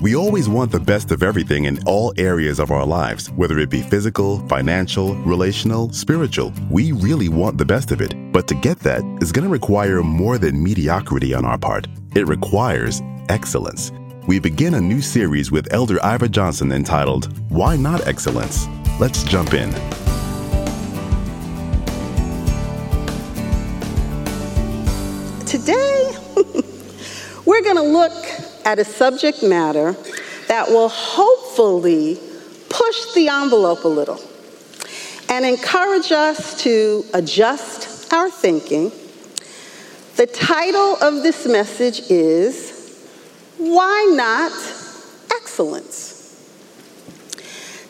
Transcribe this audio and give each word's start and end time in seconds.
We 0.00 0.16
always 0.16 0.48
want 0.48 0.72
the 0.72 0.80
best 0.80 1.12
of 1.12 1.22
everything 1.22 1.64
in 1.64 1.78
all 1.86 2.12
areas 2.16 2.58
of 2.58 2.72
our 2.72 2.84
lives, 2.84 3.30
whether 3.30 3.58
it 3.60 3.70
be 3.70 3.80
physical, 3.80 4.40
financial, 4.48 5.14
relational, 5.22 5.92
spiritual. 5.92 6.52
We 6.68 6.90
really 6.92 7.28
want 7.28 7.58
the 7.58 7.64
best 7.64 7.92
of 7.92 8.00
it. 8.00 8.14
But 8.32 8.48
to 8.48 8.54
get 8.56 8.80
that 8.80 9.02
is 9.22 9.30
going 9.30 9.44
to 9.44 9.50
require 9.50 10.02
more 10.02 10.36
than 10.36 10.62
mediocrity 10.62 11.32
on 11.32 11.44
our 11.44 11.56
part. 11.56 11.86
It 12.14 12.26
requires 12.26 13.02
excellence. 13.28 13.92
We 14.26 14.40
begin 14.40 14.74
a 14.74 14.80
new 14.80 15.00
series 15.00 15.52
with 15.52 15.72
Elder 15.72 15.98
Iva 16.04 16.28
Johnson 16.28 16.72
entitled, 16.72 17.38
Why 17.50 17.76
Not 17.76 18.06
Excellence? 18.06 18.66
Let's 18.98 19.22
jump 19.22 19.54
in. 19.54 19.70
Today, 25.46 26.16
we're 27.46 27.62
going 27.62 27.76
to 27.76 27.82
look 27.82 28.43
at 28.64 28.78
a 28.78 28.84
subject 28.84 29.42
matter 29.42 29.92
that 30.48 30.68
will 30.68 30.88
hopefully 30.88 32.18
push 32.68 33.14
the 33.14 33.28
envelope 33.28 33.84
a 33.84 33.88
little 33.88 34.20
and 35.28 35.44
encourage 35.44 36.12
us 36.12 36.62
to 36.62 37.04
adjust 37.14 38.12
our 38.12 38.30
thinking. 38.30 38.90
The 40.16 40.26
title 40.26 40.96
of 40.96 41.22
this 41.22 41.46
message 41.46 42.10
is 42.10 43.08
Why 43.58 44.12
Not 44.14 44.52
Excellence? 45.34 46.12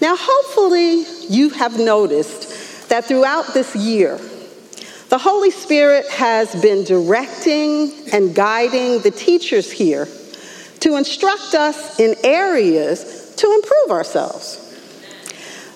Now, 0.01 0.17
hopefully, 0.19 1.05
you 1.29 1.51
have 1.51 1.79
noticed 1.79 2.89
that 2.89 3.07
throughout 3.07 3.55
this 3.55 3.75
year, 3.75 4.19
the 5.09 5.19
Holy 5.19 5.51
Spirit 5.51 6.09
has 6.11 6.61
been 6.61 6.85
directing 6.85 7.93
and 8.13 8.35
guiding 8.35 9.01
the 9.01 9.11
teachers 9.11 9.71
here 9.71 10.09
to 10.85 10.97
instruct 10.97 11.55
us 11.55 11.99
in 11.99 12.15
areas 12.25 13.35
to 13.37 13.51
improve 13.53 13.91
ourselves. 13.91 14.61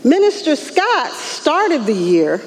Minister 0.05 0.55
Scott 0.55 1.11
started 1.13 1.87
the 1.87 1.95
year 1.95 2.43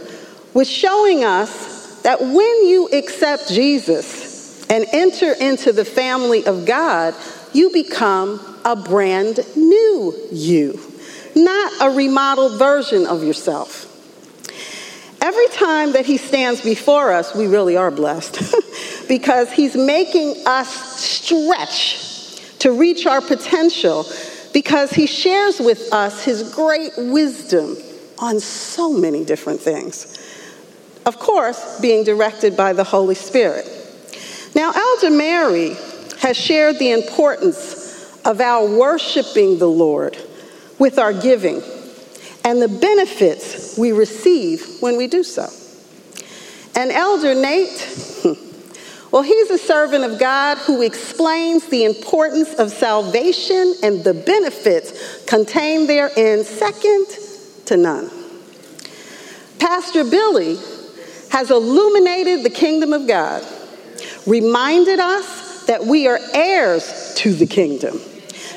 with 0.53 0.67
showing 0.67 1.23
us 1.23 2.01
that 2.03 2.21
when 2.21 2.67
you 2.67 2.87
accept 2.93 3.49
Jesus 3.49 4.63
and 4.69 4.85
enter 4.93 5.33
into 5.33 5.73
the 5.73 5.83
family 5.83 6.45
of 6.45 6.67
God, 6.67 7.15
you 7.51 7.71
become 7.71 8.39
a 8.63 8.75
brand 8.75 9.39
new 9.55 10.13
you, 10.31 10.79
not 11.35 11.73
a 11.81 11.95
remodeled 11.95 12.59
version 12.59 13.07
of 13.07 13.23
yourself. 13.23 13.87
Every 15.19 15.47
time 15.47 15.93
that 15.93 16.05
he 16.05 16.17
stands 16.17 16.61
before 16.61 17.11
us, 17.11 17.35
we 17.35 17.47
really 17.47 17.75
are 17.75 17.89
blessed 17.89 18.39
because 19.07 19.51
he's 19.51 19.75
making 19.75 20.35
us 20.45 21.01
stretch 21.01 22.11
to 22.61 22.71
reach 22.71 23.07
our 23.07 23.21
potential 23.21 24.05
because 24.53 24.91
he 24.91 25.07
shares 25.07 25.59
with 25.59 25.91
us 25.91 26.23
his 26.23 26.53
great 26.53 26.91
wisdom 26.95 27.75
on 28.19 28.39
so 28.39 28.93
many 28.93 29.25
different 29.25 29.59
things. 29.59 30.19
Of 31.07 31.17
course, 31.17 31.79
being 31.79 32.03
directed 32.03 32.55
by 32.55 32.73
the 32.73 32.83
Holy 32.83 33.15
Spirit. 33.15 33.65
Now, 34.53 34.71
Elder 34.75 35.09
Mary 35.09 35.75
has 36.19 36.37
shared 36.37 36.77
the 36.77 36.91
importance 36.91 38.21
of 38.25 38.39
our 38.39 38.67
worshiping 38.77 39.57
the 39.57 39.67
Lord 39.69 40.15
with 40.77 40.99
our 40.99 41.13
giving 41.13 41.63
and 42.45 42.61
the 42.61 42.67
benefits 42.67 43.75
we 43.75 43.91
receive 43.91 44.77
when 44.81 44.97
we 44.97 45.07
do 45.07 45.23
so. 45.23 45.47
And 46.75 46.91
Elder 46.91 47.33
Nate, 47.33 47.89
Well, 49.11 49.23
he's 49.23 49.49
a 49.49 49.57
servant 49.57 50.05
of 50.05 50.19
God 50.19 50.57
who 50.59 50.81
explains 50.81 51.67
the 51.67 51.83
importance 51.83 52.53
of 52.53 52.71
salvation 52.71 53.75
and 53.83 54.03
the 54.05 54.13
benefits 54.13 55.25
contained 55.25 55.89
therein 55.89 56.45
second 56.45 57.07
to 57.65 57.75
none. 57.75 58.09
Pastor 59.59 60.05
Billy 60.05 60.57
has 61.29 61.51
illuminated 61.51 62.43
the 62.43 62.49
kingdom 62.49 62.93
of 62.93 63.05
God, 63.05 63.45
reminded 64.25 64.99
us 64.99 65.65
that 65.65 65.85
we 65.85 66.07
are 66.07 66.19
heirs 66.33 67.13
to 67.17 67.33
the 67.33 67.45
kingdom, 67.45 67.99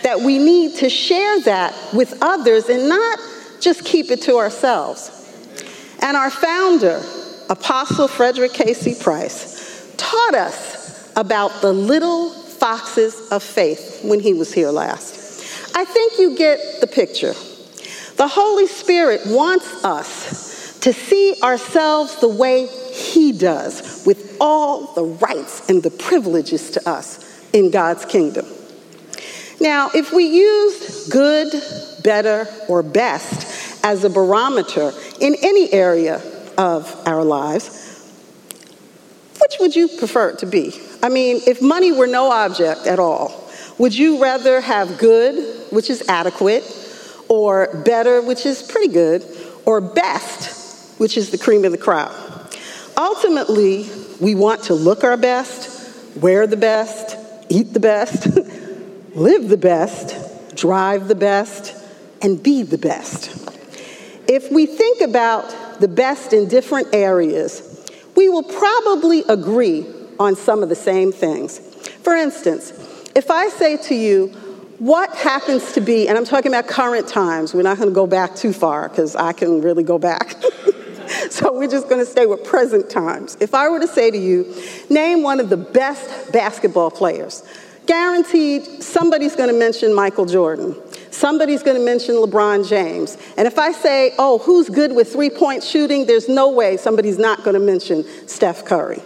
that 0.03 0.21
we 0.21 0.39
need 0.39 0.77
to 0.77 0.89
share 0.89 1.41
that 1.43 1.75
with 1.93 2.17
others 2.23 2.69
and 2.69 2.89
not 2.89 3.19
just 3.61 3.85
keep 3.85 4.11
it 4.11 4.23
to 4.23 4.37
ourselves. 4.37 5.11
And 6.01 6.17
our 6.17 6.31
founder, 6.31 7.03
Apostle 7.51 8.09
Frederick 8.09 8.53
K.C. 8.53 8.95
Price, 8.95 9.54
taught 9.97 10.35
us 10.35 11.13
about 11.17 11.63
the 11.63 11.73
little 11.73 12.31
foxes 12.31 13.29
of 13.31 13.43
faith 13.43 14.01
when 14.03 14.21
he 14.21 14.33
was 14.33 14.53
here 14.53 14.71
last. 14.71 15.77
I 15.77 15.85
think 15.85 16.19
you 16.19 16.37
get 16.37 16.81
the 16.81 16.87
picture. 16.87 17.35
The 18.17 18.29
Holy 18.29 18.67
Spirit 18.67 19.23
wants 19.27 19.85
us 19.85 20.79
to 20.81 20.93
see 20.93 21.37
ourselves 21.43 22.17
the 22.21 22.29
way 22.29 22.67
he 22.67 23.33
does, 23.33 24.05
with 24.07 24.37
all 24.41 24.93
the 24.95 25.05
rights 25.05 25.69
and 25.69 25.83
the 25.83 25.91
privileges 25.91 26.71
to 26.73 26.89
us 26.89 27.51
in 27.53 27.71
God's 27.71 28.05
kingdom. 28.05 28.47
Now, 29.61 29.91
if 29.95 30.13
we 30.13 30.25
used 30.25 31.11
good, 31.11 31.53
better, 32.03 32.47
or 32.69 32.83
best 32.83 33.85
as 33.85 34.05
a 34.05 34.11
barometer 34.11 34.93
in 35.21 35.35
any 35.43 35.73
area 35.73 36.21
of 36.59 36.95
our 37.07 37.25
lives, 37.25 37.84
which 39.45 39.61
would 39.61 39.77
you 39.77 39.89
prefer 39.89 40.31
it 40.31 40.39
to 40.39 40.47
be? 40.47 40.81
I 41.03 41.11
mean, 41.11 41.41
if 41.47 41.61
money 41.61 41.93
were 41.93 42.07
no 42.07 42.31
object 42.31 42.87
at 42.87 42.99
all, 42.99 43.51
would 43.77 43.95
you 43.95 44.23
rather 44.23 44.61
have 44.61 44.97
good, 44.97 45.71
which 45.71 45.91
is 45.91 46.03
adequate, 46.09 46.65
or 47.29 47.83
better, 47.85 48.23
which 48.23 48.47
is 48.47 48.63
pretty 48.63 48.93
good, 48.93 49.23
or 49.67 49.83
best, 49.83 50.99
which 50.99 51.19
is 51.19 51.31
the 51.31 51.37
cream 51.37 51.65
of 51.65 51.73
the 51.73 51.79
crop? 51.79 52.13
Ultimately, 52.97 53.87
we 54.19 54.35
want 54.35 54.65
to 54.65 54.75
look 54.75 55.05
our 55.05 55.17
best, 55.17 56.17
wear 56.17 56.47
the 56.47 56.57
best, 56.57 57.17
eat 57.51 57.75
the 57.75 57.81
best, 57.81 58.27
live 59.15 59.49
the 59.49 59.59
best, 59.59 60.57
drive 60.57 61.09
the 61.09 61.15
best, 61.15 61.75
and 62.23 62.43
be 62.43 62.63
the 62.63 62.79
best. 62.79 63.31
If 64.27 64.51
we 64.51 64.65
think 64.65 65.03
about 65.03 65.81
the 65.81 65.89
best 65.89 66.33
in 66.33 66.49
different 66.49 66.95
areas, 66.95 67.64
we 68.17 68.29
will 68.29 68.43
probably 68.43 69.25
agree 69.29 69.87
on 70.19 70.37
some 70.37 70.63
of 70.63 70.69
the 70.69 70.77
same 70.77 71.13
things. 71.13 71.59
For 72.03 72.15
instance, 72.15 72.73
if 73.15 73.31
I 73.31 73.49
say 73.49 73.77
to 73.89 73.95
you, 73.95 74.29
what 74.79 75.15
happens 75.17 75.73
to 75.73 75.81
be, 75.81 76.09
and 76.09 76.19
I'm 76.19 76.25
talking 76.25 76.53
about 76.53 76.67
current 76.67 77.09
times, 77.09 77.55
we're 77.55 77.63
not 77.63 77.79
going 77.79 77.89
to 77.89 77.95
go 77.95 78.07
back 78.07 78.35
too 78.35 78.53
far 78.53 78.89
because 78.89 79.15
I 79.17 79.33
can 79.33 79.63
really 79.63 79.85
go 79.85 79.99
back. 79.99 80.35
so 81.31 81.57
we're 81.57 81.71
just 81.71 81.89
going 81.89 82.05
to 82.05 82.11
stay 82.11 82.27
with 82.27 82.45
present 82.45 82.91
times. 82.91 83.37
If 83.41 83.55
I 83.55 83.69
were 83.69 83.81
to 83.81 83.87
say 83.87 84.11
to 84.11 84.19
you, 84.19 84.55
name 84.91 85.23
one 85.23 85.41
of 85.41 85.49
the 85.49 85.57
best 85.57 86.33
basketball 86.33 86.91
players, 86.91 87.43
guaranteed 87.87 88.83
somebody's 88.83 89.37
going 89.37 89.49
to 89.49 89.59
mention 89.59 89.95
Michael 89.95 90.27
Jordan. 90.27 90.75
Somebody's 91.15 91.63
going 91.63 91.79
to 91.79 91.85
mention 91.85 92.17
LeBron 92.17 92.69
James. 92.69 93.17
And 93.37 93.47
if 93.47 93.57
I 93.57 93.71
say, 93.71 94.15
oh, 94.19 94.39
who's 94.39 94.69
good 94.69 94.93
with 94.93 95.13
three 95.13 95.31
point 95.31 95.63
shooting, 95.63 96.07
there's 96.07 96.29
no 96.29 96.51
way 96.51 96.77
somebody's 96.77 97.19
not 97.19 97.45
going 97.45 97.55
to 97.55 97.61
mention 97.61 98.05
Steph 98.27 98.65
Curry. 98.65 99.01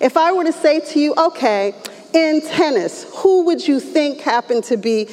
If 0.00 0.16
I 0.16 0.32
were 0.32 0.42
to 0.42 0.52
say 0.52 0.80
to 0.80 0.98
you, 0.98 1.14
okay, 1.16 1.74
in 2.12 2.40
tennis, 2.40 3.06
who 3.18 3.44
would 3.44 3.66
you 3.66 3.78
think 3.78 4.20
happen 4.20 4.62
to 4.62 4.76
be 4.76 5.08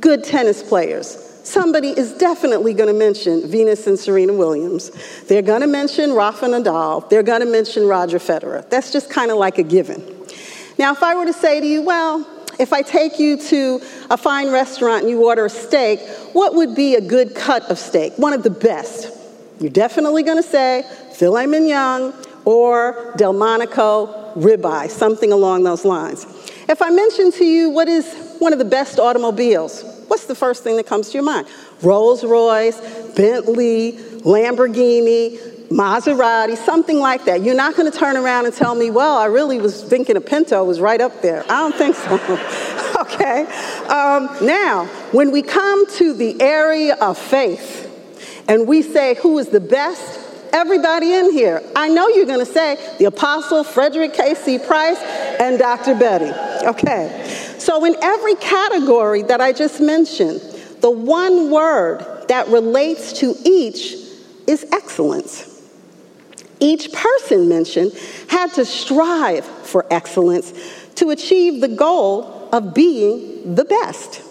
good 0.00 0.24
tennis 0.24 0.62
players? 0.62 1.08
Somebody 1.44 1.90
is 1.90 2.12
definitely 2.12 2.72
going 2.72 2.88
to 2.88 2.98
mention 2.98 3.46
Venus 3.46 3.86
and 3.86 3.98
Serena 3.98 4.32
Williams. 4.32 4.90
They're 5.24 5.42
going 5.42 5.60
to 5.60 5.66
mention 5.66 6.14
Rafa 6.14 6.46
Nadal. 6.46 7.08
They're 7.10 7.22
going 7.22 7.40
to 7.40 7.46
mention 7.46 7.86
Roger 7.86 8.18
Federer. 8.18 8.68
That's 8.70 8.90
just 8.92 9.10
kind 9.10 9.30
of 9.30 9.36
like 9.36 9.58
a 9.58 9.62
given. 9.62 10.02
Now, 10.78 10.92
if 10.92 11.02
I 11.02 11.14
were 11.14 11.26
to 11.26 11.34
say 11.34 11.60
to 11.60 11.66
you, 11.66 11.82
well, 11.82 12.26
if 12.58 12.72
I 12.72 12.82
take 12.82 13.18
you 13.18 13.36
to 13.36 13.80
a 14.10 14.16
fine 14.16 14.50
restaurant 14.50 15.02
and 15.02 15.10
you 15.10 15.24
order 15.24 15.46
a 15.46 15.50
steak, 15.50 16.00
what 16.32 16.54
would 16.54 16.74
be 16.74 16.94
a 16.94 17.00
good 17.00 17.34
cut 17.34 17.62
of 17.70 17.78
steak? 17.78 18.14
One 18.16 18.32
of 18.32 18.42
the 18.42 18.50
best. 18.50 19.12
You're 19.60 19.70
definitely 19.70 20.22
going 20.22 20.42
to 20.42 20.48
say 20.48 20.84
filet 21.14 21.46
mignon 21.46 22.12
or 22.44 23.14
Delmonico 23.16 24.34
ribeye, 24.36 24.90
something 24.90 25.32
along 25.32 25.64
those 25.64 25.84
lines. 25.84 26.24
If 26.68 26.82
I 26.82 26.90
mention 26.90 27.32
to 27.32 27.44
you 27.44 27.70
what 27.70 27.88
is 27.88 28.36
one 28.38 28.52
of 28.52 28.58
the 28.58 28.64
best 28.64 28.98
automobiles, 28.98 29.82
what's 30.08 30.26
the 30.26 30.34
first 30.34 30.62
thing 30.62 30.76
that 30.76 30.86
comes 30.86 31.08
to 31.08 31.14
your 31.14 31.22
mind? 31.22 31.46
Rolls 31.82 32.24
Royce, 32.24 32.80
Bentley, 33.14 33.92
Lamborghini, 34.22 35.55
Maserati, 35.70 36.56
something 36.56 36.98
like 36.98 37.24
that. 37.24 37.42
You're 37.42 37.56
not 37.56 37.76
going 37.76 37.90
to 37.90 37.96
turn 37.96 38.16
around 38.16 38.46
and 38.46 38.54
tell 38.54 38.74
me, 38.74 38.90
well, 38.90 39.16
I 39.16 39.26
really 39.26 39.58
was 39.58 39.82
thinking 39.82 40.16
a 40.16 40.20
Pinto 40.20 40.64
was 40.64 40.80
right 40.80 41.00
up 41.00 41.22
there. 41.22 41.44
I 41.50 41.60
don't 41.60 41.74
think 41.74 41.96
so. 41.96 42.14
okay? 43.00 43.42
Um, 43.86 44.28
now, 44.46 44.86
when 45.12 45.32
we 45.32 45.42
come 45.42 45.86
to 45.92 46.12
the 46.12 46.40
area 46.40 46.94
of 46.94 47.18
faith 47.18 47.82
and 48.48 48.68
we 48.68 48.82
say 48.82 49.16
who 49.16 49.38
is 49.38 49.48
the 49.48 49.60
best, 49.60 50.20
everybody 50.52 51.12
in 51.12 51.32
here, 51.32 51.62
I 51.74 51.88
know 51.88 52.08
you're 52.08 52.26
going 52.26 52.44
to 52.44 52.52
say 52.52 52.96
the 52.98 53.06
Apostle 53.06 53.64
Frederick 53.64 54.14
K.C. 54.14 54.58
Price 54.58 54.98
and 55.40 55.58
Dr. 55.58 55.94
Betty. 55.94 56.32
Okay. 56.66 57.24
So, 57.58 57.84
in 57.84 57.96
every 58.02 58.36
category 58.36 59.22
that 59.22 59.40
I 59.40 59.52
just 59.52 59.80
mentioned, 59.80 60.40
the 60.80 60.90
one 60.90 61.50
word 61.50 62.24
that 62.28 62.46
relates 62.48 63.14
to 63.14 63.34
each 63.44 63.94
is 64.46 64.64
excellence. 64.72 65.55
Each 66.60 66.92
person 66.92 67.48
mentioned 67.48 67.92
had 68.28 68.52
to 68.54 68.64
strive 68.64 69.44
for 69.44 69.86
excellence 69.90 70.52
to 70.96 71.10
achieve 71.10 71.60
the 71.60 71.68
goal 71.68 72.48
of 72.52 72.74
being 72.74 73.54
the 73.54 73.64
best. 73.64 74.22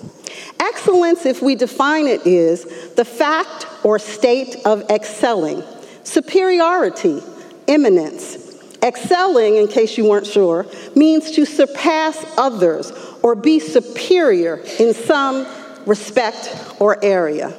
Excellence, 0.60 1.26
if 1.26 1.42
we 1.42 1.56
define 1.56 2.08
it, 2.08 2.26
is 2.26 2.94
the 2.96 3.06
fact 3.06 3.68
or 3.84 4.00
state 4.00 4.56
of 4.66 4.90
excelling, 4.90 5.64
superiority, 6.04 7.22
eminence. 7.68 8.38
Excelling, 8.82 9.58
in 9.58 9.68
case 9.68 9.98
you 9.98 10.08
weren't 10.08 10.28
sure, 10.28 10.66
means 10.96 11.32
to 11.32 11.46
surpass 11.46 12.24
others 12.38 12.92
or 13.24 13.36
be 13.36 13.60
superior 13.60 14.58
in 14.80 14.94
some 14.94 15.48
respect 15.86 16.56
or 16.80 17.04
area. 17.04 17.54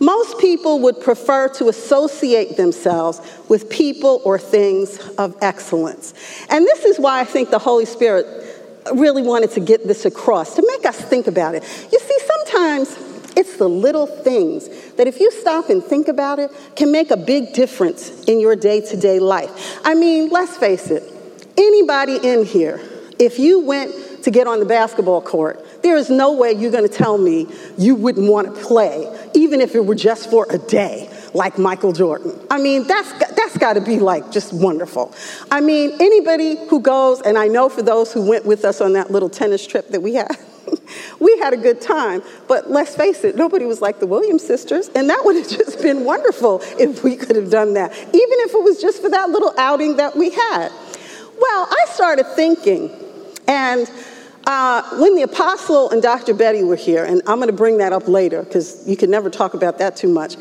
Most 0.00 0.38
people 0.38 0.80
would 0.80 1.00
prefer 1.00 1.48
to 1.50 1.68
associate 1.68 2.56
themselves 2.56 3.20
with 3.48 3.68
people 3.68 4.22
or 4.24 4.38
things 4.38 4.98
of 5.18 5.36
excellence. 5.42 6.14
And 6.48 6.64
this 6.64 6.84
is 6.86 6.98
why 6.98 7.20
I 7.20 7.24
think 7.24 7.50
the 7.50 7.58
Holy 7.58 7.84
Spirit 7.84 8.26
really 8.94 9.22
wanted 9.22 9.50
to 9.52 9.60
get 9.60 9.86
this 9.86 10.06
across, 10.06 10.56
to 10.56 10.64
make 10.66 10.86
us 10.86 10.98
think 10.98 11.26
about 11.26 11.54
it. 11.54 11.62
You 11.92 11.98
see, 11.98 12.18
sometimes 12.26 12.96
it's 13.36 13.58
the 13.58 13.68
little 13.68 14.06
things 14.06 14.68
that, 14.92 15.06
if 15.06 15.20
you 15.20 15.30
stop 15.30 15.68
and 15.68 15.84
think 15.84 16.08
about 16.08 16.38
it, 16.38 16.50
can 16.76 16.90
make 16.90 17.10
a 17.10 17.16
big 17.16 17.52
difference 17.52 18.24
in 18.24 18.40
your 18.40 18.56
day 18.56 18.80
to 18.80 18.96
day 18.96 19.18
life. 19.18 19.78
I 19.84 19.94
mean, 19.94 20.30
let's 20.30 20.56
face 20.56 20.90
it, 20.90 21.02
anybody 21.58 22.16
in 22.16 22.44
here, 22.44 22.80
if 23.18 23.38
you 23.38 23.60
went 23.60 24.24
to 24.24 24.30
get 24.30 24.46
on 24.46 24.60
the 24.60 24.66
basketball 24.66 25.20
court, 25.20 25.82
there 25.82 25.96
is 25.96 26.10
no 26.10 26.32
way 26.32 26.52
you're 26.52 26.72
going 26.72 26.88
to 26.88 26.94
tell 26.94 27.16
me 27.18 27.46
you 27.78 27.94
wouldn't 27.94 28.30
want 28.30 28.54
to 28.54 28.62
play, 28.62 29.06
even 29.34 29.60
if 29.60 29.74
it 29.74 29.84
were 29.84 29.94
just 29.94 30.30
for 30.30 30.46
a 30.50 30.58
day, 30.58 31.10
like 31.34 31.58
Michael 31.58 31.92
Jordan. 31.92 32.38
I 32.50 32.58
mean, 32.58 32.86
that's, 32.86 33.12
that's 33.34 33.56
got 33.58 33.74
to 33.74 33.80
be 33.80 33.98
like 33.98 34.30
just 34.30 34.52
wonderful. 34.52 35.14
I 35.50 35.60
mean, 35.60 35.92
anybody 36.00 36.56
who 36.68 36.80
goes, 36.80 37.20
and 37.22 37.38
I 37.38 37.48
know 37.48 37.68
for 37.68 37.82
those 37.82 38.12
who 38.12 38.28
went 38.28 38.44
with 38.44 38.64
us 38.64 38.80
on 38.80 38.92
that 38.94 39.10
little 39.10 39.28
tennis 39.30 39.66
trip 39.66 39.88
that 39.88 40.02
we 40.02 40.14
had, 40.14 40.36
we 41.20 41.38
had 41.38 41.52
a 41.52 41.56
good 41.56 41.80
time. 41.80 42.22
But 42.48 42.70
let's 42.70 42.94
face 42.94 43.24
it, 43.24 43.36
nobody 43.36 43.64
was 43.64 43.80
like 43.80 44.00
the 44.00 44.06
Williams 44.06 44.44
sisters, 44.44 44.88
and 44.94 45.08
that 45.10 45.24
would 45.24 45.36
have 45.36 45.48
just 45.58 45.80
been 45.80 46.04
wonderful 46.04 46.60
if 46.78 47.04
we 47.04 47.16
could 47.16 47.36
have 47.36 47.50
done 47.50 47.74
that, 47.74 47.92
even 47.92 48.14
if 48.14 48.54
it 48.54 48.62
was 48.62 48.80
just 48.80 49.02
for 49.02 49.08
that 49.10 49.30
little 49.30 49.54
outing 49.58 49.96
that 49.96 50.16
we 50.16 50.30
had. 50.30 50.70
Well, 51.40 51.68
I 51.70 51.86
started 51.88 52.26
thinking, 52.34 52.90
and 53.48 53.90
uh, 54.46 54.82
when 54.98 55.14
the 55.14 55.22
apostle 55.22 55.90
and 55.90 56.02
Dr. 56.02 56.34
Betty 56.34 56.64
were 56.64 56.76
here, 56.76 57.04
and 57.04 57.22
I'm 57.26 57.36
going 57.36 57.48
to 57.48 57.52
bring 57.52 57.78
that 57.78 57.92
up 57.92 58.08
later 58.08 58.42
because 58.42 58.86
you 58.88 58.96
can 58.96 59.10
never 59.10 59.30
talk 59.30 59.54
about 59.54 59.78
that 59.78 59.96
too 59.96 60.08
much, 60.08 60.36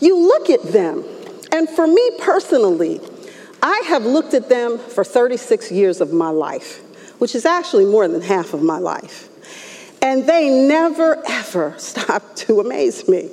you 0.00 0.18
look 0.18 0.50
at 0.50 0.62
them, 0.62 1.04
and 1.52 1.68
for 1.68 1.86
me 1.86 2.10
personally, 2.18 3.00
I 3.62 3.82
have 3.86 4.04
looked 4.04 4.34
at 4.34 4.48
them 4.48 4.78
for 4.78 5.04
36 5.04 5.70
years 5.72 6.00
of 6.00 6.12
my 6.12 6.28
life, 6.28 6.82
which 7.20 7.34
is 7.34 7.46
actually 7.46 7.86
more 7.86 8.06
than 8.08 8.20
half 8.20 8.52
of 8.52 8.62
my 8.62 8.78
life. 8.78 9.28
And 10.02 10.26
they 10.26 10.50
never, 10.50 11.22
ever 11.26 11.74
stop 11.78 12.36
to 12.36 12.60
amaze 12.60 13.08
me. 13.08 13.30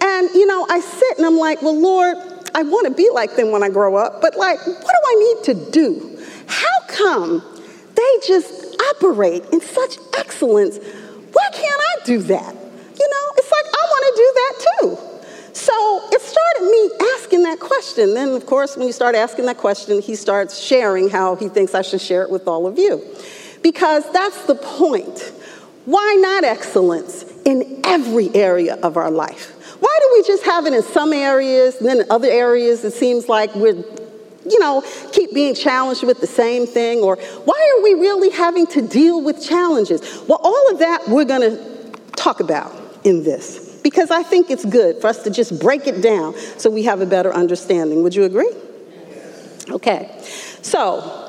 And, 0.00 0.30
you 0.30 0.46
know, 0.46 0.66
I 0.68 0.80
sit 0.80 1.18
and 1.18 1.26
I'm 1.26 1.36
like, 1.36 1.62
well, 1.62 1.78
Lord, 1.78 2.16
I 2.54 2.62
want 2.62 2.88
to 2.88 2.92
be 2.92 3.08
like 3.10 3.36
them 3.36 3.50
when 3.50 3.62
I 3.62 3.68
grow 3.68 3.96
up, 3.96 4.20
but 4.20 4.36
like, 4.36 4.58
what 4.66 4.80
do 4.80 5.00
I 5.04 5.14
need 5.34 5.44
to 5.44 5.70
do? 5.70 6.24
How 6.46 6.80
come 6.88 7.51
they 7.94 8.26
just 8.26 8.76
operate 8.90 9.44
in 9.52 9.60
such 9.60 9.98
excellence. 10.16 10.78
Why 10.78 11.48
can't 11.52 11.80
I 11.80 12.04
do 12.04 12.18
that? 12.18 12.54
You 12.54 13.08
know, 13.08 13.26
it's 13.36 13.50
like 13.50 13.66
I 13.66 13.84
want 13.90 14.04
to 14.08 14.14
do 14.16 14.32
that 14.34 14.54
too. 14.66 15.12
So 15.54 16.08
it 16.10 16.20
started 16.20 16.70
me 16.70 16.90
asking 17.14 17.42
that 17.44 17.60
question. 17.60 18.14
Then, 18.14 18.30
of 18.30 18.46
course, 18.46 18.76
when 18.76 18.86
you 18.86 18.92
start 18.92 19.14
asking 19.14 19.46
that 19.46 19.58
question, 19.58 20.00
he 20.00 20.14
starts 20.14 20.58
sharing 20.58 21.08
how 21.08 21.36
he 21.36 21.48
thinks 21.48 21.74
I 21.74 21.82
should 21.82 22.00
share 22.00 22.22
it 22.22 22.30
with 22.30 22.48
all 22.48 22.66
of 22.66 22.78
you. 22.78 23.02
Because 23.62 24.10
that's 24.12 24.46
the 24.46 24.54
point. 24.54 25.32
Why 25.84 26.16
not 26.20 26.44
excellence 26.44 27.24
in 27.44 27.80
every 27.84 28.34
area 28.34 28.76
of 28.76 28.96
our 28.96 29.10
life? 29.10 29.50
Why 29.80 29.98
do 30.00 30.10
we 30.14 30.22
just 30.26 30.44
have 30.44 30.66
it 30.66 30.72
in 30.72 30.82
some 30.82 31.12
areas, 31.12 31.76
and 31.76 31.88
then 31.88 32.00
in 32.00 32.10
other 32.10 32.28
areas 32.28 32.84
it 32.84 32.92
seems 32.92 33.28
like 33.28 33.54
we're 33.54 33.82
you 34.44 34.58
know, 34.58 34.82
keep 35.12 35.32
being 35.32 35.54
challenged 35.54 36.02
with 36.02 36.20
the 36.20 36.26
same 36.26 36.66
thing? 36.66 37.00
Or 37.00 37.16
why 37.16 37.76
are 37.76 37.82
we 37.82 37.94
really 37.94 38.30
having 38.30 38.66
to 38.68 38.82
deal 38.82 39.22
with 39.22 39.42
challenges? 39.42 40.00
Well, 40.28 40.40
all 40.42 40.70
of 40.70 40.78
that 40.80 41.08
we're 41.08 41.24
going 41.24 41.42
to 41.42 41.92
talk 42.16 42.40
about 42.40 42.72
in 43.04 43.24
this 43.24 43.80
because 43.82 44.10
I 44.10 44.22
think 44.22 44.50
it's 44.50 44.64
good 44.64 45.00
for 45.00 45.08
us 45.08 45.22
to 45.24 45.30
just 45.30 45.60
break 45.60 45.86
it 45.86 46.00
down 46.00 46.34
so 46.56 46.70
we 46.70 46.84
have 46.84 47.00
a 47.00 47.06
better 47.06 47.32
understanding. 47.32 48.02
Would 48.02 48.14
you 48.14 48.24
agree? 48.24 48.50
Okay. 49.70 50.10
So, 50.62 51.22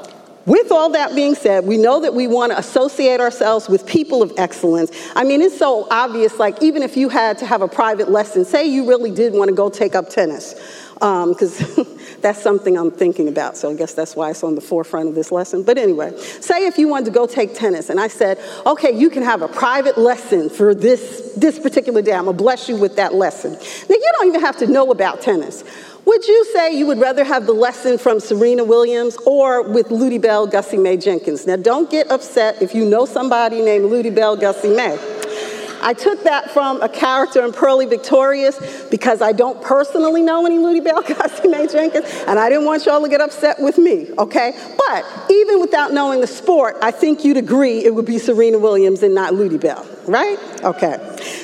with 0.45 0.71
all 0.71 0.89
that 0.89 1.15
being 1.15 1.35
said, 1.35 1.65
we 1.65 1.77
know 1.77 2.01
that 2.01 2.13
we 2.13 2.27
want 2.27 2.51
to 2.51 2.57
associate 2.57 3.21
ourselves 3.21 3.69
with 3.69 3.85
people 3.87 4.21
of 4.21 4.33
excellence. 4.37 4.91
I 5.15 5.23
mean, 5.23 5.41
it's 5.41 5.57
so 5.57 5.87
obvious, 5.89 6.37
like, 6.37 6.61
even 6.61 6.83
if 6.83 6.97
you 6.97 7.07
had 7.07 7.37
to 7.37 7.45
have 7.45 7.61
a 7.61 7.67
private 7.67 8.11
lesson, 8.11 8.43
say 8.43 8.65
you 8.65 8.87
really 8.87 9.11
did 9.11 9.33
want 9.33 9.49
to 9.49 9.55
go 9.55 9.69
take 9.69 9.95
up 9.95 10.09
tennis 10.09 10.53
because 10.95 11.77
um, 11.77 11.97
that's 12.23 12.41
something 12.41 12.77
I'm 12.77 12.89
thinking 12.89 13.27
about. 13.27 13.57
So 13.57 13.69
I 13.69 13.75
guess 13.75 13.93
that's 13.93 14.15
why 14.15 14.31
it's 14.31 14.43
on 14.43 14.55
the 14.55 14.61
forefront 14.61 15.09
of 15.09 15.15
this 15.15 15.31
lesson. 15.31 15.61
But 15.61 15.77
anyway, 15.77 16.17
say 16.17 16.65
if 16.65 16.77
you 16.77 16.87
wanted 16.87 17.05
to 17.05 17.11
go 17.11 17.27
take 17.27 17.53
tennis, 17.53 17.89
and 17.89 17.99
I 17.99 18.07
said, 18.07 18.39
okay, 18.65 18.97
you 18.97 19.09
can 19.09 19.21
have 19.21 19.41
a 19.41 19.47
private 19.47 19.97
lesson 19.97 20.49
for 20.49 20.73
this, 20.73 21.33
this 21.37 21.59
particular 21.59 22.01
day. 22.01 22.13
I'm 22.13 22.25
going 22.25 22.37
to 22.37 22.43
bless 22.43 22.67
you 22.67 22.77
with 22.77 22.95
that 22.95 23.13
lesson. 23.13 23.51
Now, 23.53 23.59
you 23.89 24.11
don't 24.13 24.27
even 24.29 24.41
have 24.41 24.57
to 24.57 24.67
know 24.67 24.89
about 24.91 25.21
tennis. 25.21 25.63
Would 26.05 26.27
you 26.27 26.45
say 26.53 26.77
you 26.77 26.85
would 26.87 26.99
rather 26.99 27.23
have 27.23 27.45
the 27.45 27.53
lesson 27.53 27.97
from 27.97 28.19
Serena 28.19 28.63
Williams 28.63 29.17
or 29.25 29.61
with 29.61 29.87
Lutiebelle 29.87 30.51
Gussie 30.51 30.77
Mae 30.77 30.97
Jenkins? 30.97 31.45
Now, 31.45 31.57
don't 31.57 31.89
get 31.89 32.09
upset 32.09 32.61
if 32.61 32.73
you 32.73 32.85
know 32.85 33.05
somebody 33.05 33.61
named 33.61 33.85
Lutiebelle 33.85 34.39
Gussie 34.39 34.75
Mae. 34.75 34.97
I 35.83 35.93
took 35.93 36.23
that 36.23 36.49
from 36.51 36.81
a 36.81 36.87
character 36.87 37.43
in 37.43 37.51
Purlie 37.51 37.85
Victorious 37.85 38.57
because 38.89 39.21
I 39.21 39.33
don't 39.33 39.61
personally 39.61 40.21
know 40.21 40.45
any 40.45 40.57
Lutiebelle 40.57 41.05
Gussie 41.17 41.49
Mae 41.49 41.67
Jenkins, 41.67 42.05
and 42.25 42.39
I 42.39 42.47
didn't 42.47 42.65
want 42.65 42.85
y'all 42.85 43.01
to 43.01 43.09
get 43.09 43.19
upset 43.19 43.59
with 43.59 43.77
me, 43.77 44.09
okay? 44.17 44.57
But 44.87 45.05
even 45.29 45.59
without 45.59 45.91
knowing 45.91 46.21
the 46.21 46.27
sport, 46.27 46.77
I 46.81 46.91
think 46.91 47.25
you'd 47.25 47.37
agree 47.37 47.83
it 47.83 47.93
would 47.93 48.05
be 48.05 48.17
Serena 48.17 48.59
Williams 48.59 49.03
and 49.03 49.13
not 49.13 49.33
Lutiebelle, 49.33 50.07
right? 50.07 50.39
Okay. 50.63 50.97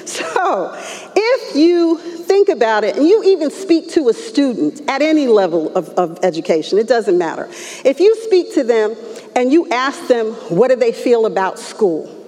So 0.06 0.74
if 1.15 1.55
you 1.55 1.98
think 1.98 2.48
about 2.48 2.84
it, 2.84 2.96
and 2.96 3.05
you 3.05 3.24
even 3.24 3.51
speak 3.51 3.89
to 3.89 4.08
a 4.08 4.13
student 4.13 4.81
at 4.88 5.01
any 5.01 5.27
level 5.27 5.75
of, 5.75 5.89
of 5.89 6.19
education, 6.24 6.77
it 6.77 6.88
doesn't 6.88 7.17
matter. 7.17 7.48
If 7.84 8.00
you 8.00 8.15
speak 8.24 8.53
to 8.53 8.63
them 8.63 8.96
and 9.36 9.51
you 9.51 9.69
ask 9.69 10.08
them, 10.08 10.27
what 10.50 10.69
do 10.69 10.75
they 10.75 10.91
feel 10.91 11.25
about 11.25 11.60
school? 11.60 12.19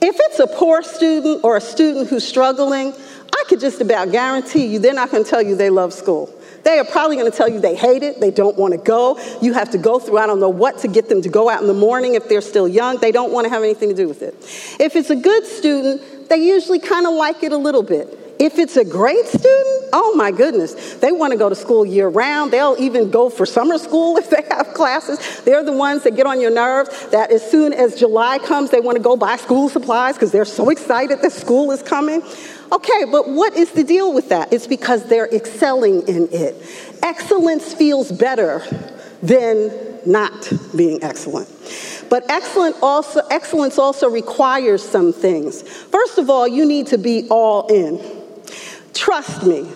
If 0.00 0.16
it's 0.18 0.38
a 0.38 0.46
poor 0.46 0.82
student 0.82 1.44
or 1.44 1.56
a 1.56 1.60
student 1.60 2.08
who's 2.08 2.26
struggling, 2.26 2.92
I 3.32 3.44
could 3.48 3.60
just 3.60 3.80
about 3.80 4.12
guarantee 4.12 4.66
you 4.66 4.78
they're 4.78 4.94
not 4.94 5.10
going 5.10 5.24
to 5.24 5.28
tell 5.28 5.42
you 5.42 5.56
they 5.56 5.70
love 5.70 5.92
school. 5.92 6.32
They 6.62 6.78
are 6.78 6.84
probably 6.84 7.16
going 7.16 7.30
to 7.30 7.36
tell 7.36 7.48
you 7.48 7.60
they 7.60 7.74
hate 7.74 8.02
it, 8.02 8.20
they 8.20 8.30
don't 8.30 8.56
want 8.56 8.72
to 8.72 8.78
go. 8.78 9.18
You 9.42 9.52
have 9.52 9.70
to 9.70 9.78
go 9.78 9.98
through, 9.98 10.18
I 10.18 10.26
don't 10.26 10.40
know 10.40 10.48
what, 10.48 10.78
to 10.78 10.88
get 10.88 11.08
them 11.08 11.20
to 11.22 11.28
go 11.28 11.50
out 11.50 11.60
in 11.60 11.66
the 11.66 11.74
morning 11.74 12.14
if 12.14 12.28
they're 12.28 12.40
still 12.40 12.66
young. 12.66 12.98
They 12.98 13.12
don't 13.12 13.32
want 13.32 13.44
to 13.44 13.50
have 13.50 13.62
anything 13.62 13.90
to 13.90 13.94
do 13.94 14.08
with 14.08 14.22
it. 14.22 14.34
If 14.80 14.96
it's 14.96 15.10
a 15.10 15.16
good 15.16 15.44
student, 15.44 16.28
they 16.30 16.38
usually 16.38 16.78
kind 16.78 17.06
of 17.06 17.12
like 17.12 17.42
it 17.42 17.52
a 17.52 17.56
little 17.56 17.82
bit. 17.82 18.08
If 18.38 18.58
it's 18.58 18.76
a 18.76 18.84
great 18.84 19.26
student, 19.26 19.73
oh 19.94 20.14
my 20.16 20.32
goodness, 20.32 20.94
they 20.96 21.12
want 21.12 21.32
to 21.32 21.38
go 21.38 21.48
to 21.48 21.54
school 21.54 21.86
year 21.86 22.08
round. 22.08 22.52
They'll 22.52 22.76
even 22.78 23.10
go 23.10 23.30
for 23.30 23.46
summer 23.46 23.78
school 23.78 24.16
if 24.18 24.28
they 24.28 24.42
have 24.50 24.74
classes. 24.74 25.40
They're 25.44 25.64
the 25.64 25.72
ones 25.72 26.02
that 26.02 26.16
get 26.16 26.26
on 26.26 26.40
your 26.40 26.50
nerves 26.50 27.06
that 27.06 27.30
as 27.30 27.48
soon 27.48 27.72
as 27.72 27.98
July 27.98 28.38
comes, 28.38 28.70
they 28.70 28.80
want 28.80 28.96
to 28.96 29.02
go 29.02 29.16
buy 29.16 29.36
school 29.36 29.68
supplies 29.68 30.16
because 30.16 30.32
they're 30.32 30.44
so 30.44 30.68
excited 30.68 31.22
that 31.22 31.32
school 31.32 31.70
is 31.70 31.82
coming. 31.82 32.22
Okay, 32.72 33.04
but 33.10 33.28
what 33.28 33.56
is 33.56 33.70
the 33.70 33.84
deal 33.84 34.12
with 34.12 34.30
that? 34.30 34.52
It's 34.52 34.66
because 34.66 35.08
they're 35.08 35.32
excelling 35.32 36.06
in 36.08 36.28
it. 36.32 36.56
Excellence 37.02 37.72
feels 37.72 38.10
better 38.10 38.62
than 39.22 40.00
not 40.04 40.52
being 40.76 41.02
excellent. 41.02 41.48
But 42.10 42.28
excellent 42.28 42.76
also, 42.82 43.20
excellence 43.30 43.78
also 43.78 44.10
requires 44.10 44.82
some 44.82 45.12
things. 45.12 45.62
First 45.62 46.18
of 46.18 46.28
all, 46.28 46.48
you 46.48 46.66
need 46.66 46.88
to 46.88 46.98
be 46.98 47.28
all 47.30 47.68
in. 47.68 48.00
Trust 48.92 49.44
me, 49.44 49.68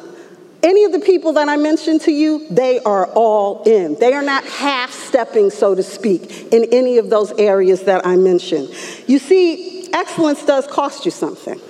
any 0.62 0.84
of 0.84 0.92
the 0.92 1.00
people 1.00 1.34
that 1.34 1.48
I 1.48 1.56
mentioned 1.56 2.00
to 2.02 2.12
you, 2.12 2.46
they 2.48 2.80
are 2.80 3.06
all 3.06 3.62
in. 3.62 3.94
They 3.94 4.12
are 4.12 4.22
not 4.22 4.44
half 4.44 4.90
stepping, 4.90 5.50
so 5.50 5.74
to 5.74 5.82
speak, 5.82 6.52
in 6.52 6.66
any 6.72 6.98
of 6.98 7.10
those 7.10 7.32
areas 7.32 7.82
that 7.82 8.04
I 8.06 8.16
mentioned. 8.16 8.68
You 9.06 9.18
see, 9.18 9.88
excellence 9.92 10.44
does 10.44 10.66
cost 10.66 11.04
you 11.04 11.10
something. 11.10 11.60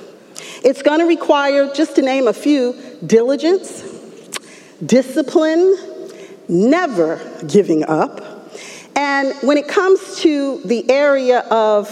It's 0.64 0.83
going 0.83 1.00
to 1.00 1.07
require, 1.07 1.73
just 1.73 1.97
to 1.97 2.02
name 2.02 2.28
a 2.28 2.33
few, 2.33 2.75
diligence, 3.07 3.83
discipline, 4.85 5.76
never 6.49 7.21
giving 7.47 7.85
up. 7.85 8.25
And 8.97 9.35
when 9.42 9.59
it 9.59 9.68
comes 9.68 10.21
to 10.21 10.62
the 10.64 10.90
area 10.90 11.40
of 11.50 11.88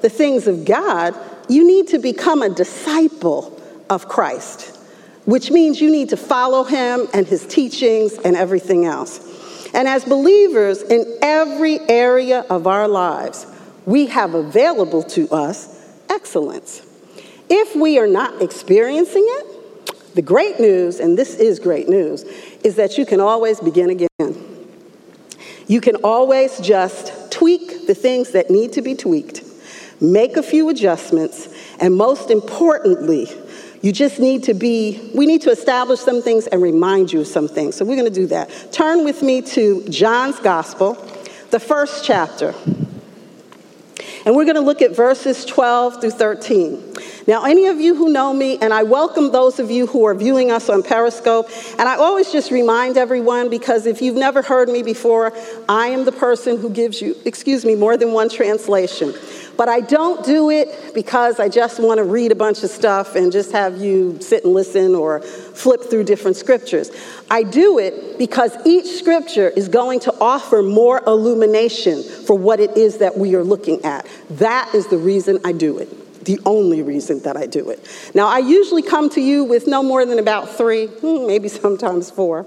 the 0.00 0.08
things 0.08 0.46
of 0.46 0.64
God, 0.64 1.14
you 1.48 1.66
need 1.66 1.88
to 1.88 1.98
become 1.98 2.42
a 2.42 2.48
disciple 2.48 3.60
of 3.90 4.08
Christ, 4.08 4.77
which 5.28 5.50
means 5.50 5.78
you 5.78 5.90
need 5.90 6.08
to 6.08 6.16
follow 6.16 6.64
him 6.64 7.06
and 7.12 7.26
his 7.26 7.46
teachings 7.46 8.14
and 8.24 8.34
everything 8.34 8.86
else. 8.86 9.20
And 9.74 9.86
as 9.86 10.02
believers 10.02 10.80
in 10.80 11.18
every 11.20 11.80
area 11.80 12.46
of 12.48 12.66
our 12.66 12.88
lives, 12.88 13.46
we 13.84 14.06
have 14.06 14.32
available 14.32 15.02
to 15.02 15.28
us 15.28 15.86
excellence. 16.08 16.80
If 17.50 17.76
we 17.76 17.98
are 17.98 18.06
not 18.06 18.40
experiencing 18.40 19.26
it, 19.28 20.14
the 20.14 20.22
great 20.22 20.60
news, 20.60 20.98
and 20.98 21.18
this 21.18 21.34
is 21.34 21.58
great 21.58 21.90
news, 21.90 22.22
is 22.64 22.76
that 22.76 22.96
you 22.96 23.04
can 23.04 23.20
always 23.20 23.60
begin 23.60 23.90
again. 23.90 24.08
You 25.66 25.82
can 25.82 25.96
always 25.96 26.58
just 26.58 27.30
tweak 27.30 27.86
the 27.86 27.94
things 27.94 28.30
that 28.30 28.48
need 28.48 28.72
to 28.72 28.80
be 28.80 28.94
tweaked, 28.94 29.42
make 30.00 30.38
a 30.38 30.42
few 30.42 30.70
adjustments, 30.70 31.54
and 31.78 31.94
most 31.94 32.30
importantly, 32.30 33.30
you 33.80 33.92
just 33.92 34.18
need 34.18 34.44
to 34.44 34.54
be, 34.54 35.10
we 35.14 35.26
need 35.26 35.42
to 35.42 35.50
establish 35.50 36.00
some 36.00 36.20
things 36.20 36.46
and 36.46 36.60
remind 36.60 37.12
you 37.12 37.20
of 37.20 37.26
some 37.26 37.46
things. 37.46 37.76
So 37.76 37.84
we're 37.84 37.96
going 37.96 38.12
to 38.12 38.20
do 38.20 38.26
that. 38.28 38.72
Turn 38.72 39.04
with 39.04 39.22
me 39.22 39.40
to 39.42 39.84
John's 39.88 40.38
Gospel, 40.40 40.94
the 41.50 41.60
first 41.60 42.04
chapter. 42.04 42.54
And 44.26 44.34
we're 44.34 44.44
going 44.44 44.56
to 44.56 44.60
look 44.60 44.82
at 44.82 44.94
verses 44.94 45.44
12 45.44 46.00
through 46.00 46.10
13. 46.10 46.94
Now, 47.28 47.44
any 47.44 47.66
of 47.66 47.78
you 47.78 47.94
who 47.94 48.10
know 48.10 48.32
me, 48.32 48.58
and 48.58 48.72
I 48.72 48.82
welcome 48.82 49.32
those 49.32 49.60
of 49.60 49.70
you 49.70 49.86
who 49.86 50.06
are 50.06 50.14
viewing 50.14 50.50
us 50.50 50.68
on 50.68 50.82
Periscope, 50.82 51.48
and 51.78 51.88
I 51.88 51.96
always 51.96 52.32
just 52.32 52.50
remind 52.50 52.96
everyone 52.96 53.50
because 53.50 53.86
if 53.86 54.00
you've 54.00 54.16
never 54.16 54.42
heard 54.42 54.68
me 54.68 54.82
before, 54.82 55.32
I 55.68 55.88
am 55.88 56.04
the 56.04 56.12
person 56.12 56.58
who 56.58 56.70
gives 56.70 57.00
you, 57.00 57.14
excuse 57.26 57.64
me, 57.64 57.74
more 57.74 57.96
than 57.96 58.12
one 58.12 58.28
translation. 58.28 59.14
But 59.58 59.68
I 59.68 59.80
don't 59.80 60.24
do 60.24 60.50
it 60.50 60.94
because 60.94 61.40
I 61.40 61.48
just 61.48 61.80
want 61.80 61.98
to 61.98 62.04
read 62.04 62.30
a 62.30 62.36
bunch 62.36 62.62
of 62.62 62.70
stuff 62.70 63.16
and 63.16 63.32
just 63.32 63.50
have 63.50 63.76
you 63.78 64.16
sit 64.20 64.44
and 64.44 64.54
listen 64.54 64.94
or 64.94 65.20
flip 65.20 65.82
through 65.90 66.04
different 66.04 66.36
scriptures. 66.36 66.92
I 67.28 67.42
do 67.42 67.80
it 67.80 68.18
because 68.18 68.56
each 68.64 68.86
scripture 68.86 69.48
is 69.48 69.68
going 69.68 69.98
to 70.00 70.14
offer 70.20 70.62
more 70.62 71.02
illumination 71.08 72.04
for 72.04 72.38
what 72.38 72.60
it 72.60 72.76
is 72.76 72.98
that 72.98 73.18
we 73.18 73.34
are 73.34 73.42
looking 73.42 73.84
at. 73.84 74.06
That 74.30 74.72
is 74.74 74.86
the 74.86 74.98
reason 74.98 75.40
I 75.44 75.50
do 75.50 75.78
it 75.78 75.88
the 76.28 76.38
only 76.44 76.82
reason 76.82 77.20
that 77.20 77.38
I 77.38 77.46
do 77.46 77.70
it. 77.70 77.80
Now, 78.14 78.26
I 78.26 78.38
usually 78.38 78.82
come 78.82 79.08
to 79.10 79.20
you 79.20 79.44
with 79.44 79.66
no 79.66 79.82
more 79.82 80.04
than 80.04 80.18
about 80.18 80.50
three, 80.50 80.86
hmm, 80.86 81.26
maybe 81.26 81.48
sometimes 81.48 82.10
four. 82.10 82.46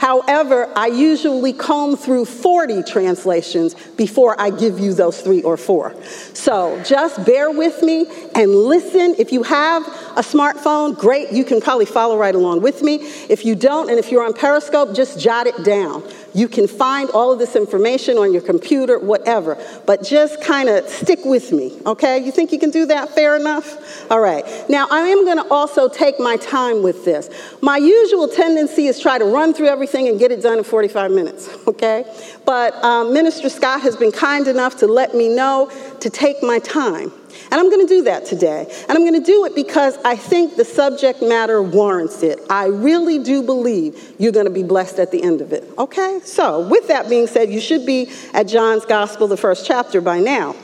However, 0.00 0.72
I 0.74 0.86
usually 0.86 1.52
comb 1.52 1.94
through 1.94 2.24
40 2.24 2.84
translations 2.84 3.74
before 3.98 4.34
I 4.40 4.48
give 4.48 4.80
you 4.80 4.94
those 4.94 5.20
three 5.20 5.42
or 5.42 5.58
four. 5.58 5.94
So 6.32 6.82
just 6.84 7.22
bear 7.26 7.50
with 7.50 7.82
me 7.82 8.06
and 8.34 8.50
listen. 8.50 9.14
If 9.18 9.30
you 9.30 9.42
have 9.42 9.86
a 10.16 10.22
smartphone, 10.22 10.98
great, 10.98 11.32
you 11.32 11.44
can 11.44 11.60
probably 11.60 11.84
follow 11.84 12.16
right 12.16 12.34
along 12.34 12.62
with 12.62 12.82
me. 12.82 12.94
If 13.28 13.44
you 13.44 13.54
don't, 13.54 13.90
and 13.90 13.98
if 13.98 14.10
you're 14.10 14.24
on 14.24 14.32
Periscope, 14.32 14.94
just 14.94 15.20
jot 15.20 15.46
it 15.46 15.64
down. 15.64 16.02
You 16.34 16.48
can 16.48 16.66
find 16.66 17.10
all 17.10 17.32
of 17.32 17.38
this 17.38 17.56
information 17.56 18.18
on 18.18 18.32
your 18.32 18.42
computer, 18.42 18.98
whatever, 18.98 19.58
but 19.86 20.02
just 20.02 20.42
kind 20.42 20.68
of 20.68 20.88
stick 20.88 21.20
with 21.24 21.52
me, 21.52 21.78
okay? 21.86 22.18
You 22.18 22.30
think 22.30 22.52
you 22.52 22.58
can 22.58 22.70
do 22.70 22.86
that 22.86 23.10
fair 23.10 23.36
enough? 23.36 24.10
All 24.10 24.20
right. 24.20 24.44
Now, 24.68 24.86
I 24.90 25.08
am 25.08 25.24
going 25.24 25.38
to 25.38 25.48
also 25.50 25.88
take 25.88 26.18
my 26.20 26.36
time 26.36 26.82
with 26.82 27.04
this. 27.04 27.28
My 27.62 27.76
usual 27.76 28.28
tendency 28.28 28.86
is 28.86 29.00
try 29.00 29.18
to 29.18 29.24
run 29.24 29.54
through 29.54 29.68
everything 29.68 30.08
and 30.08 30.18
get 30.18 30.30
it 30.30 30.42
done 30.42 30.58
in 30.58 30.64
45 30.64 31.10
minutes, 31.10 31.48
okay? 31.66 32.04
But 32.44 32.74
um, 32.84 33.12
Minister 33.12 33.48
Scott 33.48 33.80
has 33.82 33.96
been 33.96 34.12
kind 34.12 34.46
enough 34.48 34.78
to 34.78 34.86
let 34.86 35.14
me 35.14 35.28
know 35.28 35.70
to 36.00 36.10
take 36.10 36.42
my 36.42 36.58
time. 36.58 37.12
And 37.50 37.60
I'm 37.60 37.70
going 37.70 37.86
to 37.86 37.92
do 37.92 38.04
that 38.04 38.26
today. 38.26 38.66
And 38.88 38.96
I'm 38.96 39.04
going 39.04 39.20
to 39.20 39.26
do 39.26 39.44
it 39.44 39.54
because 39.54 39.96
I 40.04 40.16
think 40.16 40.56
the 40.56 40.64
subject 40.64 41.22
matter 41.22 41.62
warrants 41.62 42.22
it. 42.22 42.40
I 42.48 42.66
really 42.66 43.22
do 43.22 43.42
believe 43.42 44.14
you're 44.18 44.32
going 44.32 44.46
to 44.46 44.52
be 44.52 44.62
blessed 44.62 44.98
at 44.98 45.10
the 45.10 45.22
end 45.22 45.40
of 45.40 45.52
it. 45.52 45.64
Okay? 45.80 46.20
So, 46.24 46.68
with 46.68 46.88
that 46.88 47.08
being 47.08 47.26
said, 47.26 47.50
you 47.50 47.58
should 47.58 47.86
be 47.86 48.12
at 48.34 48.46
John's 48.46 48.84
Gospel, 48.84 49.26
the 49.26 49.38
first 49.38 49.66
chapter 49.66 50.02
by 50.02 50.20
now. 50.20 50.54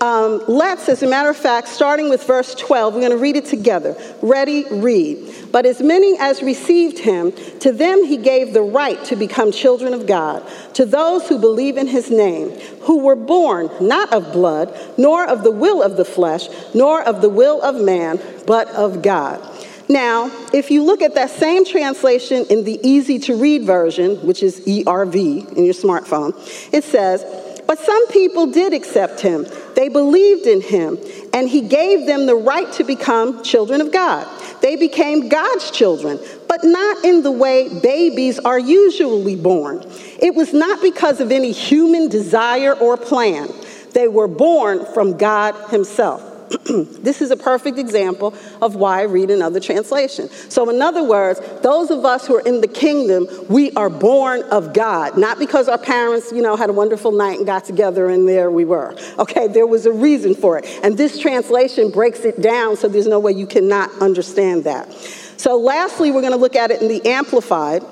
Um, 0.00 0.42
let's, 0.48 0.88
as 0.88 1.04
a 1.04 1.06
matter 1.06 1.30
of 1.30 1.36
fact, 1.36 1.68
starting 1.68 2.10
with 2.10 2.24
verse 2.24 2.52
12, 2.56 2.92
we're 2.92 3.00
going 3.00 3.12
to 3.12 3.16
read 3.16 3.36
it 3.36 3.46
together. 3.46 3.96
Ready, 4.20 4.64
read. 4.70 5.32
But 5.52 5.64
as 5.66 5.80
many 5.80 6.18
as 6.18 6.42
received 6.42 6.98
him, 6.98 7.32
to 7.60 7.72
them 7.72 8.04
he 8.04 8.16
gave 8.16 8.52
the 8.52 8.60
right 8.60 9.02
to 9.04 9.14
become 9.14 9.52
children 9.52 9.94
of 9.94 10.06
God, 10.06 10.46
to 10.74 10.84
those 10.84 11.28
who 11.28 11.38
believe 11.38 11.76
in 11.76 11.86
his 11.86 12.10
name, 12.10 12.50
who 12.82 12.98
were 12.98 13.16
born 13.16 13.70
not 13.80 14.12
of 14.12 14.32
blood, 14.32 14.76
nor 14.98 15.26
of 15.26 15.44
the 15.44 15.52
will 15.52 15.80
of 15.80 15.96
the 15.96 16.04
flesh, 16.04 16.48
nor 16.74 17.02
of 17.02 17.22
the 17.22 17.30
will 17.30 17.62
of 17.62 17.80
man, 17.80 18.20
but 18.46 18.68
of 18.70 19.00
God. 19.00 19.40
Now, 19.88 20.30
if 20.52 20.70
you 20.70 20.82
look 20.82 21.00
at 21.00 21.14
that 21.14 21.30
same 21.30 21.64
translation 21.64 22.46
in 22.50 22.64
the 22.64 22.80
easy 22.82 23.18
to 23.20 23.36
read 23.36 23.64
version, 23.64 24.16
which 24.26 24.42
is 24.42 24.60
ERV 24.66 25.52
in 25.56 25.64
your 25.64 25.74
smartphone, 25.74 26.34
it 26.72 26.82
says, 26.82 27.24
But 27.66 27.78
some 27.78 28.08
people 28.08 28.46
did 28.46 28.74
accept 28.74 29.20
him. 29.20 29.46
They 29.76 29.88
believed 29.88 30.46
in 30.46 30.60
him, 30.60 30.98
and 31.32 31.48
he 31.48 31.60
gave 31.60 32.06
them 32.06 32.26
the 32.26 32.34
right 32.34 32.70
to 32.72 32.84
become 32.84 33.44
children 33.44 33.80
of 33.80 33.92
God. 33.92 34.26
They 34.60 34.74
became 34.74 35.28
God's 35.28 35.70
children, 35.70 36.18
but 36.48 36.64
not 36.64 37.04
in 37.04 37.22
the 37.22 37.30
way 37.30 37.68
babies 37.80 38.40
are 38.40 38.58
usually 38.58 39.36
born. 39.36 39.84
It 40.18 40.34
was 40.34 40.52
not 40.52 40.82
because 40.82 41.20
of 41.20 41.30
any 41.30 41.52
human 41.52 42.08
desire 42.08 42.72
or 42.72 42.96
plan. 42.96 43.48
They 43.92 44.08
were 44.08 44.28
born 44.28 44.84
from 44.94 45.16
God 45.16 45.54
Himself. 45.70 46.35
this 46.66 47.20
is 47.20 47.30
a 47.30 47.36
perfect 47.36 47.78
example 47.78 48.34
of 48.62 48.76
why 48.76 49.00
I 49.00 49.02
read 49.04 49.30
another 49.30 49.58
translation. 49.58 50.28
So, 50.28 50.68
in 50.70 50.80
other 50.80 51.02
words, 51.02 51.40
those 51.62 51.90
of 51.90 52.04
us 52.04 52.26
who 52.26 52.36
are 52.36 52.40
in 52.40 52.60
the 52.60 52.68
kingdom, 52.68 53.26
we 53.48 53.72
are 53.72 53.90
born 53.90 54.42
of 54.44 54.72
God, 54.72 55.18
not 55.18 55.38
because 55.38 55.68
our 55.68 55.78
parents, 55.78 56.30
you 56.32 56.42
know, 56.42 56.56
had 56.56 56.70
a 56.70 56.72
wonderful 56.72 57.10
night 57.10 57.38
and 57.38 57.46
got 57.46 57.64
together 57.64 58.08
and 58.08 58.28
there 58.28 58.50
we 58.50 58.64
were. 58.64 58.96
Okay, 59.18 59.48
there 59.48 59.66
was 59.66 59.86
a 59.86 59.92
reason 59.92 60.34
for 60.34 60.58
it. 60.58 60.66
And 60.82 60.96
this 60.96 61.18
translation 61.18 61.90
breaks 61.90 62.20
it 62.20 62.40
down 62.40 62.76
so 62.76 62.88
there's 62.88 63.08
no 63.08 63.18
way 63.18 63.32
you 63.32 63.46
cannot 63.46 63.90
understand 64.00 64.64
that. 64.64 64.92
So, 65.36 65.56
lastly, 65.56 66.10
we're 66.10 66.22
going 66.22 66.32
to 66.32 66.38
look 66.38 66.56
at 66.56 66.70
it 66.70 66.80
in 66.80 66.88
the 66.88 67.04
Amplified. 67.06 67.84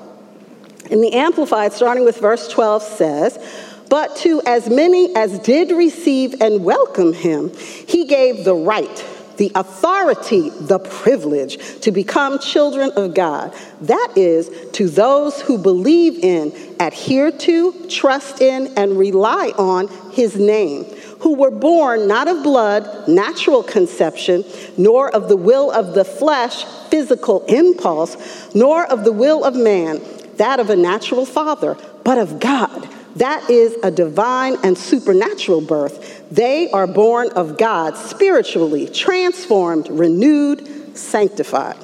In 0.89 1.01
the 1.01 1.13
Amplified, 1.13 1.73
starting 1.73 2.05
with 2.05 2.17
verse 2.19 2.47
12, 2.47 2.83
says, 2.83 3.73
but 3.89 4.15
to 4.17 4.41
as 4.45 4.69
many 4.69 5.15
as 5.15 5.39
did 5.39 5.71
receive 5.71 6.41
and 6.41 6.63
welcome 6.63 7.13
him, 7.13 7.55
he 7.55 8.05
gave 8.05 8.43
the 8.43 8.55
right, 8.55 9.05
the 9.37 9.51
authority, 9.55 10.49
the 10.49 10.79
privilege 10.79 11.79
to 11.81 11.91
become 11.91 12.39
children 12.39 12.91
of 12.95 13.13
God. 13.13 13.53
That 13.81 14.13
is, 14.15 14.49
to 14.73 14.87
those 14.89 15.41
who 15.41 15.57
believe 15.57 16.23
in, 16.23 16.53
adhere 16.79 17.31
to, 17.31 17.87
trust 17.89 18.41
in, 18.41 18.73
and 18.77 18.97
rely 18.97 19.53
on 19.57 19.87
his 20.11 20.35
name, 20.35 20.85
who 21.19 21.35
were 21.35 21.51
born 21.51 22.07
not 22.07 22.27
of 22.27 22.43
blood, 22.43 23.07
natural 23.07 23.61
conception, 23.61 24.43
nor 24.77 25.13
of 25.13 25.27
the 25.27 25.37
will 25.37 25.71
of 25.71 25.93
the 25.93 26.05
flesh, 26.05 26.65
physical 26.89 27.45
impulse, 27.45 28.55
nor 28.55 28.85
of 28.85 29.03
the 29.03 29.11
will 29.11 29.43
of 29.43 29.55
man, 29.55 30.01
that 30.37 30.59
of 30.59 30.69
a 30.69 30.75
natural 30.75 31.25
father, 31.25 31.77
but 32.03 32.17
of 32.17 32.39
God 32.39 32.89
that 33.15 33.49
is 33.49 33.77
a 33.81 33.91
divine 33.91 34.57
and 34.63 34.77
supernatural 34.77 35.61
birth. 35.61 36.29
They 36.29 36.69
are 36.71 36.87
born 36.87 37.29
of 37.31 37.57
God 37.57 37.95
spiritually, 37.97 38.87
transformed, 38.87 39.87
renewed, 39.89 40.97
sanctified. 40.97 41.77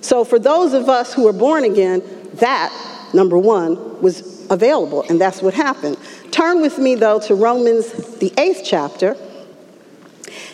So, 0.00 0.24
for 0.24 0.38
those 0.38 0.74
of 0.74 0.88
us 0.88 1.14
who 1.14 1.26
are 1.28 1.32
born 1.32 1.64
again, 1.64 2.02
that, 2.34 2.72
number 3.14 3.38
one, 3.38 4.02
was 4.02 4.46
available, 4.50 5.04
and 5.08 5.20
that's 5.20 5.40
what 5.40 5.54
happened. 5.54 5.96
Turn 6.30 6.60
with 6.60 6.78
me, 6.78 6.94
though, 6.94 7.20
to 7.20 7.34
Romans, 7.34 7.90
the 8.18 8.32
eighth 8.36 8.62
chapter, 8.64 9.16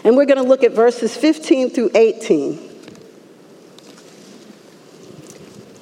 and 0.05 0.17
we're 0.17 0.27
going 0.27 0.43
to 0.43 0.49
look 0.49 0.63
at 0.63 0.73
verses 0.73 1.17
15 1.17 1.71
through 1.71 1.91
18. 1.95 2.69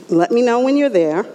Let 0.08 0.30
me 0.30 0.42
know 0.42 0.60
when 0.60 0.76
you're 0.76 0.88
there. 0.88 1.26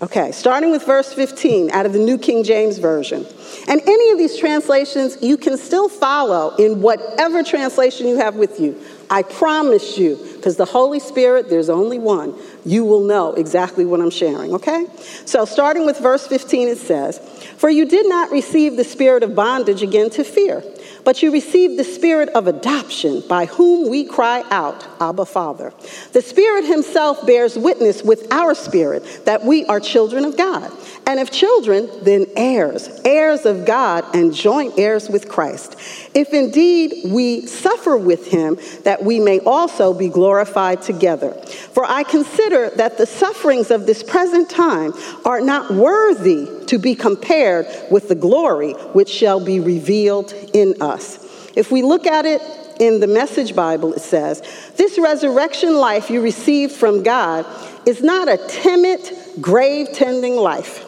Okay, 0.00 0.30
starting 0.30 0.70
with 0.70 0.86
verse 0.86 1.12
15 1.12 1.72
out 1.72 1.84
of 1.84 1.92
the 1.92 1.98
New 1.98 2.18
King 2.18 2.44
James 2.44 2.78
Version. 2.78 3.26
And 3.66 3.80
any 3.80 4.10
of 4.12 4.18
these 4.18 4.38
translations 4.38 5.20
you 5.20 5.36
can 5.36 5.58
still 5.58 5.88
follow 5.88 6.54
in 6.54 6.80
whatever 6.80 7.42
translation 7.42 8.06
you 8.06 8.16
have 8.16 8.36
with 8.36 8.60
you. 8.60 8.80
I 9.10 9.24
promise 9.24 9.98
you, 9.98 10.16
because 10.36 10.56
the 10.56 10.66
Holy 10.66 11.00
Spirit, 11.00 11.50
there's 11.50 11.68
only 11.68 11.98
one, 11.98 12.38
you 12.64 12.84
will 12.84 13.00
know 13.00 13.32
exactly 13.32 13.84
what 13.84 14.00
I'm 14.00 14.10
sharing, 14.10 14.54
okay? 14.54 14.86
So, 15.24 15.44
starting 15.44 15.84
with 15.84 15.98
verse 15.98 16.28
15, 16.28 16.68
it 16.68 16.78
says, 16.78 17.18
For 17.56 17.68
you 17.68 17.84
did 17.84 18.08
not 18.08 18.30
receive 18.30 18.76
the 18.76 18.84
spirit 18.84 19.24
of 19.24 19.34
bondage 19.34 19.82
again 19.82 20.10
to 20.10 20.22
fear 20.22 20.62
but 21.08 21.22
you 21.22 21.32
received 21.32 21.78
the 21.78 21.84
spirit 21.84 22.28
of 22.34 22.46
adoption 22.46 23.22
by 23.26 23.46
whom 23.46 23.88
we 23.88 24.04
cry 24.04 24.44
out, 24.50 24.86
Abba, 25.00 25.24
Father. 25.24 25.72
The 26.12 26.20
Spirit 26.20 26.66
Himself 26.66 27.26
bears 27.26 27.56
witness 27.56 28.02
with 28.02 28.30
our 28.30 28.54
spirit 28.54 29.22
that 29.24 29.42
we 29.42 29.64
are 29.64 29.80
children 29.80 30.26
of 30.26 30.36
God. 30.36 30.70
And 31.06 31.18
if 31.18 31.30
children, 31.30 31.88
then 32.02 32.26
heirs, 32.36 33.00
heirs 33.06 33.46
of 33.46 33.64
God 33.64 34.04
and 34.14 34.34
joint 34.34 34.78
heirs 34.78 35.08
with 35.08 35.30
Christ. 35.30 35.76
If 36.12 36.34
indeed 36.34 37.10
we 37.10 37.46
suffer 37.46 37.96
with 37.96 38.26
him, 38.26 38.58
that 38.84 39.02
we 39.02 39.18
may 39.18 39.40
also 39.40 39.94
be 39.94 40.10
glorified 40.10 40.82
together. 40.82 41.32
For 41.72 41.86
I 41.86 42.02
consider 42.02 42.68
that 42.76 42.98
the 42.98 43.06
sufferings 43.06 43.70
of 43.70 43.86
this 43.86 44.02
present 44.02 44.50
time 44.50 44.92
are 45.24 45.40
not 45.40 45.70
worthy 45.70 46.57
to 46.68 46.78
be 46.78 46.94
compared 46.94 47.66
with 47.90 48.08
the 48.08 48.14
glory 48.14 48.72
which 48.72 49.08
shall 49.08 49.44
be 49.44 49.60
revealed 49.60 50.32
in 50.52 50.74
us. 50.80 51.24
If 51.56 51.70
we 51.70 51.82
look 51.82 52.06
at 52.06 52.24
it 52.24 52.40
in 52.78 53.00
the 53.00 53.06
Message 53.06 53.54
Bible, 53.54 53.92
it 53.94 54.00
says, 54.00 54.42
This 54.76 54.98
resurrection 54.98 55.74
life 55.74 56.10
you 56.10 56.20
received 56.20 56.72
from 56.72 57.02
God 57.02 57.44
is 57.86 58.02
not 58.02 58.28
a 58.28 58.38
timid, 58.48 59.00
grave 59.40 59.88
tending 59.92 60.36
life. 60.36 60.84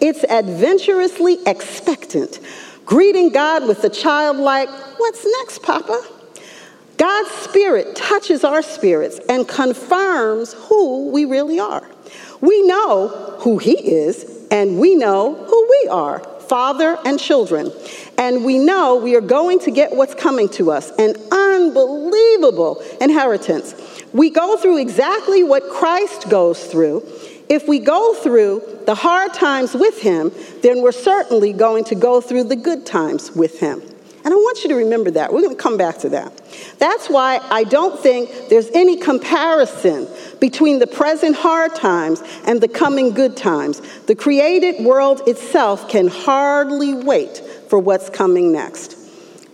It's 0.00 0.24
adventurously 0.24 1.38
expectant, 1.46 2.40
greeting 2.84 3.30
God 3.30 3.66
with 3.66 3.82
a 3.84 3.90
childlike, 3.90 4.68
What's 4.98 5.26
next, 5.40 5.62
Papa? 5.62 6.00
God's 6.98 7.30
Spirit 7.30 7.96
touches 7.96 8.44
our 8.44 8.62
spirits 8.62 9.18
and 9.28 9.48
confirms 9.48 10.52
who 10.52 11.10
we 11.10 11.24
really 11.24 11.58
are. 11.58 11.84
We 12.42 12.62
know 12.62 13.08
who 13.40 13.56
He 13.56 13.72
is, 13.72 14.46
and 14.50 14.78
we 14.78 14.94
know 14.94 15.34
who 15.34 15.68
we 15.70 15.88
are 15.88 16.22
father 16.52 16.98
and 17.06 17.18
children. 17.18 17.72
And 18.18 18.44
we 18.44 18.58
know 18.58 18.96
we 18.96 19.16
are 19.16 19.22
going 19.22 19.58
to 19.60 19.70
get 19.70 19.96
what's 19.96 20.14
coming 20.14 20.50
to 20.50 20.70
us 20.70 20.90
an 20.98 21.14
unbelievable 21.30 22.82
inheritance. 23.00 23.74
We 24.12 24.28
go 24.28 24.58
through 24.58 24.76
exactly 24.76 25.42
what 25.42 25.70
Christ 25.70 26.28
goes 26.28 26.62
through. 26.66 27.08
If 27.48 27.66
we 27.66 27.78
go 27.78 28.12
through 28.12 28.80
the 28.84 28.94
hard 28.94 29.32
times 29.32 29.72
with 29.72 30.02
him, 30.02 30.30
then 30.60 30.82
we're 30.82 30.92
certainly 30.92 31.54
going 31.54 31.84
to 31.84 31.94
go 31.94 32.20
through 32.20 32.44
the 32.44 32.56
good 32.56 32.84
times 32.84 33.30
with 33.32 33.58
him. 33.58 33.80
And 34.24 34.32
I 34.32 34.36
want 34.36 34.62
you 34.62 34.68
to 34.68 34.76
remember 34.76 35.10
that. 35.12 35.32
We're 35.32 35.40
going 35.40 35.56
to 35.56 35.62
come 35.62 35.76
back 35.76 35.98
to 35.98 36.08
that. 36.10 36.32
That's 36.78 37.08
why 37.08 37.40
I 37.50 37.64
don't 37.64 37.98
think 37.98 38.30
there's 38.48 38.68
any 38.70 38.96
comparison 38.96 40.06
between 40.40 40.78
the 40.78 40.86
present 40.86 41.34
hard 41.34 41.74
times 41.74 42.22
and 42.46 42.60
the 42.60 42.68
coming 42.68 43.14
good 43.14 43.36
times. 43.36 43.80
The 44.02 44.14
created 44.14 44.84
world 44.84 45.22
itself 45.26 45.88
can 45.88 46.06
hardly 46.06 46.94
wait 46.94 47.38
for 47.68 47.78
what's 47.80 48.10
coming 48.10 48.52
next. 48.52 48.96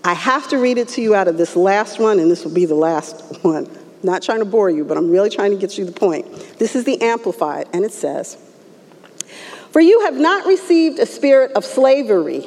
I 0.05 0.15
have 0.15 0.49
to 0.49 0.59
read 0.59 0.79
it 0.79 0.89
to 0.89 1.03
you 1.03 1.15
out 1.15 1.29
of 1.29 1.39
this 1.39 1.57
last 1.57 1.99
one, 1.99 2.19
and 2.19 2.31
this 2.31 2.45
will 2.45 2.55
be 2.55 2.67
the 2.67 2.75
last 2.75 3.43
one. 3.43 3.69
Not 4.03 4.23
trying 4.23 4.39
to 4.39 4.45
bore 4.45 4.71
you, 4.71 4.85
but 4.85 4.97
I'm 4.97 5.11
really 5.11 5.31
trying 5.31 5.51
to 5.51 5.57
get 5.57 5.77
you 5.77 5.85
the 5.85 5.93
point. 5.93 6.31
This 6.59 6.77
is 6.77 6.85
the 6.85 7.01
Amplified, 7.03 7.69
and 7.73 7.85
it 7.85 7.93
says, 7.93 8.37
For 9.71 9.81
you 9.81 10.03
have 10.03 10.15
not 10.15 10.47
received 10.47 10.99
a 10.99 11.07
spirit 11.07 11.53
of 11.53 11.65
slavery, 11.65 12.47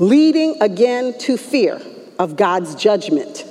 leading 0.00 0.60
again 0.62 1.16
to 1.18 1.36
fear 1.36 1.80
of 2.18 2.34
God's 2.34 2.74
judgment, 2.74 3.44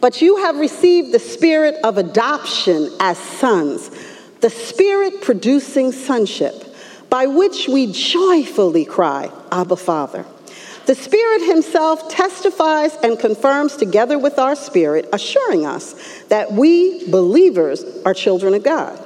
but 0.00 0.22
you 0.22 0.38
have 0.38 0.58
received 0.58 1.12
the 1.12 1.18
spirit 1.18 1.76
of 1.84 1.98
adoption 1.98 2.90
as 2.98 3.18
sons, 3.18 3.90
the 4.40 4.50
spirit 4.50 5.20
producing 5.20 5.92
sonship, 5.92 6.54
by 7.10 7.26
which 7.26 7.68
we 7.68 7.92
joyfully 7.92 8.86
cry, 8.86 9.30
Abba, 9.52 9.76
Father. 9.76 10.24
The 10.86 10.94
Spirit 10.94 11.42
Himself 11.42 12.08
testifies 12.08 12.96
and 13.04 13.18
confirms 13.18 13.76
together 13.76 14.18
with 14.18 14.38
our 14.38 14.56
spirit, 14.56 15.08
assuring 15.12 15.66
us 15.66 16.22
that 16.28 16.50
we 16.50 17.08
believers 17.10 17.84
are 18.04 18.14
children 18.14 18.54
of 18.54 18.64
God. 18.64 18.98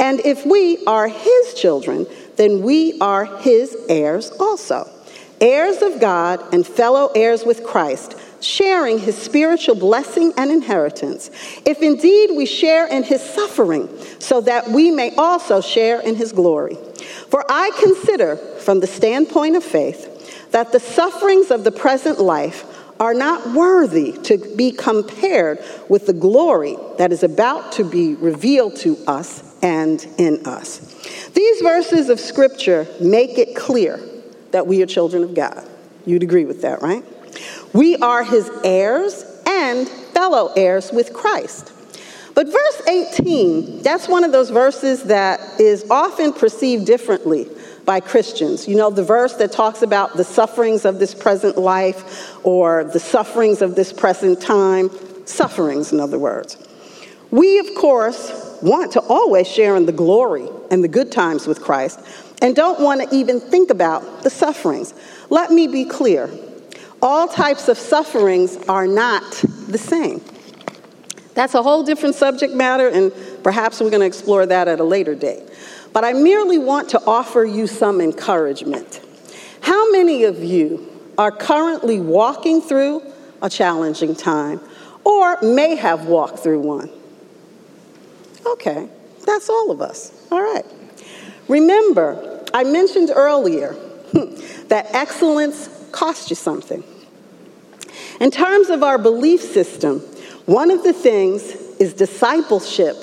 And 0.00 0.20
if 0.20 0.46
we 0.46 0.84
are 0.86 1.06
His 1.06 1.54
children, 1.54 2.06
then 2.36 2.62
we 2.62 2.98
are 3.00 3.26
His 3.26 3.76
heirs 3.88 4.30
also. 4.40 4.88
Heirs 5.40 5.80
of 5.80 6.00
God 6.00 6.52
and 6.52 6.66
fellow 6.66 7.10
heirs 7.14 7.44
with 7.44 7.64
Christ, 7.64 8.14
sharing 8.40 8.98
His 8.98 9.16
spiritual 9.16 9.74
blessing 9.74 10.32
and 10.36 10.50
inheritance. 10.50 11.30
If 11.64 11.80
indeed 11.80 12.30
we 12.36 12.44
share 12.44 12.86
in 12.86 13.04
His 13.04 13.22
suffering, 13.22 13.88
so 14.18 14.42
that 14.42 14.68
we 14.68 14.90
may 14.90 15.14
also 15.16 15.60
share 15.60 16.00
in 16.00 16.16
His 16.16 16.32
glory. 16.32 16.76
For 17.28 17.44
I 17.48 17.70
consider, 17.80 18.36
from 18.36 18.80
the 18.80 18.86
standpoint 18.86 19.56
of 19.56 19.64
faith, 19.64 20.50
that 20.50 20.72
the 20.72 20.80
sufferings 20.80 21.50
of 21.50 21.64
the 21.64 21.72
present 21.72 22.20
life 22.20 22.66
are 23.00 23.14
not 23.14 23.54
worthy 23.54 24.12
to 24.12 24.36
be 24.56 24.72
compared 24.72 25.58
with 25.88 26.06
the 26.06 26.12
glory 26.12 26.76
that 26.98 27.12
is 27.12 27.22
about 27.22 27.72
to 27.72 27.84
be 27.84 28.14
revealed 28.14 28.76
to 28.76 28.98
us 29.06 29.42
and 29.62 30.06
in 30.18 30.46
us. 30.46 30.80
These 31.32 31.62
verses 31.62 32.10
of 32.10 32.20
scripture 32.20 32.86
make 33.00 33.38
it 33.38 33.56
clear 33.56 33.98
that 34.52 34.66
we 34.66 34.82
are 34.82 34.86
children 34.86 35.22
of 35.22 35.34
God. 35.34 35.68
You'd 36.06 36.22
agree 36.22 36.44
with 36.44 36.62
that, 36.62 36.82
right? 36.82 37.04
We 37.72 37.96
are 37.96 38.24
his 38.24 38.50
heirs 38.64 39.24
and 39.46 39.88
fellow 39.88 40.52
heirs 40.56 40.90
with 40.92 41.12
Christ. 41.12 41.72
But 42.34 42.46
verse 42.46 42.82
18, 42.88 43.82
that's 43.82 44.08
one 44.08 44.24
of 44.24 44.32
those 44.32 44.50
verses 44.50 45.04
that 45.04 45.60
is 45.60 45.84
often 45.90 46.32
perceived 46.32 46.86
differently 46.86 47.48
by 47.84 48.00
Christians. 48.00 48.68
You 48.68 48.76
know, 48.76 48.90
the 48.90 49.02
verse 49.02 49.34
that 49.34 49.52
talks 49.52 49.82
about 49.82 50.16
the 50.16 50.24
sufferings 50.24 50.84
of 50.84 50.98
this 50.98 51.14
present 51.14 51.58
life 51.58 52.38
or 52.44 52.84
the 52.84 53.00
sufferings 53.00 53.62
of 53.62 53.74
this 53.74 53.92
present 53.92 54.40
time, 54.40 54.90
sufferings, 55.26 55.92
in 55.92 56.00
other 56.00 56.18
words. 56.18 56.56
We, 57.30 57.58
of 57.58 57.74
course, 57.74 58.58
want 58.62 58.92
to 58.92 59.00
always 59.00 59.48
share 59.48 59.76
in 59.76 59.86
the 59.86 59.92
glory 59.92 60.48
and 60.70 60.82
the 60.84 60.88
good 60.88 61.12
times 61.12 61.46
with 61.46 61.60
Christ 61.60 62.00
and 62.40 62.56
don't 62.56 62.80
want 62.80 63.08
to 63.08 63.16
even 63.16 63.40
think 63.40 63.70
about 63.70 64.22
the 64.22 64.30
sufferings. 64.30 64.94
Let 65.28 65.50
me 65.50 65.66
be 65.66 65.84
clear 65.84 66.30
all 67.02 67.28
types 67.28 67.68
of 67.68 67.78
sufferings 67.78 68.56
are 68.68 68.86
not 68.86 69.22
the 69.68 69.78
same. 69.78 70.22
That's 71.34 71.54
a 71.54 71.62
whole 71.62 71.82
different 71.82 72.14
subject 72.14 72.52
matter, 72.52 72.88
and 72.88 73.12
perhaps 73.42 73.80
we're 73.80 73.88
going 73.88 74.00
to 74.00 74.06
explore 74.06 74.44
that 74.44 74.68
at 74.68 74.80
a 74.80 74.84
later 74.84 75.14
date 75.14 75.50
but 75.92 76.04
I 76.04 76.12
merely 76.12 76.58
want 76.58 76.90
to 76.90 77.02
offer 77.04 77.44
you 77.44 77.66
some 77.66 78.00
encouragement. 78.00 79.00
How 79.60 79.90
many 79.90 80.24
of 80.24 80.42
you 80.42 80.88
are 81.18 81.30
currently 81.30 82.00
walking 82.00 82.60
through 82.60 83.02
a 83.42 83.50
challenging 83.50 84.14
time 84.14 84.60
or 85.04 85.40
may 85.42 85.74
have 85.76 86.06
walked 86.06 86.38
through 86.38 86.60
one? 86.60 86.90
Okay, 88.46 88.88
that's 89.26 89.48
all 89.48 89.70
of 89.70 89.80
us. 89.80 90.12
All 90.30 90.40
right. 90.40 90.64
Remember, 91.48 92.29
I 92.52 92.64
mentioned 92.64 93.10
earlier 93.14 93.72
that 94.68 94.86
excellence 94.92 95.68
costs 95.92 96.30
you 96.30 96.36
something. 96.36 96.84
In 98.20 98.30
terms 98.30 98.70
of 98.70 98.82
our 98.82 98.98
belief 98.98 99.40
system, 99.40 100.00
one 100.46 100.70
of 100.70 100.82
the 100.82 100.92
things 100.92 101.42
is 101.80 101.94
discipleship 101.94 102.96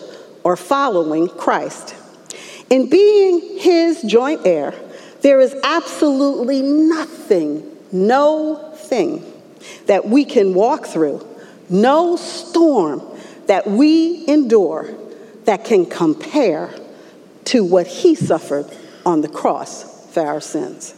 or 0.44 0.56
following 0.56 1.28
Christ. 1.28 1.96
In 2.70 2.90
being 2.90 3.60
his 3.60 4.02
joint 4.04 4.42
heir, 4.46 4.74
there 5.22 5.40
is 5.40 5.56
absolutely 5.64 6.62
nothing, 6.62 7.78
no 7.92 8.74
thing 8.76 9.24
that 9.88 10.06
we 10.06 10.26
can 10.26 10.54
walk 10.54 10.86
through, 10.86 11.26
no 11.70 12.16
storm 12.16 13.02
that 13.48 13.68
we 13.68 14.28
endure 14.28 14.94
that 15.46 15.66
can 15.66 15.86
compare 15.86 16.70
to 17.46 17.64
what 17.64 17.88
he 17.88 18.14
suffered 18.14 18.70
on 19.08 19.22
the 19.22 19.30
cross 19.30 20.06
for 20.12 20.22
our 20.22 20.42
sins. 20.42 20.94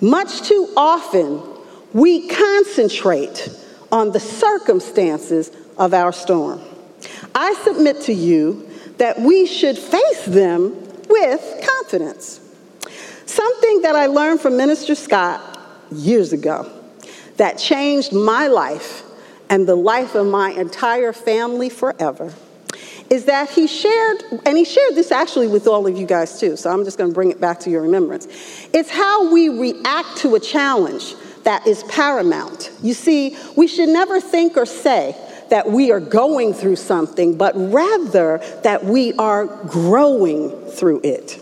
Much 0.00 0.42
too 0.42 0.68
often, 0.76 1.40
we 1.92 2.28
concentrate 2.28 3.48
on 3.92 4.10
the 4.10 4.18
circumstances 4.20 5.52
of 5.78 5.94
our 5.94 6.12
storm. 6.12 6.60
I 7.34 7.54
submit 7.62 8.02
to 8.02 8.12
you 8.12 8.68
that 8.98 9.20
we 9.20 9.46
should 9.46 9.78
face 9.78 10.24
them 10.24 10.74
with 11.08 11.64
confidence. 11.64 12.40
Something 13.26 13.82
that 13.82 13.94
I 13.94 14.06
learned 14.06 14.40
from 14.40 14.56
Minister 14.56 14.96
Scott 14.96 15.40
years 15.92 16.32
ago 16.32 16.68
that 17.36 17.58
changed 17.58 18.12
my 18.12 18.48
life 18.48 19.04
and 19.48 19.68
the 19.68 19.76
life 19.76 20.16
of 20.16 20.26
my 20.26 20.50
entire 20.50 21.12
family 21.12 21.68
forever 21.68 22.34
is 23.10 23.24
that 23.24 23.50
he 23.50 23.66
shared, 23.66 24.22
and 24.44 24.56
he 24.56 24.64
shared 24.64 24.94
this 24.94 25.10
actually 25.10 25.48
with 25.48 25.66
all 25.66 25.86
of 25.86 25.96
you 25.96 26.06
guys 26.06 26.38
too, 26.38 26.56
so 26.56 26.70
I'm 26.70 26.84
just 26.84 26.98
to 26.98 27.14
bring 27.14 27.30
it 27.30 27.40
back 27.40 27.60
to 27.60 27.70
your 27.70 27.82
remembrance. 27.82 28.26
It's 28.72 28.90
how 28.90 29.32
we 29.32 29.48
react 29.48 30.18
to 30.18 30.34
a 30.34 30.40
challenge 30.40 31.14
that 31.44 31.66
is 31.66 31.82
paramount. 31.84 32.70
You 32.82 32.94
see, 32.94 33.36
we 33.56 33.66
should 33.66 33.88
never 33.88 34.20
think 34.20 34.56
or 34.56 34.66
say, 34.66 35.16
that 35.50 35.70
we 35.70 35.90
are 35.90 36.00
going 36.00 36.52
through 36.52 36.76
something, 36.76 37.36
but 37.36 37.54
rather 37.56 38.38
that 38.62 38.84
we 38.84 39.14
are 39.14 39.46
growing 39.46 40.50
through 40.66 41.00
it. 41.02 41.40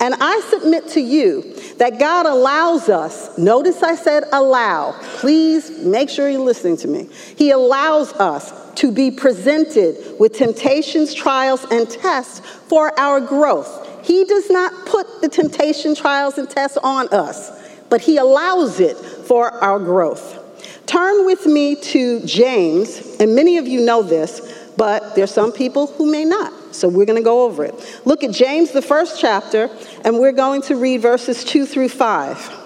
And 0.00 0.14
I 0.18 0.40
submit 0.48 0.88
to 0.88 1.00
you 1.00 1.54
that 1.76 1.98
God 1.98 2.24
allows 2.24 2.88
us, 2.88 3.36
notice 3.36 3.82
I 3.82 3.96
said 3.96 4.24
allow, 4.32 4.92
please 5.18 5.70
make 5.70 6.08
sure 6.08 6.28
you're 6.28 6.40
listening 6.40 6.78
to 6.78 6.88
me. 6.88 7.08
He 7.36 7.50
allows 7.50 8.14
us 8.14 8.74
to 8.76 8.90
be 8.90 9.10
presented 9.10 10.18
with 10.18 10.32
temptations, 10.32 11.12
trials, 11.12 11.66
and 11.70 11.88
tests 11.88 12.40
for 12.40 12.98
our 12.98 13.20
growth. 13.20 14.06
He 14.06 14.24
does 14.24 14.48
not 14.48 14.86
put 14.86 15.20
the 15.20 15.28
temptation, 15.28 15.94
trials, 15.94 16.38
and 16.38 16.48
tests 16.48 16.78
on 16.78 17.08
us, 17.08 17.50
but 17.90 18.00
He 18.00 18.16
allows 18.16 18.80
it 18.80 18.96
for 18.96 19.50
our 19.50 19.78
growth. 19.78 20.38
Turn 20.86 21.26
with 21.26 21.44
me 21.44 21.76
to 21.76 22.24
James, 22.24 23.16
and 23.20 23.34
many 23.34 23.58
of 23.58 23.68
you 23.68 23.82
know 23.82 24.02
this, 24.02 24.40
but 24.78 25.14
there's 25.14 25.30
some 25.30 25.52
people 25.52 25.88
who 25.88 26.10
may 26.10 26.24
not. 26.24 26.54
So 26.72 26.88
we're 26.88 27.06
going 27.06 27.18
to 27.18 27.24
go 27.24 27.44
over 27.44 27.64
it. 27.64 28.00
Look 28.04 28.22
at 28.24 28.32
James, 28.32 28.70
the 28.72 28.82
first 28.82 29.20
chapter, 29.20 29.70
and 30.04 30.18
we're 30.18 30.32
going 30.32 30.62
to 30.62 30.76
read 30.76 31.02
verses 31.02 31.44
2 31.44 31.66
through 31.66 31.88
5. 31.88 32.56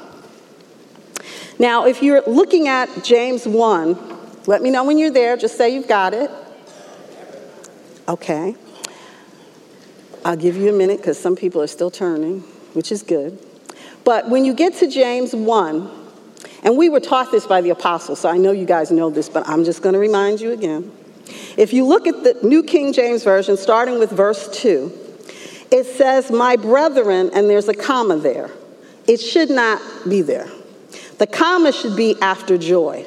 Now, 1.58 1.86
if 1.86 2.02
you're 2.02 2.22
looking 2.26 2.68
at 2.68 3.04
James 3.04 3.46
1, 3.46 4.14
let 4.46 4.60
me 4.60 4.70
know 4.70 4.84
when 4.84 4.98
you're 4.98 5.10
there. 5.10 5.36
Just 5.36 5.56
say 5.56 5.74
you've 5.74 5.88
got 5.88 6.12
it. 6.12 6.30
Okay. 8.08 8.56
I'll 10.24 10.36
give 10.36 10.56
you 10.56 10.68
a 10.68 10.76
minute 10.76 10.98
because 10.98 11.18
some 11.18 11.36
people 11.36 11.62
are 11.62 11.66
still 11.66 11.90
turning, 11.90 12.40
which 12.72 12.90
is 12.90 13.02
good. 13.02 13.38
But 14.04 14.28
when 14.28 14.44
you 14.44 14.52
get 14.52 14.74
to 14.74 14.88
James 14.88 15.34
1, 15.34 15.90
and 16.62 16.76
we 16.76 16.88
were 16.88 17.00
taught 17.00 17.30
this 17.30 17.46
by 17.46 17.60
the 17.60 17.70
apostles, 17.70 18.20
so 18.20 18.28
I 18.28 18.36
know 18.36 18.52
you 18.52 18.66
guys 18.66 18.90
know 18.90 19.10
this, 19.10 19.28
but 19.28 19.48
I'm 19.48 19.64
just 19.64 19.82
going 19.82 19.92
to 19.92 19.98
remind 19.98 20.40
you 20.40 20.52
again. 20.52 20.92
If 21.56 21.72
you 21.72 21.86
look 21.86 22.06
at 22.06 22.24
the 22.24 22.38
New 22.42 22.62
King 22.62 22.92
James 22.92 23.24
Version, 23.24 23.56
starting 23.56 23.98
with 23.98 24.10
verse 24.10 24.48
2, 24.60 24.92
it 25.70 25.84
says, 25.84 26.30
My 26.30 26.56
brethren, 26.56 27.30
and 27.34 27.48
there's 27.48 27.68
a 27.68 27.74
comma 27.74 28.16
there. 28.16 28.50
It 29.06 29.20
should 29.20 29.50
not 29.50 29.80
be 30.08 30.22
there. 30.22 30.48
The 31.18 31.26
comma 31.26 31.72
should 31.72 31.96
be 31.96 32.16
after 32.20 32.58
joy, 32.58 33.06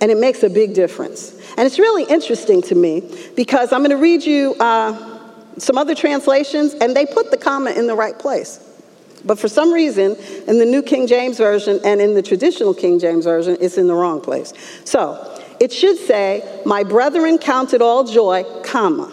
and 0.00 0.10
it 0.10 0.18
makes 0.18 0.42
a 0.42 0.50
big 0.50 0.74
difference. 0.74 1.32
And 1.56 1.66
it's 1.66 1.78
really 1.78 2.04
interesting 2.04 2.62
to 2.62 2.74
me 2.74 3.02
because 3.36 3.72
I'm 3.72 3.80
going 3.80 3.90
to 3.90 3.96
read 3.96 4.22
you 4.22 4.54
uh, 4.54 5.20
some 5.58 5.78
other 5.78 5.94
translations, 5.94 6.74
and 6.74 6.96
they 6.96 7.06
put 7.06 7.30
the 7.30 7.36
comma 7.36 7.70
in 7.70 7.86
the 7.86 7.94
right 7.94 8.18
place. 8.18 8.60
But 9.24 9.38
for 9.38 9.48
some 9.48 9.72
reason, 9.72 10.16
in 10.46 10.58
the 10.58 10.66
New 10.66 10.82
King 10.82 11.06
James 11.06 11.38
Version 11.38 11.80
and 11.84 12.00
in 12.00 12.14
the 12.14 12.22
traditional 12.22 12.74
King 12.74 12.98
James 12.98 13.24
Version, 13.24 13.56
it's 13.60 13.78
in 13.78 13.86
the 13.86 13.94
wrong 13.94 14.20
place. 14.20 14.52
So 14.84 15.42
it 15.64 15.72
should 15.72 15.96
say, 15.96 16.60
My 16.66 16.84
brethren, 16.84 17.38
count 17.38 17.72
it 17.72 17.80
all 17.80 18.04
joy, 18.04 18.44
comma. 18.62 19.06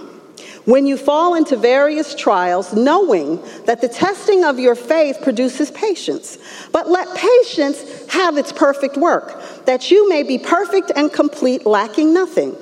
When 0.66 0.86
you 0.86 0.98
fall 0.98 1.34
into 1.34 1.56
various 1.56 2.14
trials, 2.14 2.74
knowing 2.74 3.42
that 3.66 3.80
the 3.80 3.88
testing 3.88 4.44
of 4.44 4.60
your 4.60 4.76
faith 4.76 5.18
produces 5.24 5.72
patience. 5.72 6.38
But 6.72 6.90
let 6.90 7.18
patience 7.18 8.06
have 8.12 8.38
its 8.38 8.52
perfect 8.52 8.98
work, 8.98 9.42
that 9.66 9.90
you 9.90 10.08
may 10.10 10.24
be 10.24 10.38
perfect 10.38 10.92
and 10.96 11.12
complete, 11.12 11.66
lacking 11.66 12.14
nothing. 12.14 12.56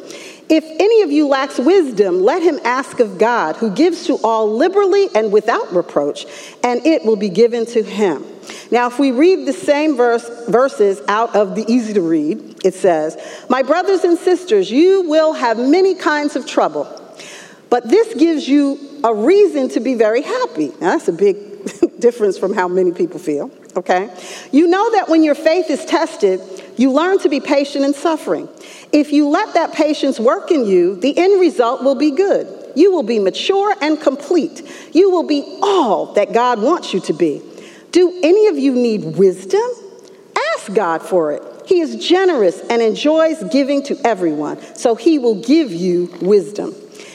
If 0.50 0.66
any 0.66 1.04
of 1.04 1.12
you 1.12 1.28
lacks 1.28 1.60
wisdom, 1.60 2.22
let 2.22 2.42
him 2.42 2.60
ask 2.64 3.00
of 3.00 3.20
God, 3.20 3.56
who 3.58 3.70
gives 3.70 4.08
to 4.08 4.16
all 4.24 4.52
liberally 4.52 5.08
and 5.14 5.32
without 5.32 5.72
reproach, 5.72 6.26
and 6.64 6.84
it 6.88 7.06
will 7.06 7.16
be 7.16 7.30
given 7.30 7.68
to 7.68 7.84
him. 7.84 8.26
Now, 8.72 8.88
if 8.88 8.98
we 8.98 9.12
read 9.12 9.48
the 9.48 9.54
same 9.54 9.96
verse, 9.96 10.28
verses 10.48 11.02
out 11.08 11.36
of 11.36 11.54
the 11.54 11.72
easy 11.72 11.94
to 11.94 12.02
read, 12.02 12.66
it 12.66 12.74
says, 12.74 13.16
My 13.48 13.62
brothers 13.62 14.04
and 14.04 14.18
sisters, 14.18 14.72
you 14.72 15.04
will 15.04 15.34
have 15.34 15.60
many 15.60 15.94
kinds 15.94 16.36
of 16.36 16.48
trouble, 16.48 16.88
but 17.70 17.88
this 17.88 18.16
gives 18.16 18.48
you 18.48 18.80
a 19.04 19.14
reason 19.14 19.70
to 19.70 19.80
be 19.80 19.94
very 19.94 20.24
happy. 20.24 20.70
Now, 20.82 20.98
that's 20.98 21.08
a 21.08 21.14
big 21.14 21.38
difference 22.00 22.40
from 22.40 22.54
how 22.54 22.68
many 22.68 22.92
people 22.92 23.20
feel, 23.20 23.52
okay? 23.80 24.10
You 24.52 24.68
know 24.68 24.92
that 24.92 25.10
when 25.10 25.24
your 25.24 25.36
faith 25.36 25.70
is 25.70 25.84
tested, 25.86 26.42
you 26.78 26.92
learn 26.92 27.20
to 27.20 27.30
be 27.30 27.40
patient 27.40 27.84
in 27.84 27.94
suffering. 27.94 28.48
If 28.92 29.12
you 29.12 29.28
let 29.28 29.54
that 29.56 29.74
patience 29.74 30.20
work 30.20 30.52
in 30.52 30.66
you, 30.66 30.96
the 30.96 31.18
end 31.18 31.40
result 31.40 31.84
will 31.84 31.96
be 31.96 32.12
good. 32.12 32.72
You 32.76 32.92
will 32.92 33.04
be 33.04 33.20
mature 33.20 33.76
and 33.82 34.00
complete. 34.00 34.62
You 34.94 35.10
will 35.10 35.24
be 35.24 35.44
all 35.62 36.14
that 36.14 36.34
God 36.34 36.62
wants 36.62 36.94
you 36.94 37.00
to 37.02 37.14
be. 37.14 37.42
Do 37.92 38.20
any 38.24 38.48
of 38.48 38.58
you 38.58 38.74
need 38.74 39.18
wisdom? 39.18 39.68
Ask 40.56 40.74
God 40.74 41.02
for 41.02 41.32
it. 41.34 41.44
He 41.66 41.82
is 41.82 42.04
generous 42.04 42.60
and 42.62 42.82
enjoys 42.82 43.44
giving 43.52 43.84
to 43.84 43.98
everyone, 44.04 44.60
so 44.76 44.96
he 44.96 45.20
will 45.20 45.42
give 45.42 45.72
you 45.72 46.16
wisdom. 46.22 46.74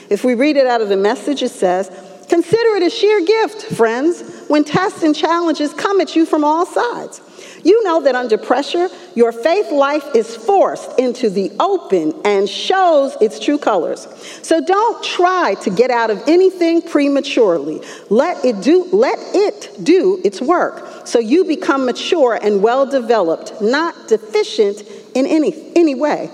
If 0.09 0.23
we 0.23 0.35
read 0.35 0.55
it 0.57 0.67
out 0.67 0.81
of 0.81 0.89
the 0.89 0.97
message, 0.97 1.41
it 1.41 1.49
says, 1.49 1.89
Consider 2.29 2.75
it 2.77 2.83
a 2.83 2.89
sheer 2.89 3.25
gift, 3.25 3.63
friends, 3.75 4.21
when 4.47 4.63
tests 4.63 5.03
and 5.03 5.15
challenges 5.15 5.73
come 5.73 6.01
at 6.01 6.15
you 6.15 6.25
from 6.25 6.43
all 6.43 6.65
sides. 6.65 7.21
You 7.63 7.83
know 7.83 8.01
that 8.01 8.13
under 8.13 8.37
pressure, 8.37 8.89
your 9.15 9.31
faith 9.31 9.71
life 9.71 10.15
is 10.15 10.35
forced 10.35 10.99
into 10.99 11.31
the 11.31 11.51
open 11.59 12.13
and 12.23 12.47
shows 12.47 13.17
its 13.19 13.39
true 13.39 13.57
colors. 13.57 14.07
So 14.43 14.63
don't 14.63 15.03
try 15.03 15.55
to 15.61 15.71
get 15.71 15.89
out 15.89 16.11
of 16.11 16.21
anything 16.27 16.83
prematurely. 16.83 17.81
Let 18.09 18.45
it 18.45 18.61
do, 18.61 18.83
let 18.91 19.17
it 19.33 19.83
do 19.83 20.21
its 20.23 20.39
work 20.39 21.07
so 21.07 21.17
you 21.17 21.43
become 21.43 21.85
mature 21.85 22.37
and 22.39 22.61
well 22.61 22.85
developed, 22.85 23.59
not 23.61 24.07
deficient 24.07 24.83
in 25.15 25.25
any, 25.25 25.71
any 25.75 25.95
way. 25.95 26.29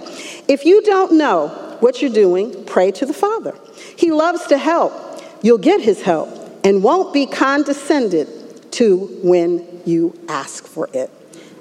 If 0.50 0.66
you 0.66 0.82
don't 0.82 1.14
know 1.14 1.78
what 1.80 2.02
you're 2.02 2.12
doing, 2.12 2.66
pray 2.66 2.92
to 2.92 3.06
the 3.06 3.14
Father. 3.14 3.56
He 3.96 4.12
loves 4.12 4.48
to 4.48 4.58
help. 4.58 4.94
You'll 5.42 5.58
get 5.58 5.80
his 5.80 6.02
help 6.02 6.41
and 6.64 6.84
won't 6.84 7.14
be 7.14 7.26
condescended 7.26 8.72
to 8.74 9.20
when 9.24 9.82
you 9.86 10.18
ask 10.28 10.66
for 10.66 10.90
it. 10.94 11.10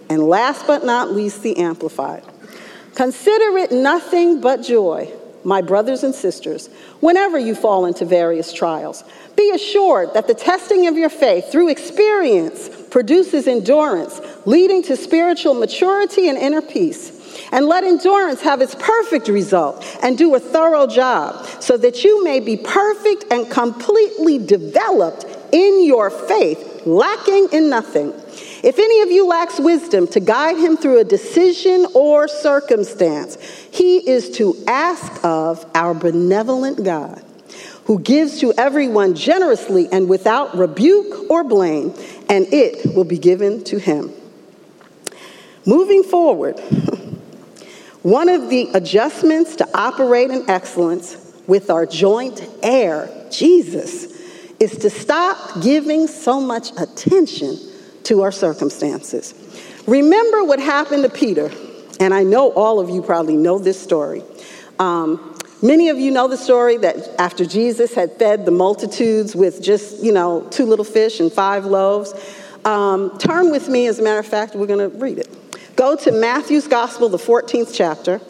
And 0.08 0.22
last 0.22 0.66
but 0.66 0.84
not 0.84 1.12
least, 1.12 1.42
the 1.42 1.56
Amplified. 1.58 2.24
Consider 2.94 3.56
it 3.58 3.72
nothing 3.72 4.40
but 4.40 4.62
joy, 4.62 5.10
my 5.44 5.62
brothers 5.62 6.02
and 6.02 6.14
sisters, 6.14 6.68
whenever 7.00 7.38
you 7.38 7.54
fall 7.54 7.86
into 7.86 8.04
various 8.04 8.52
trials. 8.52 9.04
Be 9.36 9.50
assured 9.54 10.12
that 10.14 10.26
the 10.26 10.34
testing 10.34 10.86
of 10.86 10.96
your 10.96 11.08
faith 11.08 11.50
through 11.50 11.68
experience 11.68 12.68
produces 12.90 13.46
endurance, 13.46 14.20
leading 14.44 14.82
to 14.82 14.96
spiritual 14.96 15.54
maturity 15.54 16.28
and 16.28 16.36
inner 16.36 16.60
peace. 16.60 17.19
And 17.52 17.66
let 17.66 17.84
endurance 17.84 18.40
have 18.42 18.60
its 18.60 18.74
perfect 18.74 19.28
result 19.28 19.84
and 20.02 20.16
do 20.16 20.34
a 20.34 20.40
thorough 20.40 20.86
job 20.86 21.46
so 21.60 21.76
that 21.76 22.04
you 22.04 22.24
may 22.24 22.40
be 22.40 22.56
perfect 22.56 23.24
and 23.30 23.50
completely 23.50 24.38
developed 24.38 25.26
in 25.52 25.84
your 25.84 26.10
faith, 26.10 26.86
lacking 26.86 27.48
in 27.52 27.68
nothing. 27.68 28.12
If 28.62 28.78
any 28.78 29.00
of 29.00 29.10
you 29.10 29.26
lacks 29.26 29.58
wisdom 29.58 30.06
to 30.08 30.20
guide 30.20 30.58
him 30.58 30.76
through 30.76 31.00
a 31.00 31.04
decision 31.04 31.86
or 31.94 32.28
circumstance, 32.28 33.36
he 33.70 33.98
is 34.08 34.30
to 34.32 34.54
ask 34.66 35.24
of 35.24 35.64
our 35.74 35.94
benevolent 35.94 36.84
God, 36.84 37.24
who 37.86 37.98
gives 38.00 38.40
to 38.40 38.52
everyone 38.58 39.14
generously 39.14 39.88
and 39.90 40.08
without 40.08 40.56
rebuke 40.56 41.30
or 41.30 41.42
blame, 41.42 41.94
and 42.28 42.46
it 42.52 42.94
will 42.94 43.04
be 43.04 43.18
given 43.18 43.64
to 43.64 43.78
him. 43.78 44.12
Moving 45.64 46.02
forward, 46.02 46.60
one 48.02 48.28
of 48.28 48.48
the 48.48 48.70
adjustments 48.74 49.56
to 49.56 49.68
operate 49.76 50.30
in 50.30 50.48
excellence 50.48 51.16
with 51.46 51.68
our 51.70 51.84
joint 51.84 52.42
heir, 52.62 53.10
Jesus, 53.30 54.06
is 54.58 54.76
to 54.78 54.90
stop 54.90 55.62
giving 55.62 56.06
so 56.06 56.40
much 56.40 56.70
attention 56.78 57.58
to 58.04 58.22
our 58.22 58.32
circumstances. 58.32 59.34
Remember 59.86 60.44
what 60.44 60.60
happened 60.60 61.02
to 61.02 61.10
Peter, 61.10 61.50
and 61.98 62.14
I 62.14 62.22
know 62.22 62.52
all 62.52 62.80
of 62.80 62.88
you 62.88 63.02
probably 63.02 63.36
know 63.36 63.58
this 63.58 63.80
story. 63.80 64.22
Um, 64.78 65.36
many 65.62 65.88
of 65.88 65.98
you 65.98 66.10
know 66.10 66.28
the 66.28 66.36
story 66.36 66.78
that 66.78 67.20
after 67.20 67.44
Jesus 67.44 67.94
had 67.94 68.16
fed 68.18 68.46
the 68.46 68.50
multitudes 68.50 69.34
with 69.36 69.62
just, 69.62 70.02
you 70.02 70.12
know, 70.12 70.46
two 70.50 70.64
little 70.64 70.84
fish 70.84 71.20
and 71.20 71.30
five 71.32 71.66
loaves. 71.66 72.14
Um, 72.64 73.18
turn 73.18 73.50
with 73.50 73.68
me, 73.68 73.86
as 73.88 73.98
a 73.98 74.02
matter 74.02 74.18
of 74.18 74.26
fact, 74.26 74.54
we're 74.54 74.66
going 74.66 74.90
to 74.90 74.96
read 74.98 75.18
it. 75.18 75.39
Go 75.80 75.96
to 75.96 76.12
Matthew's 76.12 76.68
Gospel, 76.68 77.08
the 77.08 77.16
14th 77.16 77.70
chapter, 77.74 78.20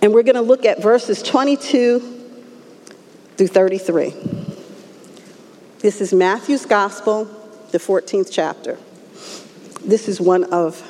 and 0.00 0.14
we're 0.14 0.22
going 0.22 0.36
to 0.36 0.40
look 0.40 0.64
at 0.64 0.80
verses 0.80 1.20
22 1.20 1.98
through 3.36 3.48
33. 3.48 4.14
This 5.80 6.00
is 6.00 6.14
Matthew's 6.14 6.64
Gospel, 6.64 7.24
the 7.72 7.78
14th 7.78 8.28
chapter. 8.30 8.78
This 9.84 10.06
is 10.06 10.20
one 10.20 10.44
of, 10.44 10.80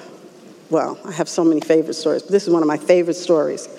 well, 0.68 1.00
I 1.02 1.12
have 1.12 1.30
so 1.30 1.44
many 1.44 1.62
favorite 1.62 1.94
stories, 1.94 2.20
but 2.20 2.32
this 2.32 2.42
is 2.42 2.50
one 2.50 2.60
of 2.60 2.68
my 2.68 2.76
favorite 2.76 3.16
stories 3.16 3.70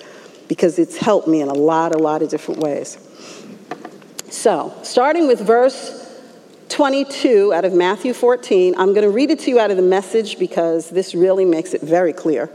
because 0.48 0.80
it's 0.80 0.96
helped 0.96 1.28
me 1.28 1.40
in 1.40 1.46
a 1.46 1.54
lot, 1.54 1.94
a 1.94 1.98
lot 1.98 2.20
of 2.22 2.30
different 2.30 2.62
ways. 2.62 2.98
So, 4.28 4.76
starting 4.82 5.28
with 5.28 5.38
verse 5.38 6.03
22 6.74 7.52
out 7.54 7.64
of 7.64 7.72
Matthew 7.72 8.12
14, 8.12 8.74
I'm 8.76 8.88
going 8.88 9.04
to 9.04 9.10
read 9.10 9.30
it 9.30 9.38
to 9.40 9.50
you 9.50 9.60
out 9.60 9.70
of 9.70 9.76
the 9.76 9.82
message 9.82 10.40
because 10.40 10.90
this 10.90 11.14
really 11.14 11.44
makes 11.44 11.72
it 11.72 11.80
very 11.80 12.12
clear. 12.12 12.50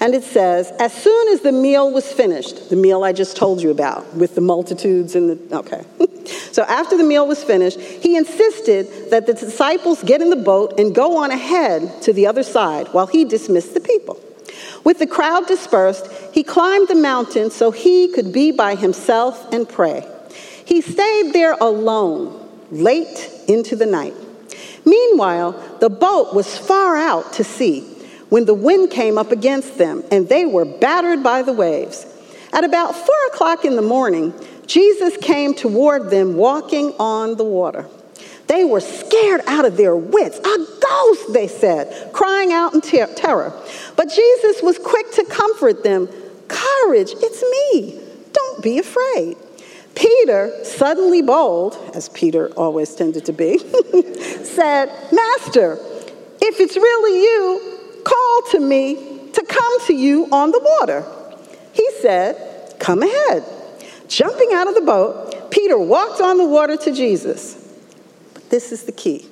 And 0.00 0.14
it 0.14 0.24
says, 0.24 0.72
As 0.78 0.90
soon 0.94 1.28
as 1.28 1.42
the 1.42 1.52
meal 1.52 1.92
was 1.92 2.10
finished, 2.10 2.70
the 2.70 2.76
meal 2.76 3.04
I 3.04 3.12
just 3.12 3.36
told 3.36 3.60
you 3.60 3.70
about 3.70 4.14
with 4.14 4.34
the 4.34 4.40
multitudes 4.40 5.14
and 5.14 5.28
the, 5.28 5.58
okay. 5.58 5.84
So 6.52 6.62
after 6.62 6.96
the 6.96 7.04
meal 7.04 7.26
was 7.26 7.42
finished, 7.42 7.80
he 7.80 8.16
insisted 8.16 9.10
that 9.10 9.26
the 9.26 9.34
disciples 9.34 10.02
get 10.02 10.22
in 10.22 10.30
the 10.30 10.36
boat 10.36 10.78
and 10.78 10.94
go 10.94 11.18
on 11.18 11.30
ahead 11.30 12.02
to 12.02 12.12
the 12.12 12.26
other 12.26 12.42
side 12.42 12.88
while 12.92 13.06
he 13.06 13.24
dismissed 13.24 13.74
the 13.74 13.80
people. 13.80 14.20
With 14.84 14.98
the 14.98 15.06
crowd 15.06 15.46
dispersed, 15.46 16.06
he 16.32 16.42
climbed 16.42 16.88
the 16.88 16.94
mountain 16.94 17.50
so 17.50 17.70
he 17.70 18.08
could 18.12 18.32
be 18.32 18.50
by 18.50 18.76
himself 18.76 19.52
and 19.52 19.68
pray. 19.68 20.06
He 20.64 20.80
stayed 20.80 21.32
there 21.32 21.54
alone 21.54 22.38
late 22.70 23.31
into 23.48 23.76
the 23.76 23.86
night. 23.86 24.14
Meanwhile, 24.84 25.78
the 25.80 25.90
boat 25.90 26.34
was 26.34 26.58
far 26.58 26.96
out 26.96 27.32
to 27.34 27.44
sea 27.44 27.80
when 28.28 28.44
the 28.46 28.54
wind 28.54 28.90
came 28.90 29.18
up 29.18 29.30
against 29.30 29.78
them 29.78 30.02
and 30.10 30.28
they 30.28 30.46
were 30.46 30.64
battered 30.64 31.22
by 31.22 31.42
the 31.42 31.52
waves. 31.52 32.06
At 32.52 32.64
about 32.64 32.94
four 32.94 33.26
o'clock 33.32 33.64
in 33.64 33.76
the 33.76 33.82
morning, 33.82 34.34
Jesus 34.66 35.16
came 35.16 35.54
toward 35.54 36.10
them 36.10 36.36
walking 36.36 36.94
on 36.98 37.36
the 37.36 37.44
water. 37.44 37.86
They 38.46 38.64
were 38.64 38.80
scared 38.80 39.42
out 39.46 39.64
of 39.64 39.76
their 39.76 39.96
wits. 39.96 40.38
A 40.38 40.66
ghost, 40.80 41.32
they 41.32 41.48
said, 41.48 42.12
crying 42.12 42.52
out 42.52 42.74
in 42.74 42.80
ter- 42.80 43.12
terror. 43.14 43.52
But 43.96 44.10
Jesus 44.10 44.62
was 44.62 44.78
quick 44.78 45.10
to 45.12 45.24
comfort 45.24 45.82
them. 45.82 46.08
Courage, 46.48 47.12
it's 47.16 47.42
me. 47.42 48.00
Don't 48.32 48.62
be 48.62 48.78
afraid. 48.78 49.36
Peter, 49.94 50.52
suddenly 50.64 51.22
bold, 51.22 51.76
as 51.94 52.08
Peter 52.10 52.48
always 52.56 52.94
tended 52.94 53.24
to 53.26 53.32
be, 53.32 53.58
said, 54.44 54.86
Master, 55.12 55.78
if 56.40 56.60
it's 56.60 56.76
really 56.76 57.22
you, 57.22 58.02
call 58.04 58.42
to 58.52 58.60
me 58.60 59.30
to 59.32 59.44
come 59.44 59.86
to 59.86 59.94
you 59.94 60.28
on 60.32 60.50
the 60.50 60.60
water. 60.78 61.04
He 61.72 61.88
said, 62.00 62.76
Come 62.78 63.02
ahead. 63.02 63.44
Jumping 64.08 64.50
out 64.52 64.66
of 64.66 64.74
the 64.74 64.80
boat, 64.80 65.50
Peter 65.50 65.78
walked 65.78 66.20
on 66.20 66.36
the 66.36 66.46
water 66.46 66.76
to 66.76 66.92
Jesus. 66.92 67.54
But 68.34 68.50
this 68.50 68.72
is 68.72 68.84
the 68.84 68.92
key. 68.92 69.28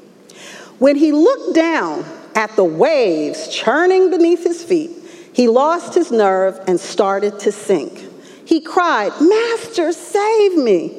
When 0.78 0.96
he 0.96 1.12
looked 1.12 1.54
down 1.54 2.04
at 2.34 2.54
the 2.56 2.64
waves 2.64 3.48
churning 3.48 4.10
beneath 4.10 4.44
his 4.44 4.62
feet, 4.62 4.90
he 5.32 5.48
lost 5.48 5.94
his 5.94 6.10
nerve 6.10 6.58
and 6.66 6.78
started 6.78 7.38
to 7.40 7.52
sink. 7.52 8.09
He 8.50 8.60
cried, 8.60 9.12
Master, 9.20 9.92
save 9.92 10.56
me. 10.56 10.92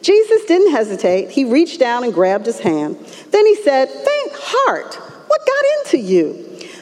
Jesus 0.00 0.46
didn't 0.46 0.70
hesitate. 0.70 1.30
He 1.30 1.44
reached 1.44 1.78
down 1.78 2.02
and 2.02 2.14
grabbed 2.14 2.46
his 2.46 2.58
hand. 2.58 2.96
Then 3.30 3.44
he 3.44 3.56
said, 3.56 3.90
Faint 3.90 4.32
heart, 4.32 4.94
what 4.94 5.40
got 5.46 5.64
into 5.84 5.98
you? 5.98 6.32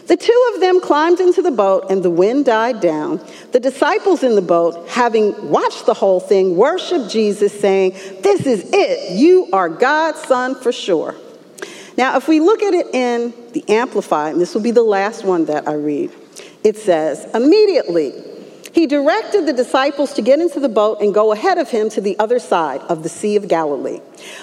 The 0.07 0.17
two 0.17 0.51
of 0.55 0.61
them 0.61 0.81
climbed 0.81 1.19
into 1.19 1.43
the 1.43 1.51
boat, 1.51 1.91
and 1.91 2.05
the 2.05 2.11
wind 2.11 2.45
died 2.45 2.81
down. 2.81 3.21
The 3.51 3.59
disciples 3.59 4.23
in 4.23 4.37
the 4.37 4.43
boat, 4.43 4.89
having 4.89 5.51
watched 5.51 5.87
the 5.87 5.95
whole 5.95 6.21
thing, 6.21 6.57
worshiped 6.57 7.11
Jesus, 7.11 7.59
saying, 7.59 7.95
This 8.23 8.47
is 8.47 8.71
it. 8.73 9.19
You 9.19 9.49
are 9.53 9.69
God's 9.69 10.21
son 10.23 10.55
for 10.55 10.71
sure. 10.71 11.17
Now, 11.99 12.17
if 12.17 12.29
we 12.29 12.39
look 12.39 12.63
at 12.63 12.75
it 12.75 12.95
in 12.95 13.35
the 13.55 13.65
Amplified, 13.69 14.35
and 14.35 14.41
this 14.41 14.55
will 14.55 14.63
be 14.63 14.71
the 14.71 14.85
last 14.85 15.25
one 15.25 15.47
that 15.47 15.67
I 15.67 15.75
read, 15.75 16.13
it 16.63 16.77
says, 16.77 17.29
Immediately, 17.35 18.32
he 18.73 18.87
directed 18.87 19.47
the 19.47 19.53
disciples 19.53 20.13
to 20.15 20.23
get 20.23 20.41
into 20.41 20.61
the 20.61 20.69
boat 20.69 21.01
and 21.01 21.13
go 21.13 21.33
ahead 21.33 21.59
of 21.59 21.71
him 21.71 21.91
to 21.91 22.01
the 22.01 22.19
other 22.19 22.39
side 22.39 22.81
of 22.83 23.03
the 23.03 23.09
Sea 23.09 23.37
of 23.37 23.49
Galilee, 23.49 23.99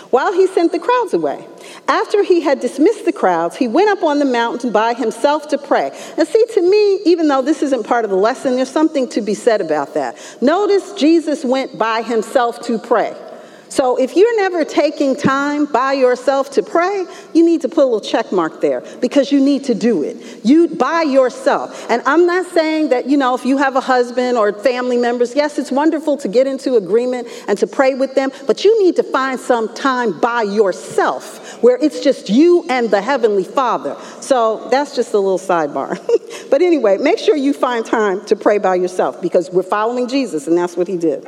while 0.09 0.33
he 0.33 0.47
sent 0.47 0.71
the 0.71 0.79
crowds 0.79 1.13
away. 1.13 1.45
After 1.87 2.23
he 2.23 2.41
had 2.41 2.59
dismissed 2.59 3.05
the 3.05 3.13
crowds, 3.13 3.55
he 3.55 3.67
went 3.67 3.89
up 3.89 4.03
on 4.03 4.19
the 4.19 4.25
mountain 4.25 4.71
by 4.71 4.93
himself 4.93 5.47
to 5.49 5.57
pray. 5.57 5.91
And 6.17 6.27
see, 6.27 6.45
to 6.53 6.61
me, 6.61 7.01
even 7.05 7.27
though 7.27 7.41
this 7.41 7.63
isn't 7.63 7.85
part 7.85 8.05
of 8.05 8.11
the 8.11 8.17
lesson, 8.17 8.55
there's 8.55 8.69
something 8.69 9.07
to 9.09 9.21
be 9.21 9.33
said 9.33 9.61
about 9.61 9.93
that. 9.93 10.17
Notice 10.41 10.93
Jesus 10.93 11.43
went 11.45 11.77
by 11.77 12.01
himself 12.01 12.61
to 12.67 12.77
pray. 12.77 13.15
So 13.69 13.97
if 13.97 14.15
you're 14.15 14.35
never 14.37 14.65
taking 14.65 15.15
time 15.15 15.65
by 15.65 15.93
yourself 15.93 16.49
to 16.51 16.63
pray, 16.63 17.05
you 17.33 17.45
need 17.45 17.61
to 17.61 17.69
put 17.69 17.83
a 17.83 17.85
little 17.85 18.01
check 18.01 18.31
mark 18.31 18.61
there 18.61 18.81
because 18.99 19.31
you 19.31 19.39
need 19.39 19.63
to 19.65 19.75
do 19.75 20.03
it. 20.03 20.17
You 20.43 20.67
by 20.67 21.03
yourself. 21.03 21.89
And 21.89 22.01
I'm 22.05 22.25
not 22.25 22.47
saying 22.47 22.89
that, 22.89 23.07
you 23.07 23.15
know, 23.15 23.35
if 23.35 23.45
you 23.45 23.57
have 23.57 23.75
a 23.75 23.81
husband 23.81 24.37
or 24.37 24.51
family 24.53 24.97
members, 24.97 25.35
yes, 25.35 25.59
it's 25.59 25.71
wonderful 25.71 26.17
to 26.17 26.27
get 26.27 26.47
into 26.47 26.75
agreement 26.75 27.27
and 27.47 27.57
to 27.59 27.67
pray 27.67 27.93
with 27.93 28.15
them, 28.15 28.31
but 28.47 28.63
you 28.63 28.83
need 28.83 28.95
to 28.95 29.03
find 29.03 29.39
some 29.39 29.73
time 29.75 30.19
by 30.19 30.41
yourself 30.41 31.61
where 31.61 31.77
it's 31.77 32.01
just 32.03 32.29
you 32.29 32.65
and 32.69 32.89
the 32.89 33.01
heavenly 33.01 33.43
Father. 33.43 33.95
So 34.21 34.67
that's 34.69 34.95
just 34.95 35.13
a 35.13 35.19
little 35.19 35.39
sidebar. 35.39 35.99
but 36.49 36.61
anyway, 36.61 36.97
make 36.97 37.19
sure 37.19 37.35
you 37.35 37.53
find 37.53 37.85
time 37.85 38.25
to 38.25 38.35
pray 38.35 38.57
by 38.57 38.75
yourself 38.75 39.21
because 39.21 39.51
we're 39.51 39.63
following 39.63 40.07
Jesus 40.07 40.47
and 40.47 40.57
that's 40.57 40.75
what 40.75 40.87
he 40.87 40.97
did. 40.97 41.27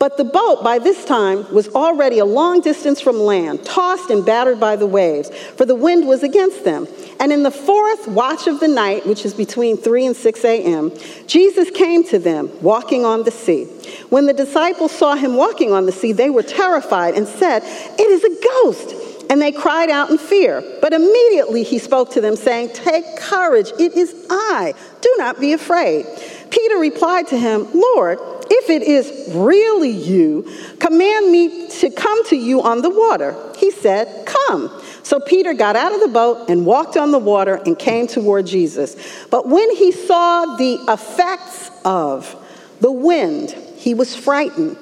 But 0.00 0.16
the 0.16 0.24
boat, 0.24 0.64
by 0.64 0.78
this 0.78 1.04
time, 1.04 1.46
was 1.52 1.68
already 1.68 2.20
a 2.20 2.24
long 2.24 2.62
distance 2.62 3.02
from 3.02 3.18
land, 3.18 3.66
tossed 3.66 4.08
and 4.08 4.24
battered 4.24 4.58
by 4.58 4.74
the 4.74 4.86
waves, 4.86 5.28
for 5.58 5.66
the 5.66 5.74
wind 5.74 6.08
was 6.08 6.22
against 6.22 6.64
them. 6.64 6.88
And 7.20 7.30
in 7.30 7.42
the 7.42 7.50
fourth 7.50 8.08
watch 8.08 8.46
of 8.46 8.60
the 8.60 8.66
night, 8.66 9.06
which 9.06 9.26
is 9.26 9.34
between 9.34 9.76
3 9.76 10.06
and 10.06 10.16
6 10.16 10.44
a.m., 10.46 10.90
Jesus 11.26 11.70
came 11.70 12.02
to 12.04 12.18
them, 12.18 12.50
walking 12.62 13.04
on 13.04 13.24
the 13.24 13.30
sea. 13.30 13.64
When 14.08 14.24
the 14.24 14.32
disciples 14.32 14.90
saw 14.90 15.16
him 15.16 15.36
walking 15.36 15.74
on 15.74 15.84
the 15.84 15.92
sea, 15.92 16.12
they 16.12 16.30
were 16.30 16.42
terrified 16.42 17.14
and 17.14 17.28
said, 17.28 17.62
It 17.62 18.10
is 18.10 18.24
a 18.24 18.42
ghost! 18.42 18.94
And 19.28 19.40
they 19.40 19.52
cried 19.52 19.90
out 19.90 20.08
in 20.08 20.16
fear. 20.16 20.64
But 20.80 20.94
immediately 20.94 21.62
he 21.62 21.78
spoke 21.78 22.10
to 22.12 22.22
them, 22.22 22.36
saying, 22.36 22.70
Take 22.72 23.18
courage, 23.18 23.70
it 23.78 23.92
is 23.92 24.14
I. 24.30 24.72
Do 25.02 25.14
not 25.18 25.38
be 25.38 25.52
afraid. 25.52 26.06
Peter 26.50 26.78
replied 26.78 27.28
to 27.28 27.38
him, 27.38 27.68
Lord, 27.74 28.18
if 28.50 28.68
it 28.68 28.82
is 28.82 29.34
really 29.34 29.90
you, 29.90 30.42
command 30.80 31.30
me 31.30 31.68
to 31.68 31.90
come 31.90 32.26
to 32.26 32.36
you 32.36 32.62
on 32.62 32.82
the 32.82 32.90
water. 32.90 33.36
He 33.56 33.70
said, 33.70 34.26
Come. 34.26 34.70
So 35.02 35.20
Peter 35.20 35.54
got 35.54 35.76
out 35.76 35.94
of 35.94 36.00
the 36.00 36.08
boat 36.08 36.50
and 36.50 36.66
walked 36.66 36.96
on 36.96 37.10
the 37.10 37.18
water 37.18 37.60
and 37.64 37.78
came 37.78 38.06
toward 38.06 38.46
Jesus. 38.46 38.96
But 39.30 39.48
when 39.48 39.74
he 39.76 39.92
saw 39.92 40.56
the 40.56 40.74
effects 40.88 41.70
of 41.84 42.36
the 42.80 42.92
wind, 42.92 43.50
he 43.76 43.94
was 43.94 44.14
frightened. 44.16 44.76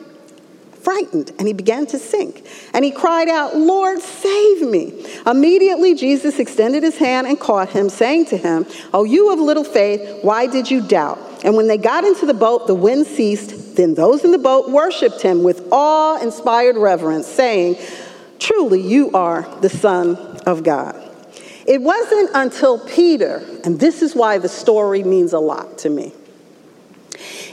Frightened, 0.88 1.33
and 1.38 1.46
he 1.46 1.53
began 1.53 1.85
to 1.88 1.98
sink. 1.98 2.46
And 2.72 2.83
he 2.83 2.90
cried 2.90 3.29
out, 3.29 3.55
Lord, 3.55 4.01
save 4.01 4.62
me. 4.62 5.05
Immediately, 5.27 5.94
Jesus 5.94 6.38
extended 6.38 6.83
his 6.83 6.96
hand 6.96 7.27
and 7.27 7.38
caught 7.38 7.68
him, 7.68 7.90
saying 7.90 8.24
to 8.29 8.38
him, 8.38 8.64
Oh, 8.94 9.05
you 9.05 9.31
of 9.31 9.38
little 9.38 9.64
faith, 9.64 10.24
why 10.24 10.46
did 10.46 10.70
you 10.70 10.81
doubt? 10.81 11.18
And 11.44 11.59
when 11.59 11.66
they 11.66 11.77
got 11.77 12.05
into 12.05 12.24
the 12.24 12.33
boat, 12.33 12.66
the 12.66 12.74
wind 12.74 13.07
ceased. 13.07 13.77
Then 13.77 13.96
those 13.96 14.24
in 14.24 14.31
the 14.31 14.38
boat 14.38 14.70
worshiped 14.70 15.20
him 15.20 15.42
with 15.42 15.68
awe 15.70 16.22
inspired 16.22 16.79
reverence, 16.79 17.27
saying, 17.27 17.77
Truly, 18.38 18.81
you 18.81 19.11
are 19.12 19.46
the 19.61 19.68
Son 19.68 20.16
of 20.46 20.62
God. 20.62 20.96
It 21.66 21.83
wasn't 21.83 22.31
until 22.33 22.79
Peter, 22.88 23.42
and 23.62 23.79
this 23.79 24.01
is 24.01 24.16
why 24.16 24.38
the 24.38 24.48
story 24.48 25.05
means 25.05 25.35
a 25.35 25.38
lot 25.38 25.77
to 25.81 25.90
me. 25.90 26.14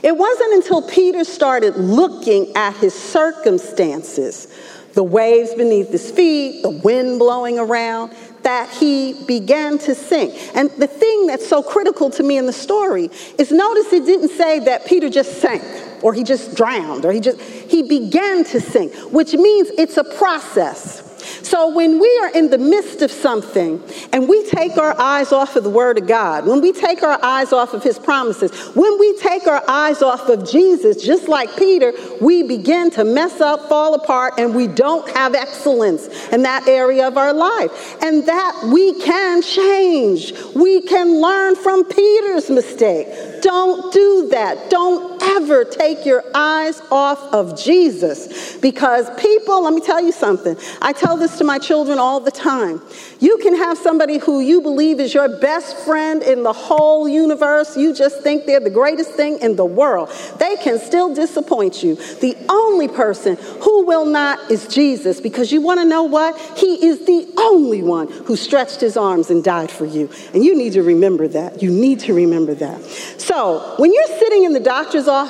It 0.05 0.15
wasn't 0.15 0.53
until 0.53 0.83
Peter 0.83 1.23
started 1.23 1.77
looking 1.77 2.55
at 2.55 2.75
his 2.77 2.93
circumstances 2.93 4.47
the 4.93 5.03
waves 5.03 5.53
beneath 5.53 5.89
his 5.89 6.09
feet, 6.09 6.61
the 6.61 6.69
wind 6.69 7.19
blowing 7.19 7.59
around, 7.59 8.15
that 8.43 8.69
he 8.69 9.25
began 9.25 9.77
to 9.79 9.93
sink. 9.93 10.33
And 10.55 10.69
the 10.71 10.87
thing 10.87 11.27
that's 11.27 11.45
so 11.45 11.61
critical 11.61 12.09
to 12.11 12.23
me 12.23 12.37
in 12.37 12.45
the 12.45 12.53
story 12.53 13.09
is 13.37 13.51
notice 13.51 13.91
it 13.91 14.05
didn't 14.05 14.29
say 14.29 14.59
that 14.59 14.85
Peter 14.85 15.09
just 15.09 15.41
sank 15.41 15.63
or 16.01 16.13
he 16.13 16.23
just 16.23 16.55
drowned 16.55 17.03
or 17.03 17.11
he 17.11 17.19
just, 17.19 17.41
he 17.41 17.83
began 17.83 18.45
to 18.45 18.61
sink, 18.61 18.93
which 19.11 19.33
means 19.33 19.69
it's 19.77 19.97
a 19.97 20.03
process. 20.03 21.04
So 21.45 21.69
when 21.69 21.99
we 21.99 22.19
are 22.23 22.31
in 22.31 22.49
the 22.49 22.57
midst 22.57 23.03
of 23.03 23.11
something 23.11 23.79
and 24.11 24.27
we 24.27 24.49
take 24.49 24.77
our 24.77 24.99
eyes 24.99 25.31
off 25.31 25.55
of 25.55 25.63
the 25.63 25.69
Word 25.69 25.99
of 25.99 26.07
God, 26.07 26.47
when 26.47 26.59
we 26.59 26.71
take 26.73 27.03
our 27.03 27.23
eyes 27.23 27.53
off 27.53 27.75
of 27.75 27.83
His 27.83 27.99
promises, 27.99 28.51
when 28.75 28.99
we 28.99 29.15
take 29.19 29.45
our 29.45 29.63
eyes 29.67 30.01
off 30.01 30.27
of 30.27 30.49
Jesus, 30.49 31.03
just 31.03 31.27
like 31.27 31.55
Peter, 31.55 31.93
we 32.19 32.41
begin 32.41 32.89
to 32.91 33.03
mess 33.03 33.41
up, 33.41 33.69
fall 33.69 33.93
apart, 33.93 34.33
and 34.39 34.55
we 34.55 34.65
don't 34.65 35.07
have 35.11 35.35
excellence 35.35 36.07
in 36.29 36.41
that 36.41 36.67
area 36.67 37.07
of 37.07 37.15
our 37.15 37.31
life. 37.31 38.01
And 38.01 38.25
that 38.25 38.71
we 38.73 38.99
can 39.01 39.43
change. 39.43 40.33
We 40.55 40.81
can 40.81 41.21
learn 41.21 41.55
from 41.57 41.85
Peter's 41.85 42.49
mistake. 42.49 43.07
Don't 43.43 43.93
do 43.93 44.29
that. 44.29 44.71
Don't 44.71 45.14
ever 45.35 45.65
take 45.65 46.05
your 46.05 46.23
eyes 46.33 46.81
off 46.91 47.19
of 47.33 47.61
Jesus 47.61 48.57
because 48.57 49.09
people, 49.19 49.63
let 49.63 49.73
me 49.73 49.81
tell 49.81 50.01
you 50.01 50.11
something. 50.11 50.57
I 50.81 50.93
tell 50.93 51.17
this 51.17 51.37
to 51.39 51.43
my 51.43 51.59
children 51.59 51.99
all 51.99 52.19
the 52.19 52.31
time. 52.31 52.81
You 53.19 53.37
can 53.37 53.55
have 53.55 53.77
somebody 53.77 54.17
who 54.17 54.39
you 54.39 54.61
believe 54.61 54.99
is 54.99 55.13
your 55.13 55.39
best 55.39 55.77
friend 55.77 56.23
in 56.23 56.43
the 56.43 56.53
whole 56.53 57.07
universe. 57.07 57.75
You 57.75 57.93
just 57.93 58.21
think 58.21 58.45
they're 58.45 58.59
the 58.59 58.69
greatest 58.69 59.11
thing 59.11 59.39
in 59.39 59.55
the 59.55 59.65
world. 59.65 60.09
They 60.39 60.55
can 60.57 60.79
still 60.79 61.13
disappoint 61.13 61.83
you. 61.83 61.95
The 61.95 62.35
only 62.49 62.87
person 62.87 63.37
who 63.61 63.85
will 63.85 64.05
not 64.05 64.51
is 64.51 64.67
Jesus 64.67 65.19
because 65.19 65.51
you 65.51 65.61
want 65.61 65.79
to 65.81 65.85
know 65.85 66.03
what? 66.03 66.39
He 66.57 66.85
is 66.85 67.05
the 67.05 67.27
only 67.37 67.81
one 67.81 68.07
who 68.07 68.35
stretched 68.35 68.79
his 68.79 68.97
arms 68.97 69.29
and 69.29 69.43
died 69.43 69.71
for 69.71 69.85
you. 69.85 70.09
And 70.33 70.43
you 70.43 70.55
need 70.55 70.73
to 70.73 70.83
remember 70.83 71.27
that. 71.29 71.61
You 71.61 71.71
need 71.71 71.99
to 72.01 72.13
remember 72.13 72.53
that. 72.55 72.81
So 73.17 73.75
when 73.77 73.93
you're 73.93 74.19
sitting 74.19 74.43
in 74.45 74.53
the 74.53 74.59
doctor's 74.59 75.07
office 75.07 75.24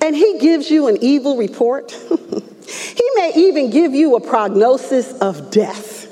and 0.00 0.14
he 0.14 0.38
gives 0.38 0.70
you 0.70 0.88
an 0.88 0.98
evil 1.00 1.36
report, 1.36 1.90
he 2.66 3.10
may 3.16 3.32
even 3.36 3.70
give 3.70 3.94
you 3.94 4.16
a 4.16 4.20
prognosis 4.20 5.12
of 5.20 5.50
death. 5.50 6.02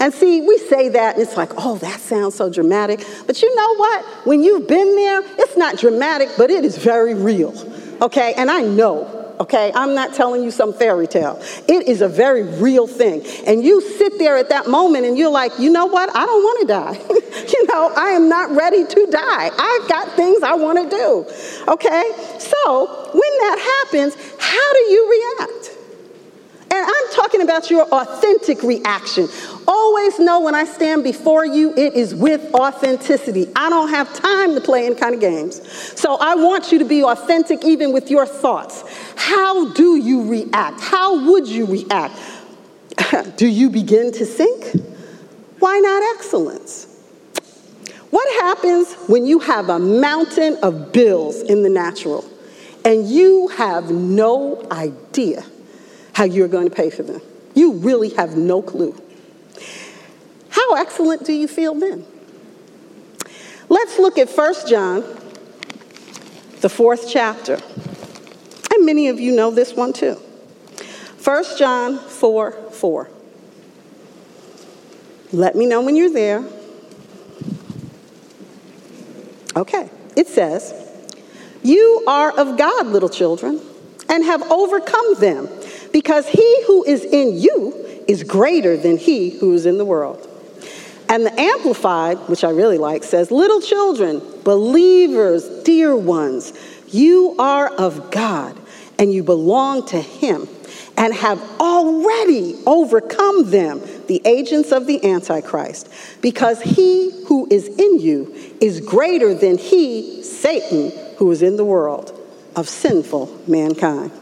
And 0.00 0.12
see, 0.12 0.40
we 0.40 0.58
say 0.58 0.88
that 0.90 1.14
and 1.14 1.22
it's 1.22 1.36
like, 1.36 1.52
oh, 1.56 1.76
that 1.78 2.00
sounds 2.00 2.34
so 2.34 2.50
dramatic. 2.50 3.06
But 3.26 3.40
you 3.42 3.54
know 3.54 3.76
what? 3.76 4.04
When 4.26 4.42
you've 4.42 4.66
been 4.66 4.96
there, 4.96 5.22
it's 5.38 5.56
not 5.56 5.78
dramatic, 5.78 6.30
but 6.36 6.50
it 6.50 6.64
is 6.64 6.76
very 6.76 7.14
real. 7.14 7.54
Okay? 8.02 8.34
And 8.34 8.50
I 8.50 8.62
know 8.62 9.19
okay? 9.40 9.72
I'm 9.74 9.94
not 9.94 10.14
telling 10.14 10.44
you 10.44 10.50
some 10.50 10.72
fairy 10.72 11.06
tale. 11.06 11.42
It 11.66 11.88
is 11.88 12.02
a 12.02 12.08
very 12.08 12.42
real 12.42 12.86
thing. 12.86 13.24
And 13.46 13.64
you 13.64 13.80
sit 13.80 14.18
there 14.18 14.36
at 14.36 14.50
that 14.50 14.68
moment 14.68 15.06
and 15.06 15.18
you're 15.18 15.30
like, 15.30 15.58
you 15.58 15.70
know 15.70 15.86
what? 15.86 16.14
I 16.14 16.26
don't 16.26 16.42
want 16.42 16.60
to 16.60 16.66
die. 16.66 16.92
you 17.48 17.66
know, 17.66 17.92
I 17.96 18.10
am 18.10 18.28
not 18.28 18.50
ready 18.54 18.84
to 18.84 19.06
die. 19.10 19.50
I've 19.56 19.88
got 19.88 20.12
things 20.12 20.42
I 20.42 20.54
want 20.54 20.78
to 20.78 20.96
do, 20.96 21.72
okay? 21.72 22.04
So 22.38 23.10
when 23.12 23.32
that 23.40 23.84
happens, 23.84 24.14
how 24.38 24.72
do 24.72 24.78
you 24.92 25.36
react? 25.38 25.69
Talking 27.20 27.42
about 27.42 27.70
your 27.70 27.82
authentic 27.82 28.62
reaction. 28.62 29.28
Always 29.68 30.18
know 30.18 30.40
when 30.40 30.54
I 30.54 30.64
stand 30.64 31.04
before 31.04 31.44
you, 31.44 31.74
it 31.76 31.92
is 31.92 32.14
with 32.14 32.54
authenticity. 32.54 33.46
I 33.54 33.68
don't 33.68 33.90
have 33.90 34.10
time 34.14 34.54
to 34.54 34.60
play 34.62 34.86
any 34.86 34.94
kind 34.94 35.14
of 35.14 35.20
games. 35.20 35.60
So 36.00 36.16
I 36.16 36.34
want 36.36 36.72
you 36.72 36.78
to 36.78 36.86
be 36.86 37.04
authentic 37.04 37.62
even 37.62 37.92
with 37.92 38.10
your 38.10 38.24
thoughts. 38.24 38.84
How 39.16 39.70
do 39.74 39.96
you 39.96 40.30
react? 40.30 40.80
How 40.80 41.26
would 41.26 41.46
you 41.46 41.66
react? 41.66 42.18
do 43.36 43.46
you 43.46 43.68
begin 43.68 44.12
to 44.12 44.24
sink? 44.24 44.80
Why 45.58 45.78
not 45.78 46.16
excellence? 46.16 46.86
What 48.08 48.42
happens 48.42 48.94
when 49.08 49.26
you 49.26 49.40
have 49.40 49.68
a 49.68 49.78
mountain 49.78 50.56
of 50.62 50.90
bills 50.94 51.42
in 51.42 51.64
the 51.64 51.68
natural 51.68 52.24
and 52.82 53.06
you 53.06 53.48
have 53.48 53.90
no 53.90 54.66
idea 54.70 55.44
how 56.14 56.24
you're 56.24 56.48
going 56.48 56.68
to 56.68 56.74
pay 56.74 56.90
for 56.90 57.02
them? 57.02 57.20
You 57.54 57.72
really 57.74 58.10
have 58.10 58.36
no 58.36 58.62
clue. 58.62 59.00
How 60.50 60.74
excellent 60.74 61.24
do 61.24 61.32
you 61.32 61.48
feel 61.48 61.74
then? 61.74 62.04
Let's 63.68 63.98
look 63.98 64.18
at 64.18 64.28
1 64.28 64.54
John, 64.68 65.02
the 66.60 66.68
fourth 66.68 67.08
chapter. 67.08 67.58
And 68.74 68.86
many 68.86 69.08
of 69.08 69.20
you 69.20 69.34
know 69.34 69.50
this 69.50 69.74
one 69.74 69.92
too. 69.92 70.14
1 71.22 71.44
John 71.58 71.98
4 71.98 72.52
4. 72.72 73.10
Let 75.32 75.54
me 75.54 75.66
know 75.66 75.80
when 75.82 75.94
you're 75.94 76.12
there. 76.12 76.44
Okay, 79.56 79.90
it 80.16 80.26
says, 80.28 80.74
You 81.62 82.04
are 82.06 82.32
of 82.32 82.56
God, 82.56 82.86
little 82.86 83.08
children, 83.08 83.60
and 84.08 84.24
have 84.24 84.42
overcome 84.50 85.14
them, 85.20 85.48
because 85.92 86.28
he 86.28 86.64
who 86.66 86.84
is 86.84 87.04
in 87.04 87.38
you 87.38 88.04
is 88.06 88.22
greater 88.22 88.76
than 88.76 88.96
he 88.96 89.30
who 89.30 89.54
is 89.54 89.66
in 89.66 89.78
the 89.78 89.84
world. 89.84 90.26
And 91.08 91.26
the 91.26 91.40
Amplified, 91.40 92.18
which 92.28 92.44
I 92.44 92.50
really 92.50 92.78
like, 92.78 93.02
says, 93.02 93.32
Little 93.32 93.60
children, 93.60 94.22
believers, 94.44 95.48
dear 95.64 95.96
ones, 95.96 96.52
you 96.88 97.34
are 97.38 97.68
of 97.68 98.12
God 98.12 98.56
and 98.96 99.12
you 99.12 99.24
belong 99.24 99.86
to 99.86 100.00
Him 100.00 100.46
and 100.96 101.14
have 101.14 101.40
already 101.58 102.60
overcome 102.66 103.50
them, 103.50 103.80
the 104.06 104.22
agents 104.24 104.70
of 104.70 104.86
the 104.86 105.04
Antichrist, 105.04 105.88
because 106.20 106.60
He 106.60 107.10
who 107.26 107.48
is 107.50 107.66
in 107.66 107.98
you 107.98 108.32
is 108.60 108.80
greater 108.80 109.34
than 109.34 109.58
He, 109.58 110.22
Satan, 110.22 110.92
who 111.16 111.30
is 111.32 111.42
in 111.42 111.56
the 111.56 111.64
world 111.64 112.16
of 112.54 112.68
sinful 112.68 113.36
mankind. 113.48 114.12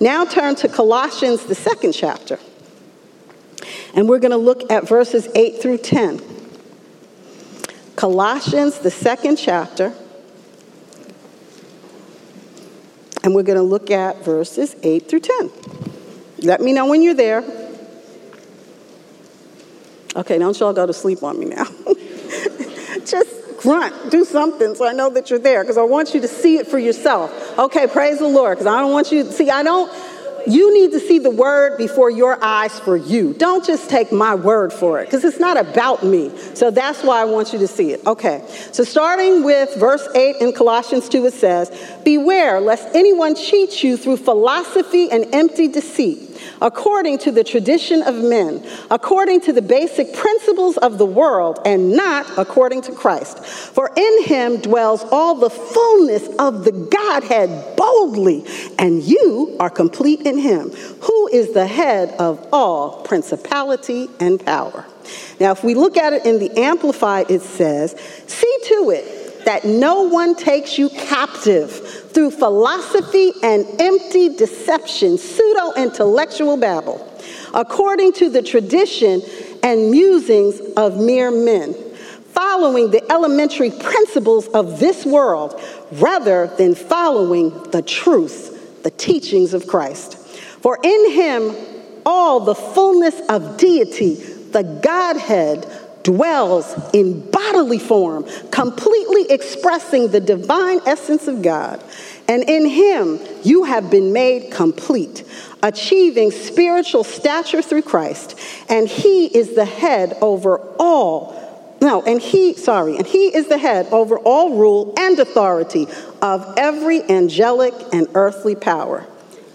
Now 0.00 0.24
turn 0.24 0.54
to 0.56 0.68
Colossians, 0.68 1.44
the 1.44 1.54
second 1.54 1.92
chapter. 1.92 2.38
And 3.94 4.08
we're 4.08 4.18
going 4.18 4.32
to 4.32 4.36
look 4.36 4.70
at 4.70 4.86
verses 4.86 5.28
8 5.34 5.62
through 5.62 5.78
10. 5.78 6.20
Colossians, 7.96 8.78
the 8.78 8.90
second 8.90 9.36
chapter. 9.36 9.94
And 13.22 13.34
we're 13.34 13.42
going 13.42 13.58
to 13.58 13.62
look 13.62 13.90
at 13.90 14.24
verses 14.24 14.76
8 14.82 15.08
through 15.08 15.20
10. 15.20 15.50
Let 16.38 16.60
me 16.60 16.72
know 16.72 16.86
when 16.86 17.02
you're 17.02 17.14
there. 17.14 17.42
Okay, 20.14 20.38
don't 20.38 20.58
y'all 20.60 20.72
go 20.72 20.86
to 20.86 20.92
sleep 20.92 21.22
on 21.22 21.38
me 21.38 21.46
now. 21.46 21.66
Grunt, 23.66 24.12
do 24.12 24.24
something 24.24 24.76
so 24.76 24.86
I 24.86 24.92
know 24.92 25.10
that 25.10 25.28
you're 25.28 25.40
there 25.40 25.64
because 25.64 25.76
I 25.76 25.82
want 25.82 26.14
you 26.14 26.20
to 26.20 26.28
see 26.28 26.56
it 26.56 26.68
for 26.68 26.78
yourself. 26.78 27.58
Okay, 27.58 27.88
praise 27.88 28.20
the 28.20 28.28
Lord 28.28 28.56
because 28.56 28.68
I 28.68 28.80
don't 28.80 28.92
want 28.92 29.10
you 29.10 29.24
to 29.24 29.32
see, 29.32 29.50
I 29.50 29.64
don't 29.64 29.90
you 30.46 30.72
need 30.72 30.92
to 30.92 31.00
see 31.00 31.18
the 31.18 31.30
word 31.30 31.76
before 31.78 32.10
your 32.10 32.42
eyes 32.42 32.78
for 32.80 32.96
you. 32.96 33.34
Don't 33.34 33.64
just 33.64 33.90
take 33.90 34.12
my 34.12 34.34
word 34.34 34.72
for 34.72 35.00
it 35.00 35.06
because 35.06 35.24
it's 35.24 35.40
not 35.40 35.56
about 35.56 36.04
me. 36.04 36.30
So 36.54 36.70
that's 36.70 37.02
why 37.02 37.20
I 37.20 37.24
want 37.24 37.52
you 37.52 37.58
to 37.60 37.68
see 37.68 37.92
it. 37.92 38.06
Okay. 38.06 38.44
So 38.72 38.84
starting 38.84 39.44
with 39.44 39.74
verse 39.76 40.06
8 40.14 40.36
in 40.36 40.52
Colossians 40.52 41.08
2, 41.08 41.26
it 41.26 41.34
says, 41.34 41.70
Beware 42.04 42.60
lest 42.60 42.94
anyone 42.94 43.34
cheat 43.34 43.82
you 43.82 43.96
through 43.96 44.18
philosophy 44.18 45.10
and 45.10 45.26
empty 45.34 45.68
deceit 45.68 46.26
according 46.60 47.18
to 47.18 47.30
the 47.30 47.44
tradition 47.44 48.02
of 48.02 48.14
men, 48.14 48.64
according 48.90 49.40
to 49.42 49.52
the 49.52 49.62
basic 49.62 50.14
principles 50.14 50.76
of 50.78 50.98
the 50.98 51.06
world, 51.06 51.58
and 51.64 51.92
not 51.92 52.26
according 52.38 52.82
to 52.82 52.92
Christ. 52.92 53.44
For 53.44 53.90
in 53.96 54.24
him 54.24 54.58
dwells 54.58 55.04
all 55.10 55.34
the 55.34 55.50
fullness 55.50 56.28
of 56.38 56.64
the 56.64 56.72
Godhead 56.72 57.76
boldly, 57.76 58.44
and 58.78 59.02
you 59.02 59.56
are 59.60 59.70
complete 59.70 60.22
in 60.22 60.35
him, 60.38 60.70
who 60.70 61.28
is 61.28 61.52
the 61.52 61.66
head 61.66 62.14
of 62.18 62.46
all 62.52 63.02
principality 63.02 64.08
and 64.20 64.44
power. 64.44 64.84
Now, 65.40 65.52
if 65.52 65.62
we 65.62 65.74
look 65.74 65.96
at 65.96 66.12
it 66.12 66.26
in 66.26 66.38
the 66.38 66.50
Amplified, 66.58 67.30
it 67.30 67.42
says, 67.42 67.98
See 68.26 68.58
to 68.64 68.90
it 68.90 69.44
that 69.46 69.64
no 69.64 70.02
one 70.02 70.34
takes 70.34 70.76
you 70.76 70.88
captive 70.90 71.70
through 72.10 72.32
philosophy 72.32 73.32
and 73.44 73.64
empty 73.80 74.28
deception, 74.34 75.16
pseudo 75.16 75.72
intellectual 75.74 76.56
babble, 76.56 77.00
according 77.54 78.12
to 78.14 78.28
the 78.28 78.42
tradition 78.42 79.22
and 79.62 79.90
musings 79.90 80.60
of 80.76 80.96
mere 80.98 81.30
men, 81.30 81.74
following 82.32 82.90
the 82.90 83.12
elementary 83.12 83.70
principles 83.70 84.48
of 84.48 84.80
this 84.80 85.06
world 85.06 85.60
rather 85.92 86.48
than 86.58 86.74
following 86.74 87.50
the 87.70 87.82
truth, 87.82 88.82
the 88.82 88.90
teachings 88.90 89.54
of 89.54 89.66
Christ. 89.68 90.15
For 90.66 90.80
in 90.82 91.12
him 91.12 91.54
all 92.04 92.40
the 92.40 92.56
fullness 92.56 93.14
of 93.28 93.56
deity, 93.56 94.14
the 94.14 94.64
Godhead, 94.64 95.64
dwells 96.02 96.74
in 96.92 97.30
bodily 97.30 97.78
form, 97.78 98.26
completely 98.50 99.30
expressing 99.30 100.08
the 100.08 100.18
divine 100.18 100.80
essence 100.84 101.28
of 101.28 101.40
God. 101.40 101.80
And 102.26 102.42
in 102.50 102.66
him 102.66 103.20
you 103.44 103.62
have 103.62 103.92
been 103.92 104.12
made 104.12 104.50
complete, 104.50 105.22
achieving 105.62 106.32
spiritual 106.32 107.04
stature 107.04 107.62
through 107.62 107.82
Christ. 107.82 108.36
And 108.68 108.88
he 108.88 109.26
is 109.26 109.54
the 109.54 109.64
head 109.64 110.18
over 110.20 110.58
all. 110.80 111.76
No, 111.80 112.02
and 112.02 112.20
he, 112.20 112.54
sorry, 112.54 112.96
and 112.96 113.06
he 113.06 113.32
is 113.32 113.46
the 113.46 113.58
head 113.58 113.86
over 113.92 114.18
all 114.18 114.56
rule 114.56 114.94
and 114.98 115.16
authority 115.20 115.86
of 116.20 116.54
every 116.56 117.08
angelic 117.08 117.72
and 117.92 118.08
earthly 118.16 118.56
power. 118.56 119.06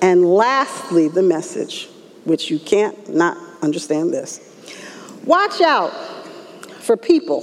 And 0.02 0.26
lastly, 0.26 1.08
the 1.08 1.22
message, 1.22 1.88
which 2.24 2.50
you 2.50 2.60
can't 2.60 3.14
not 3.14 3.38
understand 3.62 4.12
this. 4.12 4.40
Watch 5.26 5.62
out 5.62 5.92
for 6.82 6.98
people 6.98 7.42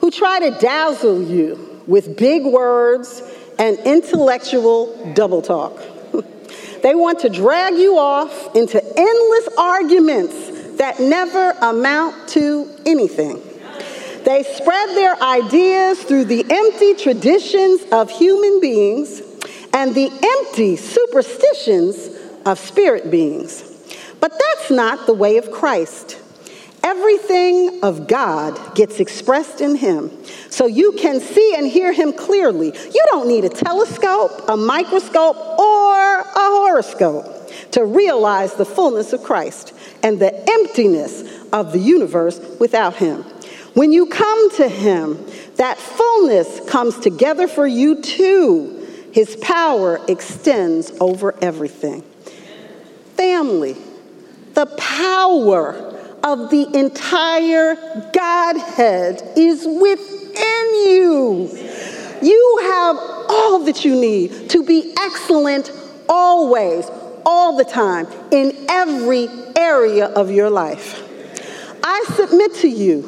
who 0.00 0.10
try 0.10 0.40
to 0.40 0.58
dazzle 0.58 1.22
you 1.22 1.82
with 1.86 2.16
big 2.16 2.44
words 2.44 3.22
and 3.58 3.78
intellectual 3.80 5.12
double 5.14 5.42
talk. 5.42 5.78
they 6.82 6.94
want 6.94 7.20
to 7.20 7.28
drag 7.28 7.74
you 7.74 7.98
off 7.98 8.56
into 8.56 8.82
endless 8.82 9.48
arguments 9.58 10.76
that 10.78 10.98
never 10.98 11.50
amount 11.60 12.28
to 12.30 12.74
anything. 12.86 13.42
They 14.24 14.42
spread 14.42 14.88
their 14.90 15.22
ideas 15.22 16.02
through 16.02 16.24
the 16.24 16.44
empty 16.48 16.94
traditions 16.94 17.82
of 17.92 18.10
human 18.10 18.60
beings 18.60 19.20
and 19.72 19.94
the 19.94 20.10
empty 20.40 20.76
superstitions 20.76 22.08
of 22.44 22.58
spirit 22.58 23.10
beings. 23.10 23.64
But 24.20 24.32
that's 24.38 24.70
not 24.70 25.06
the 25.06 25.14
way 25.14 25.36
of 25.38 25.50
Christ. 25.50 26.18
Everything 26.82 27.82
of 27.82 28.06
God 28.08 28.74
gets 28.74 29.00
expressed 29.00 29.60
in 29.60 29.76
him. 29.76 30.10
So 30.48 30.66
you 30.66 30.92
can 30.92 31.20
see 31.20 31.54
and 31.56 31.66
hear 31.66 31.92
him 31.92 32.12
clearly. 32.12 32.68
You 32.68 33.04
don't 33.10 33.28
need 33.28 33.44
a 33.44 33.50
telescope, 33.50 34.48
a 34.48 34.56
microscope, 34.56 35.36
or 35.36 36.20
a 36.20 36.32
horoscope 36.34 37.36
to 37.72 37.84
realize 37.84 38.54
the 38.54 38.64
fullness 38.64 39.12
of 39.12 39.22
Christ 39.22 39.74
and 40.02 40.18
the 40.18 40.34
emptiness 40.50 41.22
of 41.52 41.72
the 41.72 41.78
universe 41.78 42.40
without 42.58 42.96
him. 42.96 43.24
When 43.74 43.92
you 43.92 44.06
come 44.06 44.50
to 44.56 44.68
him, 44.68 45.24
that 45.56 45.78
fullness 45.78 46.60
comes 46.68 46.98
together 46.98 47.46
for 47.46 47.66
you 47.66 48.00
too. 48.00 48.79
His 49.12 49.36
power 49.36 50.00
extends 50.06 50.92
over 51.00 51.34
everything. 51.42 52.02
family, 53.16 53.76
the 54.54 54.66
power 54.78 55.74
of 56.24 56.50
the 56.50 56.66
entire 56.78 57.74
Godhead 58.12 59.22
is 59.36 59.66
within 59.66 60.64
you. 60.86 61.50
You 62.22 62.58
have 62.62 62.96
all 63.28 63.64
that 63.64 63.84
you 63.84 63.94
need 63.94 64.48
to 64.50 64.64
be 64.64 64.94
excellent 64.98 65.72
always, 66.08 66.88
all 67.26 67.56
the 67.56 67.64
time, 67.64 68.06
in 68.30 68.56
every 68.68 69.28
area 69.56 70.06
of 70.06 70.30
your 70.30 70.50
life. 70.50 71.02
I 71.84 72.04
submit 72.14 72.54
to 72.56 72.68
you 72.68 73.02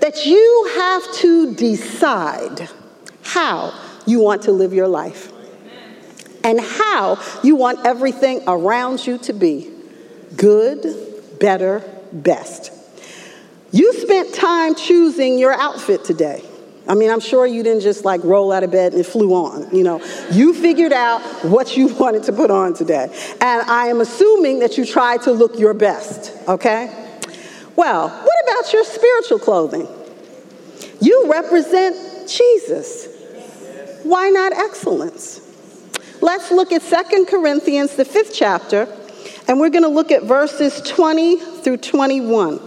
that 0.00 0.24
you 0.24 0.70
have 0.76 1.14
to 1.16 1.54
decide 1.54 2.68
how 3.22 3.74
you 4.06 4.20
want 4.20 4.42
to 4.42 4.52
live 4.52 4.72
your 4.72 4.88
life 4.88 5.32
and 6.44 6.60
how 6.60 7.22
you 7.42 7.56
want 7.56 7.84
everything 7.84 8.42
around 8.46 9.06
you 9.06 9.18
to 9.18 9.32
be 9.32 9.70
good, 10.36 10.86
better, 11.38 11.82
best. 12.12 12.72
You 13.70 13.92
spent 13.92 14.34
time 14.34 14.74
choosing 14.74 15.38
your 15.38 15.52
outfit 15.52 16.04
today. 16.04 16.42
I 16.88 16.94
mean, 16.94 17.10
I'm 17.10 17.20
sure 17.20 17.46
you 17.46 17.62
didn't 17.62 17.82
just 17.82 18.06
like 18.06 18.24
roll 18.24 18.50
out 18.50 18.64
of 18.64 18.70
bed 18.70 18.92
and 18.92 19.00
it 19.02 19.04
flew 19.04 19.34
on. 19.34 19.74
You 19.76 19.84
know, 19.84 20.02
you 20.30 20.54
figured 20.54 20.92
out 20.92 21.20
what 21.44 21.76
you 21.76 21.88
wanted 21.98 22.22
to 22.24 22.32
put 22.32 22.50
on 22.50 22.72
today. 22.72 23.08
And 23.40 23.70
I 23.70 23.88
am 23.88 24.00
assuming 24.00 24.60
that 24.60 24.78
you 24.78 24.86
tried 24.86 25.22
to 25.22 25.32
look 25.32 25.58
your 25.58 25.74
best, 25.74 26.32
okay? 26.48 26.86
Well, 27.76 28.08
what 28.08 28.44
about 28.44 28.72
your 28.72 28.84
spiritual 28.84 29.38
clothing? 29.38 29.86
You 31.00 31.30
represent 31.30 32.28
Jesus. 32.28 33.06
Why 34.02 34.30
not 34.30 34.52
excellence? 34.52 35.40
Let's 36.20 36.50
look 36.50 36.72
at 36.72 36.82
Second 36.82 37.26
Corinthians, 37.26 37.94
the 37.94 38.04
fifth 38.04 38.32
chapter, 38.34 38.88
and 39.46 39.60
we're 39.60 39.70
going 39.70 39.84
to 39.84 39.88
look 39.88 40.10
at 40.10 40.24
verses 40.24 40.80
20 40.82 41.36
through 41.36 41.78
21. 41.78 42.60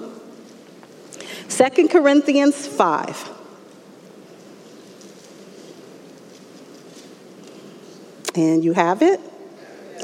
2 1.50 1.88
Corinthians 1.90 2.66
5. 2.66 3.30
And 8.36 8.64
you 8.64 8.74
have 8.74 9.02
it? 9.02 9.20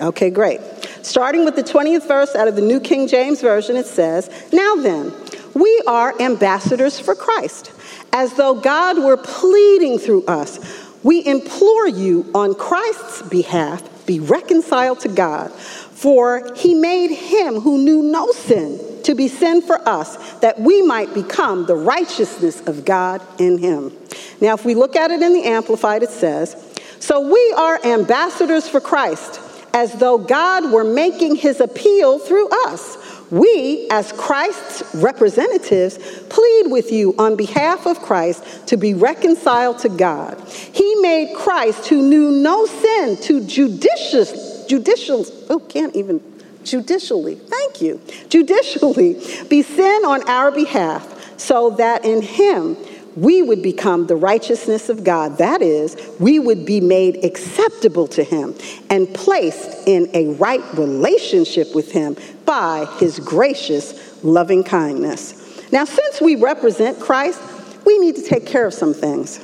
Okay, 0.02 0.30
great. 0.30 0.60
Starting 1.02 1.46
with 1.46 1.56
the 1.56 1.64
20th 1.64 2.08
verse 2.08 2.36
out 2.36 2.50
of 2.50 2.56
the 2.56 2.62
New 2.62 2.82
King 2.82 3.08
James 3.08 3.42
Version, 3.42 3.78
it 3.78 3.86
says, 3.86 4.30
Now 4.52 4.76
then, 4.76 5.14
we 5.54 5.82
are 5.88 6.20
ambassadors 6.22 7.00
for 7.00 7.16
Christ, 7.16 7.72
as 8.12 8.34
though 8.34 8.56
God 8.56 9.02
were 9.02 9.18
pleading 9.18 9.98
through 10.00 10.26
us. 10.26 10.87
We 11.08 11.26
implore 11.26 11.88
you 11.88 12.30
on 12.36 12.54
Christ's 12.54 13.22
behalf, 13.22 14.06
be 14.06 14.20
reconciled 14.20 15.00
to 15.00 15.08
God. 15.08 15.54
For 15.54 16.54
he 16.54 16.74
made 16.74 17.12
him 17.12 17.62
who 17.62 17.78
knew 17.78 18.04
no 18.04 18.34
sin 18.34 18.78
to 19.04 19.16
be 19.16 19.30
sin 19.30 19.62
for 19.62 19.80
us, 19.88 20.18
that 20.40 20.60
we 20.60 20.82
might 20.82 21.14
become 21.14 21.66
the 21.66 21.78
righteousness 21.78 22.60
of 22.68 22.84
God 22.84 23.22
in 23.40 23.58
him. 23.58 23.96
Now, 24.42 24.56
if 24.56 24.66
we 24.66 24.76
look 24.76 24.98
at 24.98 25.12
it 25.12 25.22
in 25.22 25.32
the 25.32 25.46
Amplified, 25.46 26.04
it 26.04 26.10
says, 26.10 26.58
So 27.00 27.22
we 27.22 27.54
are 27.56 27.80
ambassadors 27.86 28.68
for 28.68 28.82
Christ, 28.82 29.40
as 29.74 29.94
though 29.94 30.18
God 30.18 30.74
were 30.74 30.84
making 30.84 31.38
his 31.38 31.62
appeal 31.62 32.20
through 32.20 32.50
us. 32.66 32.98
We, 33.30 33.88
as 33.90 34.12
Christ's 34.14 34.96
representatives, 34.96 35.98
plead 36.30 36.68
with 36.68 36.92
you 36.92 37.14
on 37.18 37.36
behalf 37.36 37.86
of 37.86 38.02
Christ 38.02 38.68
to 38.68 38.78
be 38.78 38.94
reconciled 38.94 39.80
to 39.80 39.90
God. 39.90 40.42
He 40.48 40.96
made 40.96 41.36
Christ, 41.36 41.88
who 41.88 42.08
knew 42.08 42.32
no 42.32 42.66
sin, 42.66 43.18
to 43.24 43.46
judicious, 43.46 44.66
judicial, 44.68 45.26
oh, 45.50 45.60
can't 45.60 45.96
even 45.96 46.22
judicially, 46.64 47.36
thank 47.36 47.82
you, 47.82 48.00
judicially 48.30 49.22
be 49.50 49.62
sin 49.62 50.06
on 50.06 50.28
our 50.30 50.52
behalf, 50.52 51.40
so 51.40 51.72
that 51.72 52.06
in 52.06 52.22
him 52.22 52.76
we 53.18 53.42
would 53.42 53.64
become 53.64 54.06
the 54.06 54.16
righteousness 54.16 54.90
of 54.90 55.04
God. 55.04 55.40
That 55.40 55.64
is, 55.64 55.98
we 56.20 56.38
would 56.38 56.68
be 56.68 56.80
made 56.80 57.26
acceptable 57.26 58.08
to 58.10 58.24
him 58.24 58.54
and 58.92 59.12
placed 59.12 59.88
in 59.88 60.08
a 60.14 60.36
right 60.36 60.62
relationship 60.76 61.74
with 61.74 61.92
him 61.92 62.16
by 62.46 62.86
his 63.00 63.20
gracious 63.20 64.24
loving 64.24 64.64
kindness. 64.64 65.64
Now, 65.72 65.84
since 65.86 66.22
we 66.22 66.36
represent 66.36 67.00
Christ, 67.00 67.42
we 67.88 67.98
need 67.98 68.18
to 68.18 68.22
take 68.22 68.46
care 68.46 68.68
of 68.68 68.74
some 68.74 68.94
things. 68.94 69.44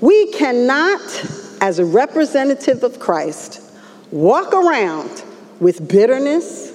We 0.00 0.30
cannot, 0.30 1.00
as 1.60 1.80
a 1.80 1.84
representative 1.84 2.84
of 2.84 3.00
Christ, 3.00 3.60
walk 4.12 4.54
around 4.54 5.24
with 5.58 5.88
bitterness, 5.88 6.72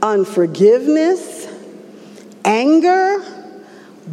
unforgiveness, 0.00 1.48
anger, 2.46 3.41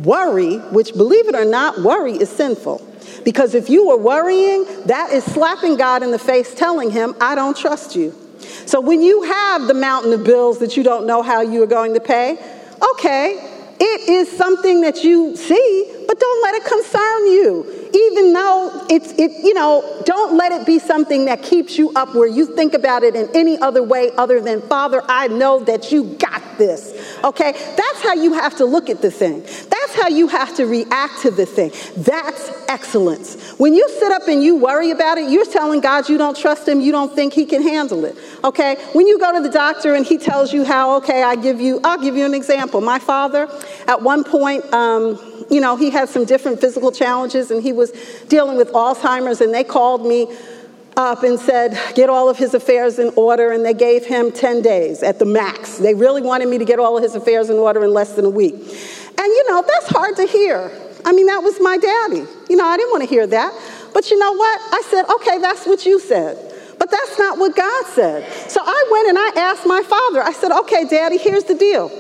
worry, 0.03 0.57
which, 0.57 0.93
believe 0.93 1.27
it 1.27 1.35
or 1.35 1.45
not, 1.45 1.79
worry 1.79 2.13
is 2.13 2.29
sinful. 2.29 2.85
Because 3.23 3.55
if 3.55 3.69
you 3.69 3.89
are 3.91 3.97
worrying, 3.97 4.65
that 4.85 5.11
is 5.11 5.23
slapping 5.23 5.77
God 5.77 6.03
in 6.03 6.11
the 6.11 6.19
face, 6.19 6.53
telling 6.53 6.91
him, 6.91 7.15
I 7.19 7.35
don't 7.35 7.55
trust 7.55 7.95
you. 7.95 8.15
So 8.65 8.79
when 8.79 9.01
you 9.01 9.23
have 9.23 9.67
the 9.67 9.73
mountain 9.73 10.13
of 10.13 10.23
bills 10.23 10.59
that 10.59 10.77
you 10.77 10.83
don't 10.83 11.05
know 11.05 11.21
how 11.21 11.41
you 11.41 11.61
are 11.63 11.67
going 11.67 11.93
to 11.95 11.99
pay, 11.99 12.37
okay, 12.93 13.35
it 13.79 14.09
is 14.09 14.31
something 14.31 14.81
that 14.81 15.03
you 15.03 15.35
see, 15.35 16.05
but 16.07 16.19
don't 16.19 16.43
let 16.43 16.55
it 16.55 16.65
concern 16.65 17.27
you 17.27 17.79
even 17.93 18.33
though 18.33 18.85
it's, 18.89 19.11
it, 19.13 19.31
you 19.43 19.53
know, 19.53 20.01
don't 20.05 20.37
let 20.37 20.51
it 20.51 20.65
be 20.65 20.79
something 20.79 21.25
that 21.25 21.41
keeps 21.41 21.77
you 21.77 21.91
up 21.95 22.13
where 22.13 22.27
you 22.27 22.45
think 22.55 22.73
about 22.73 23.03
it 23.03 23.15
in 23.15 23.29
any 23.33 23.57
other 23.57 23.81
way 23.81 24.11
other 24.17 24.39
than, 24.39 24.61
Father, 24.61 25.01
I 25.07 25.27
know 25.27 25.63
that 25.63 25.91
you 25.91 26.15
got 26.15 26.41
this. 26.57 26.93
Okay? 27.23 27.51
That's 27.51 28.01
how 28.03 28.13
you 28.13 28.33
have 28.33 28.57
to 28.57 28.65
look 28.65 28.89
at 28.89 29.01
the 29.01 29.09
thing. 29.09 29.41
That's 29.89 30.03
how 30.03 30.09
you 30.09 30.27
have 30.27 30.55
to 30.57 30.67
react 30.67 31.21
to 31.23 31.31
the 31.31 31.47
thing. 31.47 31.71
That's 31.97 32.51
excellence. 32.67 33.53
When 33.57 33.73
you 33.73 33.89
sit 33.89 34.11
up 34.11 34.27
and 34.27 34.43
you 34.43 34.55
worry 34.55 34.91
about 34.91 35.17
it, 35.17 35.31
you're 35.31 35.47
telling 35.47 35.81
God 35.81 36.07
you 36.07 36.17
don't 36.19 36.37
trust 36.37 36.67
him, 36.67 36.79
you 36.79 36.91
don't 36.91 37.15
think 37.15 37.33
he 37.33 37.43
can 37.43 37.63
handle 37.63 38.05
it. 38.05 38.15
Okay? 38.43 38.75
When 38.93 39.07
you 39.07 39.17
go 39.17 39.33
to 39.33 39.41
the 39.41 39.49
doctor 39.49 39.95
and 39.95 40.05
he 40.05 40.19
tells 40.19 40.53
you 40.53 40.63
how, 40.63 40.97
okay, 40.97 41.23
I 41.23 41.35
give 41.35 41.59
you, 41.59 41.79
I'll 41.83 41.99
give 41.99 42.15
you 42.15 42.23
an 42.23 42.35
example. 42.35 42.81
My 42.81 42.99
father, 42.99 43.49
at 43.87 44.03
one 44.03 44.23
point, 44.23 44.71
um, 44.71 45.19
you 45.49 45.59
know, 45.59 45.75
he 45.75 45.89
had 45.89 46.07
some 46.07 46.23
different 46.23 46.61
physical 46.61 46.91
challenges 46.91 47.49
and 47.49 47.63
he 47.63 47.73
was 47.73 47.91
dealing 48.27 48.57
with 48.57 48.71
Alzheimer's, 48.73 49.41
and 49.41 49.51
they 49.51 49.63
called 49.63 50.05
me 50.05 50.27
up 50.97 51.23
and 51.23 51.39
said, 51.39 51.79
get 51.95 52.09
all 52.09 52.29
of 52.29 52.37
his 52.37 52.53
affairs 52.53 52.99
in 52.99 53.09
order, 53.15 53.51
and 53.51 53.65
they 53.65 53.73
gave 53.73 54.05
him 54.05 54.31
10 54.31 54.61
days 54.61 55.01
at 55.01 55.17
the 55.17 55.25
max. 55.25 55.77
They 55.77 55.95
really 55.95 56.21
wanted 56.21 56.47
me 56.47 56.59
to 56.59 56.65
get 56.65 56.77
all 56.77 56.97
of 56.97 57.01
his 57.01 57.15
affairs 57.15 57.49
in 57.49 57.55
order 57.55 57.83
in 57.83 57.91
less 57.91 58.13
than 58.13 58.25
a 58.25 58.29
week. 58.29 58.55
And 59.19 59.27
you 59.27 59.49
know, 59.49 59.61
that's 59.67 59.89
hard 59.89 60.15
to 60.15 60.25
hear. 60.25 60.71
I 61.03 61.11
mean, 61.11 61.25
that 61.27 61.43
was 61.43 61.59
my 61.59 61.77
daddy. 61.77 62.25
You 62.49 62.55
know, 62.55 62.65
I 62.65 62.77
didn't 62.77 62.91
want 62.91 63.03
to 63.03 63.09
hear 63.09 63.27
that. 63.27 63.53
But 63.93 64.09
you 64.09 64.17
know 64.17 64.31
what? 64.31 64.61
I 64.71 64.81
said, 64.89 65.03
okay, 65.15 65.39
that's 65.39 65.65
what 65.65 65.85
you 65.85 65.99
said. 65.99 66.37
But 66.79 66.89
that's 66.89 67.19
not 67.19 67.37
what 67.37 67.55
God 67.55 67.85
said. 67.87 68.31
So 68.49 68.61
I 68.63 68.87
went 68.89 69.09
and 69.09 69.17
I 69.19 69.49
asked 69.51 69.65
my 69.65 69.83
father, 69.83 70.23
I 70.23 70.31
said, 70.31 70.51
okay, 70.61 70.85
daddy, 70.85 71.17
here's 71.17 71.43
the 71.43 71.55
deal. 71.55 71.91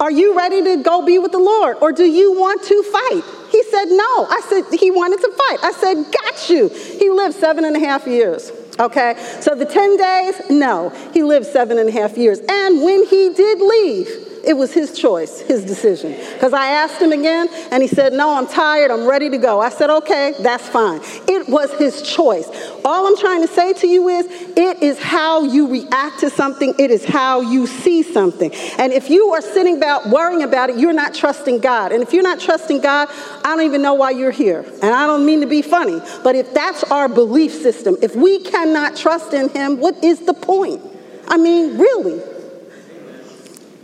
Are 0.00 0.10
you 0.10 0.36
ready 0.36 0.62
to 0.62 0.82
go 0.82 1.04
be 1.06 1.18
with 1.18 1.32
the 1.32 1.38
Lord? 1.38 1.78
Or 1.80 1.92
do 1.92 2.04
you 2.04 2.38
want 2.38 2.62
to 2.64 2.82
fight? 2.82 3.22
He 3.50 3.62
said, 3.64 3.86
No. 3.86 4.26
I 4.28 4.42
said, 4.48 4.64
He 4.78 4.90
wanted 4.90 5.20
to 5.20 5.30
fight. 5.30 5.58
I 5.62 5.72
said, 5.72 6.04
Got 6.12 6.50
you. 6.50 6.68
He 6.68 7.08
lived 7.08 7.36
seven 7.36 7.64
and 7.64 7.76
a 7.76 7.78
half 7.78 8.06
years. 8.06 8.52
Okay? 8.78 9.14
So 9.40 9.54
the 9.54 9.64
10 9.64 9.96
days, 9.96 10.50
no. 10.50 10.90
He 11.14 11.22
lived 11.22 11.46
seven 11.46 11.78
and 11.78 11.88
a 11.88 11.92
half 11.92 12.18
years. 12.18 12.40
And 12.40 12.82
when 12.82 13.06
he 13.06 13.32
did 13.32 13.60
leave, 13.60 14.25
it 14.46 14.56
was 14.56 14.72
his 14.72 14.96
choice, 14.96 15.40
his 15.40 15.64
decision. 15.64 16.12
Because 16.34 16.52
I 16.52 16.68
asked 16.68 17.02
him 17.02 17.10
again, 17.10 17.48
and 17.72 17.82
he 17.82 17.88
said, 17.88 18.12
No, 18.12 18.34
I'm 18.34 18.46
tired, 18.46 18.92
I'm 18.92 19.06
ready 19.06 19.28
to 19.30 19.38
go. 19.38 19.60
I 19.60 19.70
said, 19.70 19.90
Okay, 19.90 20.34
that's 20.40 20.68
fine. 20.68 21.00
It 21.28 21.48
was 21.48 21.72
his 21.74 22.00
choice. 22.02 22.48
All 22.84 23.08
I'm 23.08 23.16
trying 23.16 23.42
to 23.42 23.48
say 23.48 23.72
to 23.72 23.88
you 23.88 24.08
is, 24.08 24.26
it 24.56 24.82
is 24.82 25.02
how 25.02 25.42
you 25.42 25.66
react 25.68 26.20
to 26.20 26.30
something, 26.30 26.74
it 26.78 26.92
is 26.92 27.04
how 27.04 27.40
you 27.40 27.66
see 27.66 28.04
something. 28.04 28.52
And 28.78 28.92
if 28.92 29.10
you 29.10 29.34
are 29.34 29.40
sitting 29.40 29.76
about 29.76 30.08
worrying 30.08 30.42
about 30.42 30.70
it, 30.70 30.78
you're 30.78 30.92
not 30.92 31.12
trusting 31.12 31.58
God. 31.58 31.90
And 31.90 32.00
if 32.02 32.12
you're 32.12 32.22
not 32.22 32.38
trusting 32.38 32.80
God, 32.80 33.08
I 33.10 33.56
don't 33.56 33.64
even 33.64 33.82
know 33.82 33.94
why 33.94 34.10
you're 34.10 34.30
here. 34.30 34.60
And 34.60 34.94
I 34.94 35.06
don't 35.06 35.26
mean 35.26 35.40
to 35.40 35.46
be 35.46 35.60
funny, 35.60 36.00
but 36.22 36.36
if 36.36 36.54
that's 36.54 36.84
our 36.84 37.08
belief 37.08 37.52
system, 37.52 37.96
if 38.00 38.14
we 38.14 38.38
cannot 38.44 38.96
trust 38.96 39.34
in 39.34 39.48
Him, 39.48 39.80
what 39.80 40.04
is 40.04 40.20
the 40.20 40.34
point? 40.34 40.82
I 41.26 41.36
mean, 41.36 41.78
really 41.78 42.35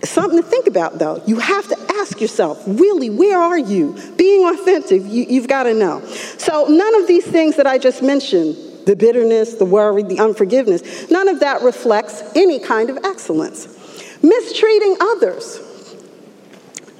something 0.04 0.42
to 0.42 0.46
think 0.46 0.66
about, 0.66 0.98
though. 0.98 1.22
You 1.26 1.38
have 1.38 1.68
to 1.68 1.76
ask 1.98 2.20
yourself, 2.20 2.62
really, 2.66 3.10
where 3.10 3.38
are 3.38 3.58
you? 3.58 3.96
Being 4.16 4.48
authentic, 4.48 5.02
you, 5.02 5.24
you've 5.28 5.48
got 5.48 5.64
to 5.64 5.74
know. 5.74 6.04
So, 6.38 6.66
none 6.66 6.94
of 7.00 7.06
these 7.06 7.26
things 7.26 7.56
that 7.56 7.66
I 7.66 7.78
just 7.78 8.02
mentioned 8.02 8.56
the 8.86 8.96
bitterness, 8.96 9.54
the 9.54 9.64
worry, 9.64 10.02
the 10.02 10.18
unforgiveness 10.18 11.08
none 11.10 11.28
of 11.28 11.40
that 11.40 11.62
reflects 11.62 12.22
any 12.34 12.58
kind 12.58 12.90
of 12.90 12.98
excellence. 13.04 13.68
Mistreating 14.22 14.96
others, 15.00 15.60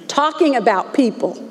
talking 0.07 0.55
about 0.55 0.93
people. 0.93 1.49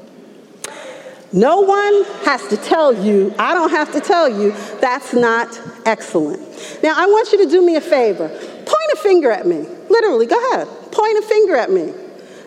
No 1.35 1.61
one 1.61 2.05
has 2.25 2.47
to 2.49 2.59
tell 2.59 2.93
you, 2.93 3.35
I 3.39 3.55
don't 3.55 3.71
have 3.71 3.91
to 3.93 4.01
tell 4.01 4.29
you, 4.29 4.53
that's 4.81 5.15
not 5.15 5.59
excellent. 5.87 6.41
Now, 6.83 6.93
I 6.95 7.07
want 7.07 7.33
you 7.33 7.45
to 7.45 7.51
do 7.51 7.65
me 7.65 7.77
a 7.77 7.81
favor. 7.81 8.29
Point 8.29 8.93
a 8.93 8.97
finger 8.97 9.31
at 9.31 9.47
me. 9.47 9.67
Literally, 9.89 10.27
go 10.27 10.53
ahead. 10.53 10.69
Point 10.93 11.19
a 11.19 11.23
finger 11.23 11.57
at 11.57 11.71
me. 11.71 11.93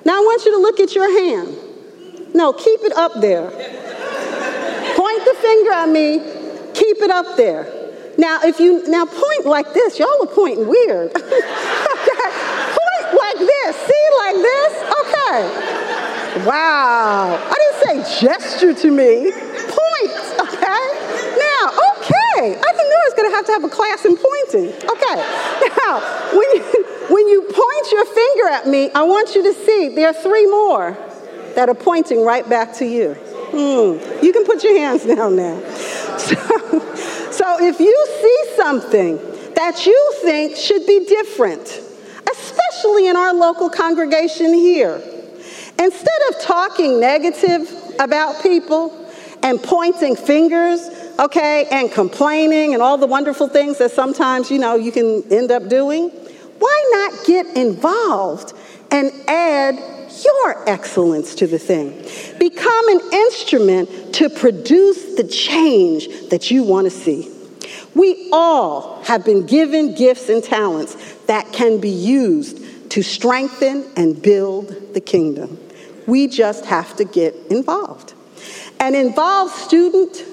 Now 0.06 0.18
I 0.18 0.22
want 0.22 0.46
you 0.46 0.52
to 0.52 0.58
look 0.58 0.80
at 0.80 0.94
your 0.94 1.10
hand. 1.10 1.58
No, 2.36 2.54
keep 2.54 2.82
it 2.84 2.96
up 2.96 3.14
there. 3.20 3.50
point 3.50 5.26
the 5.26 5.36
finger 5.42 5.72
at 5.72 5.90
me, 5.90 6.20
keep 6.74 6.98
it 7.02 7.10
up 7.10 7.38
there. 7.38 7.86
Now, 8.18 8.40
if 8.44 8.60
you 8.60 8.88
now 8.88 9.06
point 9.06 9.46
like 9.46 9.74
this, 9.74 10.00
y'all 10.00 10.22
are 10.22 10.28
pointing 10.28 10.68
weird. 10.68 11.12
Point 11.14 13.08
like 13.12 13.40
this. 13.40 13.76
See, 13.76 14.06
like 14.20 14.36
this? 14.36 14.74
Okay. 15.04 16.46
Wow. 16.46 17.36
I 17.36 17.56
didn't 17.56 18.08
say 18.08 18.22
gesture 18.22 18.74
to 18.74 18.92
me. 18.92 19.32
Point, 19.32 20.14
okay? 20.48 20.86
Now, 21.36 21.76
okay. 22.00 22.56
I 22.56 22.72
know 22.96 23.02
I 23.02 23.08
was 23.10 23.14
gonna 23.18 23.36
have 23.36 23.46
to 23.48 23.52
have 23.52 23.64
a 23.66 23.70
class 23.70 24.06
in 24.06 24.16
pointing. 24.16 24.72
Okay. 24.72 25.18
Now, 25.84 26.00
when 26.32 26.48
you 26.56 26.95
when 27.10 27.28
you 27.28 27.42
point 27.42 27.92
your 27.92 28.06
finger 28.06 28.48
at 28.50 28.68
me, 28.68 28.90
I 28.92 29.04
want 29.04 29.36
you 29.36 29.44
to 29.44 29.54
see 29.54 29.90
there 29.96 30.10
are 30.10 30.14
three 30.14 30.46
more 30.48 30.98
that 31.56 31.70
are 31.70 31.76
pointing 31.76 32.24
right 32.24 32.48
back 32.48 32.74
to 32.76 32.86
you. 32.86 33.14
Hmm. 33.14 34.24
You 34.24 34.34
can 34.34 34.46
put 34.46 34.64
your 34.64 34.78
hands 34.78 35.06
down 35.06 35.36
now. 35.36 35.62
So, 36.16 36.80
so 37.32 37.64
if 37.64 37.80
you 37.80 38.06
see 38.22 38.56
something 38.56 39.18
that 39.56 39.86
you 39.86 40.14
think 40.22 40.56
should 40.56 40.88
be 40.88 41.06
different, 41.06 41.82
especially 42.32 43.08
in 43.08 43.16
our 43.16 43.34
local 43.34 43.70
congregation 43.70 44.54
here, 44.54 45.02
instead 45.78 46.22
of 46.30 46.42
talking 46.42 47.00
negative 47.00 47.70
about 48.00 48.42
people 48.42 49.08
and 49.44 49.62
pointing 49.62 50.16
fingers, 50.16 50.90
okay, 51.20 51.68
and 51.72 51.92
complaining 51.92 52.74
and 52.74 52.82
all 52.82 52.98
the 52.98 53.08
wonderful 53.08 53.48
things 53.48 53.78
that 53.78 53.92
sometimes, 53.92 54.50
you 54.50 54.58
know, 54.58 54.76
you 54.76 54.92
can 54.92 55.24
end 55.32 55.52
up 55.52 55.68
doing, 55.68 56.12
why 56.60 57.10
not 57.12 57.26
get 57.26 57.58
involved 57.58 58.54
and 58.92 59.12
add 59.28 59.76
your 60.24 60.70
excellence 60.70 61.36
to 61.36 61.48
the 61.48 61.60
thing? 61.60 61.92
Become 62.40 62.90
an 62.90 63.02
instrument 63.12 64.14
to 64.16 64.30
produce 64.30 65.16
the 65.16 65.24
change 65.24 66.08
that 66.30 66.52
you 66.52 66.64
want 66.64 66.86
to 66.86 66.92
see. 66.92 67.32
We 67.94 68.30
all 68.32 69.02
have 69.04 69.24
been 69.24 69.46
given 69.46 69.96
gifts 69.96 70.30
and 70.30 70.44
talents 70.44 70.96
that 71.28 71.52
can 71.54 71.80
be 71.80 71.90
used 71.90 72.92
to 72.92 73.02
strengthen 73.02 73.86
and 73.96 74.22
build 74.22 74.94
the 74.94 75.02
kingdom. 75.02 75.60
We 76.08 76.28
just 76.28 76.66
have 76.66 76.96
to 76.98 77.06
get 77.06 77.36
involved. 77.50 78.14
An 78.80 78.96
involved 78.96 79.54
student 79.56 80.24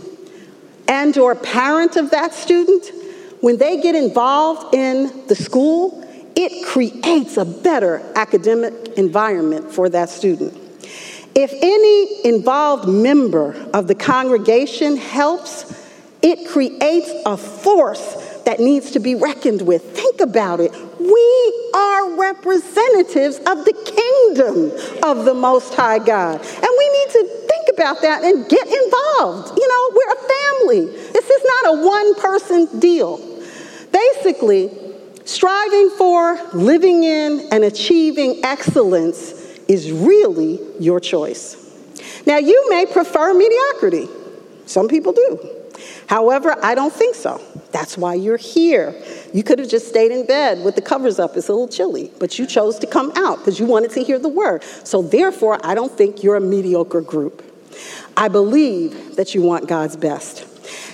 and 0.89 1.17
or 1.17 1.35
parent 1.35 1.97
of 1.97 2.11
that 2.11 2.35
student, 2.35 2.91
when 3.41 3.57
they 3.57 3.81
get 3.81 3.95
involved 3.95 4.75
in 4.75 5.27
the 5.29 5.35
school, 5.35 6.07
it 6.35 6.67
creates 6.67 7.37
a 7.37 7.45
better 7.45 8.03
academic 8.15 8.75
environment 8.97 9.71
for 9.71 9.89
that 9.91 10.09
student. 10.09 10.59
If 11.35 11.53
any 11.53 12.27
involved 12.27 12.89
member 12.89 13.55
of 13.73 13.87
the 13.87 13.95
congregation 13.95 14.97
helps, 14.97 15.81
it 16.21 16.49
creates 16.49 17.11
a 17.25 17.37
force 17.37 18.41
that 18.45 18.61
needs 18.61 18.91
to 18.93 19.01
be 19.01 19.15
reckoned 19.15 19.63
with. 19.63 19.97
Think 19.97 20.21
about 20.21 20.61
it. 20.61 20.73
We 21.01 21.71
are 21.75 22.17
representatives 22.17 23.39
of 23.39 23.65
the 23.65 23.73
kingdom 23.73 24.73
of 25.03 25.25
the 25.25 25.35
Most 25.35 25.75
High 25.75 25.99
God. 25.99 26.41
And 26.41 26.69
we 26.79 26.91
need 26.91 27.11
to 27.13 27.47
think 27.49 27.69
about 27.75 28.03
that 28.03 28.25
and 28.25 28.49
get 28.49 28.67
involved. 28.67 29.59
You 29.59 29.69
know, 29.69 29.91
we're 29.95 30.13
a 30.13 30.23
family. 30.29 31.13
This 31.13 31.31
is 31.31 31.43
not 31.45 31.75
a 31.75 31.87
one 31.87 32.15
person 32.17 32.79
deal. 32.79 33.19
Basically, 33.91 34.71
Striving 35.25 35.91
for, 35.91 36.39
living 36.53 37.05
in, 37.05 37.49
and 37.53 37.65
achieving 37.65 38.41
excellence 38.45 39.33
is 39.69 39.93
really 39.93 40.61
your 40.81 41.01
choice. 41.01 41.59
Now, 42.27 42.39
you 42.39 42.67
may 42.71 42.87
prefer 42.87 43.35
mediocrity. 43.35 44.09
Some 44.67 44.89
people 44.89 45.13
do. 45.13 45.39
However, 46.07 46.57
I 46.63 46.75
don't 46.75 46.93
think 46.93 47.15
so. 47.15 47.41
That's 47.73 47.97
why 47.97 48.15
you're 48.15 48.37
here. 48.37 48.95
You 49.33 49.43
could 49.43 49.59
have 49.59 49.69
just 49.69 49.89
stayed 49.89 50.13
in 50.13 50.27
bed 50.27 50.65
with 50.65 50.75
the 50.75 50.83
covers 50.83 51.19
up. 51.19 51.37
It's 51.37 51.49
a 51.49 51.53
little 51.53 51.69
chilly, 51.69 52.13
but 52.19 52.39
you 52.39 52.47
chose 52.47 52.79
to 52.81 52.87
come 52.87 53.13
out 53.17 53.39
because 53.39 53.59
you 53.59 53.67
wanted 53.67 53.93
to 53.93 54.03
hear 54.03 54.19
the 54.19 54.29
word. 54.29 54.63
So, 54.85 55.03
therefore, 55.03 55.59
I 55.65 55.75
don't 55.75 55.91
think 55.91 56.23
you're 56.23 56.37
a 56.37 56.41
mediocre 56.41 57.01
group. 57.01 57.43
I 58.17 58.29
believe 58.29 59.17
that 59.17 59.35
you 59.35 59.43
want 59.43 59.69
God's 59.69 59.97
best. 59.97 60.47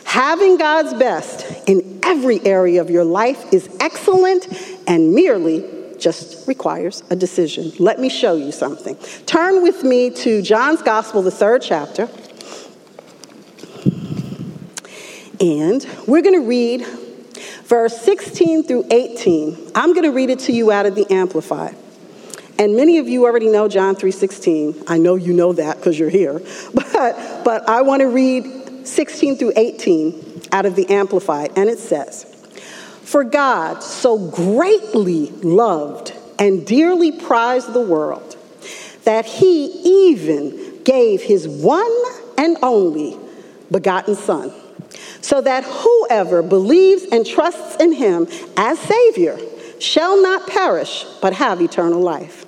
Having 0.04 0.58
God's 0.58 0.94
best 0.94 1.68
in 1.68 1.97
every 2.08 2.44
area 2.46 2.80
of 2.80 2.88
your 2.88 3.04
life 3.04 3.52
is 3.52 3.68
excellent 3.80 4.48
and 4.86 5.14
merely 5.14 5.62
just 5.98 6.48
requires 6.48 7.02
a 7.10 7.16
decision. 7.16 7.70
Let 7.78 8.00
me 8.00 8.08
show 8.08 8.34
you 8.34 8.50
something. 8.50 8.96
Turn 9.26 9.62
with 9.62 9.84
me 9.84 10.08
to 10.10 10.40
John's 10.40 10.80
Gospel, 10.80 11.20
the 11.20 11.30
third 11.30 11.60
chapter. 11.60 12.08
And 15.40 15.86
we're 16.06 16.22
going 16.22 16.40
to 16.40 16.48
read 16.48 16.86
verse 17.64 18.00
16 18.00 18.64
through 18.64 18.86
18. 18.90 19.72
I'm 19.74 19.92
going 19.92 20.04
to 20.04 20.12
read 20.12 20.30
it 20.30 20.38
to 20.40 20.52
you 20.52 20.72
out 20.72 20.86
of 20.86 20.94
the 20.94 21.06
Amplified. 21.12 21.76
And 22.58 22.74
many 22.74 22.98
of 22.98 23.06
you 23.06 23.24
already 23.24 23.48
know 23.48 23.68
John 23.68 23.94
3:16. 23.94 24.84
I 24.88 24.98
know 24.98 25.14
you 25.14 25.32
know 25.32 25.52
that 25.52 25.76
because 25.76 25.96
you're 25.96 26.10
here. 26.10 26.40
But 26.74 27.44
but 27.44 27.68
I 27.68 27.82
want 27.82 28.00
to 28.00 28.08
read 28.08 28.88
16 28.88 29.36
through 29.36 29.52
18 29.54 30.27
out 30.52 30.66
of 30.66 30.76
the 30.76 30.88
Amplified, 30.90 31.52
and 31.56 31.68
it 31.68 31.78
says, 31.78 32.24
For 33.02 33.24
God 33.24 33.82
so 33.82 34.30
greatly 34.30 35.30
loved 35.30 36.12
and 36.38 36.66
dearly 36.66 37.12
prized 37.12 37.72
the 37.72 37.80
world 37.80 38.36
that 39.04 39.24
he 39.24 39.66
even 39.84 40.82
gave 40.84 41.22
his 41.22 41.48
one 41.48 41.92
and 42.36 42.56
only 42.62 43.18
begotten 43.70 44.14
Son, 44.14 44.52
so 45.20 45.40
that 45.40 45.64
whoever 45.64 46.42
believes 46.42 47.04
and 47.12 47.26
trusts 47.26 47.76
in 47.76 47.92
him 47.92 48.26
as 48.56 48.78
Savior 48.78 49.38
shall 49.80 50.22
not 50.22 50.46
perish 50.46 51.04
but 51.20 51.32
have 51.32 51.60
eternal 51.60 52.00
life. 52.00 52.44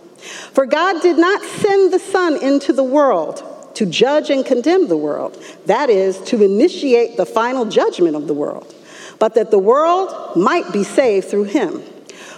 For 0.53 0.67
God 0.67 1.01
did 1.03 1.19
not 1.19 1.43
send 1.43 1.93
the 1.93 1.99
Son 1.99 2.37
into 2.43 2.73
the 2.73 2.85
world 2.85 3.43
to 3.75 3.87
judge 3.87 4.31
and 4.31 4.45
condemn 4.45 4.89
the 4.89 4.97
world, 4.97 5.43
that 5.67 5.91
is, 5.91 6.19
to 6.23 6.43
initiate 6.43 7.17
the 7.17 7.27
final 7.27 7.65
judgment 7.65 8.17
of 8.17 8.27
the 8.27 8.35
world, 8.35 8.75
but 9.19 9.35
that 9.35 9.51
the 9.51 9.59
world 9.59 10.37
might 10.37 10.73
be 10.73 10.85
saved 10.85 11.29
through 11.29 11.45
him. 11.45 11.83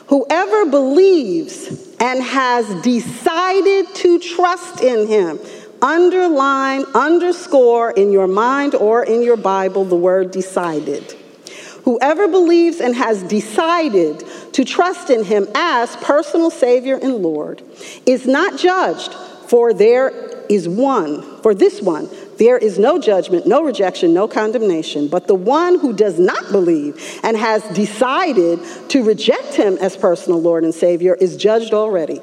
Whoever 0.08 0.66
believes 0.66 1.94
and 1.98 2.22
has 2.22 2.66
decided 2.82 3.94
to 3.94 4.18
trust 4.18 4.82
in 4.82 5.06
him, 5.06 5.38
underline, 5.80 6.84
underscore 6.94 7.90
in 7.92 8.12
your 8.12 8.28
mind 8.28 8.74
or 8.74 9.04
in 9.04 9.22
your 9.22 9.36
Bible 9.36 9.84
the 9.84 9.96
word 9.96 10.30
decided. 10.30 11.16
Whoever 11.84 12.28
believes 12.28 12.80
and 12.80 12.94
has 12.94 13.22
decided 13.24 14.24
to 14.52 14.64
trust 14.64 15.10
in 15.10 15.24
him 15.24 15.48
as 15.54 15.96
personal 15.96 16.50
Savior 16.50 16.96
and 16.96 17.16
Lord 17.16 17.62
is 18.06 18.26
not 18.26 18.58
judged, 18.58 19.14
for 19.48 19.72
there 19.74 20.10
is 20.48 20.68
one, 20.68 21.22
for 21.42 21.54
this 21.54 21.80
one, 21.80 22.08
there 22.38 22.58
is 22.58 22.78
no 22.78 22.98
judgment, 22.98 23.46
no 23.46 23.62
rejection, 23.62 24.12
no 24.12 24.26
condemnation. 24.26 25.08
But 25.08 25.26
the 25.26 25.34
one 25.34 25.78
who 25.78 25.92
does 25.92 26.18
not 26.18 26.50
believe 26.50 27.20
and 27.22 27.36
has 27.36 27.62
decided 27.74 28.60
to 28.88 29.04
reject 29.04 29.54
him 29.54 29.78
as 29.78 29.96
personal 29.96 30.40
Lord 30.40 30.64
and 30.64 30.74
Savior 30.74 31.14
is 31.14 31.36
judged 31.36 31.72
already. 31.72 32.20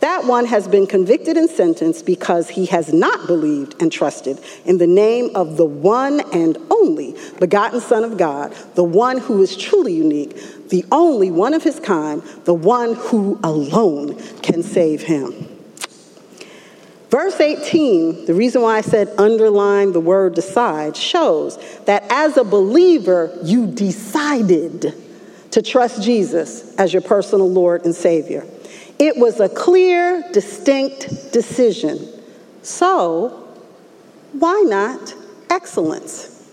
That 0.00 0.24
one 0.24 0.46
has 0.46 0.66
been 0.66 0.86
convicted 0.86 1.36
and 1.36 1.48
sentenced 1.48 2.06
because 2.06 2.48
he 2.48 2.66
has 2.66 2.92
not 2.92 3.26
believed 3.26 3.80
and 3.82 3.92
trusted 3.92 4.40
in 4.64 4.78
the 4.78 4.86
name 4.86 5.30
of 5.34 5.58
the 5.58 5.66
one 5.66 6.20
and 6.32 6.56
only 6.70 7.14
begotten 7.38 7.80
Son 7.80 8.02
of 8.02 8.16
God, 8.16 8.54
the 8.76 8.84
one 8.84 9.18
who 9.18 9.42
is 9.42 9.56
truly 9.56 9.92
unique, 9.92 10.68
the 10.70 10.86
only 10.90 11.30
one 11.30 11.52
of 11.52 11.62
his 11.62 11.78
kind, 11.80 12.22
the 12.44 12.54
one 12.54 12.94
who 12.94 13.38
alone 13.44 14.18
can 14.40 14.62
save 14.62 15.02
him. 15.02 15.49
Verse 17.10 17.40
18, 17.40 18.26
the 18.26 18.34
reason 18.34 18.62
why 18.62 18.76
I 18.76 18.82
said 18.82 19.12
underline 19.18 19.92
the 19.92 20.00
word 20.00 20.36
decide, 20.36 20.96
shows 20.96 21.58
that 21.86 22.04
as 22.08 22.36
a 22.36 22.44
believer, 22.44 23.36
you 23.42 23.66
decided 23.66 24.94
to 25.50 25.60
trust 25.60 26.04
Jesus 26.04 26.72
as 26.76 26.92
your 26.92 27.02
personal 27.02 27.50
Lord 27.50 27.84
and 27.84 27.92
Savior. 27.92 28.46
It 29.00 29.16
was 29.16 29.40
a 29.40 29.48
clear, 29.48 30.22
distinct 30.32 31.32
decision. 31.32 31.98
So, 32.62 33.48
why 34.32 34.62
not 34.68 35.12
excellence 35.50 36.48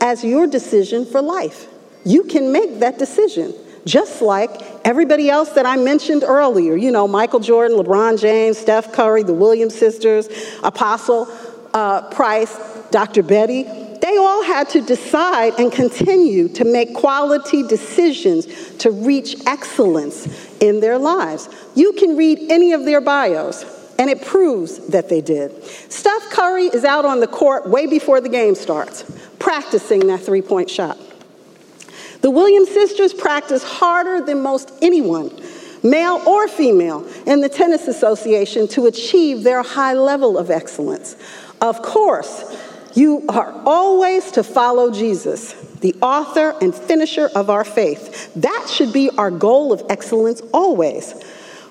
as 0.00 0.24
your 0.24 0.46
decision 0.46 1.04
for 1.04 1.20
life? 1.20 1.66
You 2.06 2.24
can 2.24 2.50
make 2.50 2.78
that 2.78 2.98
decision 2.98 3.52
just 3.84 4.22
like 4.22 4.50
everybody 4.84 5.28
else 5.28 5.50
that 5.50 5.66
I 5.66 5.76
mentioned 5.76 6.22
earlier. 6.24 6.76
You 6.76 6.90
know, 6.90 7.08
Michael 7.08 7.40
Jordan, 7.40 7.76
LeBron 7.76 8.20
James, 8.20 8.58
Steph 8.58 8.92
Curry, 8.92 9.22
the 9.22 9.34
Williams 9.34 9.76
sisters, 9.76 10.28
Apostle 10.62 11.28
uh, 11.74 12.08
Price, 12.10 12.58
Dr. 12.90 13.22
Betty. 13.22 13.64
They 13.64 14.16
all 14.16 14.42
had 14.42 14.68
to 14.70 14.80
decide 14.80 15.54
and 15.60 15.70
continue 15.70 16.48
to 16.48 16.64
make 16.64 16.92
quality 16.94 17.62
decisions 17.62 18.46
to 18.78 18.90
reach 18.90 19.36
excellence 19.46 20.26
in 20.60 20.80
their 20.80 20.98
lives. 20.98 21.48
You 21.76 21.92
can 21.92 22.16
read 22.16 22.50
any 22.50 22.72
of 22.72 22.84
their 22.84 23.00
bios, 23.00 23.64
and 23.98 24.10
it 24.10 24.22
proves 24.22 24.88
that 24.88 25.08
they 25.08 25.20
did. 25.20 25.64
Steph 25.64 26.30
Curry 26.30 26.64
is 26.64 26.84
out 26.84 27.04
on 27.04 27.20
the 27.20 27.28
court 27.28 27.68
way 27.68 27.86
before 27.86 28.20
the 28.20 28.28
game 28.28 28.56
starts, 28.56 29.04
practicing 29.38 30.08
that 30.08 30.20
three 30.20 30.42
point 30.42 30.68
shot. 30.68 30.98
The 32.22 32.30
Williams 32.30 32.70
sisters 32.70 33.12
practice 33.12 33.64
harder 33.64 34.24
than 34.24 34.42
most 34.42 34.72
anyone, 34.80 35.30
male 35.82 36.22
or 36.24 36.46
female, 36.46 37.04
in 37.26 37.40
the 37.40 37.48
Tennis 37.48 37.88
Association 37.88 38.68
to 38.68 38.86
achieve 38.86 39.42
their 39.42 39.62
high 39.64 39.94
level 39.94 40.38
of 40.38 40.48
excellence. 40.48 41.16
Of 41.60 41.82
course, 41.82 42.56
you 42.94 43.24
are 43.28 43.52
always 43.66 44.30
to 44.32 44.44
follow 44.44 44.92
Jesus, 44.92 45.52
the 45.80 45.96
author 46.00 46.54
and 46.60 46.72
finisher 46.72 47.28
of 47.34 47.50
our 47.50 47.64
faith. 47.64 48.32
That 48.34 48.68
should 48.70 48.92
be 48.92 49.10
our 49.18 49.32
goal 49.32 49.72
of 49.72 49.82
excellence 49.90 50.42
always. 50.52 51.14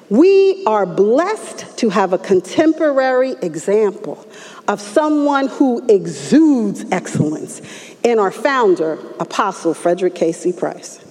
We 0.09 0.65
are 0.65 0.85
blessed 0.85 1.77
to 1.77 1.89
have 1.89 2.11
a 2.11 2.17
contemporary 2.17 3.35
example 3.41 4.27
of 4.67 4.79
someone 4.79 5.47
who 5.47 5.85
exudes 5.87 6.85
excellence 6.91 7.61
in 8.03 8.19
our 8.19 8.31
founder, 8.31 8.97
Apostle 9.19 9.73
Frederick 9.73 10.15
K.C. 10.15 10.53
Price. 10.53 11.03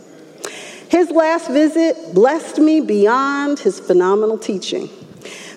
His 0.89 1.11
last 1.11 1.49
visit 1.49 2.15
blessed 2.15 2.59
me 2.59 2.81
beyond 2.81 3.61
his 3.61 3.79
phenomenal 3.79 4.39
teaching. 4.39 4.89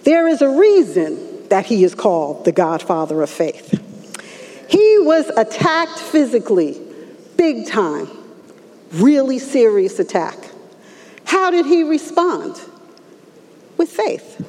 There 0.03 0.27
is 0.27 0.41
a 0.41 0.49
reason 0.49 1.47
that 1.49 1.65
he 1.65 1.83
is 1.83 1.95
called 1.95 2.45
the 2.45 2.51
Godfather 2.51 3.21
of 3.21 3.29
faith. 3.29 3.79
He 4.67 4.99
was 4.99 5.29
attacked 5.29 5.99
physically, 5.99 6.79
big 7.37 7.67
time, 7.67 8.09
really 8.91 9.39
serious 9.39 9.99
attack. 9.99 10.37
How 11.25 11.51
did 11.51 11.65
he 11.65 11.83
respond? 11.83 12.61
With 13.77 13.89
faith. 13.89 14.45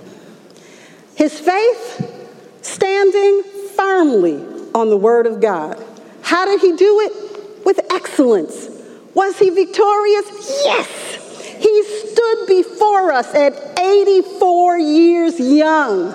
His 1.16 1.38
faith 1.38 2.23
standing 2.64 3.42
firmly 3.76 4.44
on 4.74 4.90
the 4.90 4.96
Word 4.96 5.26
of 5.26 5.40
God. 5.40 5.82
How 6.22 6.44
did 6.46 6.60
he 6.60 6.76
do 6.76 7.00
it? 7.00 7.64
With 7.64 7.80
excellence. 7.92 8.68
Was 9.14 9.38
he 9.38 9.50
victorious? 9.50 10.62
Yes. 10.64 11.56
He 11.60 11.82
stood 11.84 12.46
before 12.46 13.12
us 13.12 13.34
at 13.34 13.78
84 13.78 14.78
years 14.78 15.38
young 15.38 16.12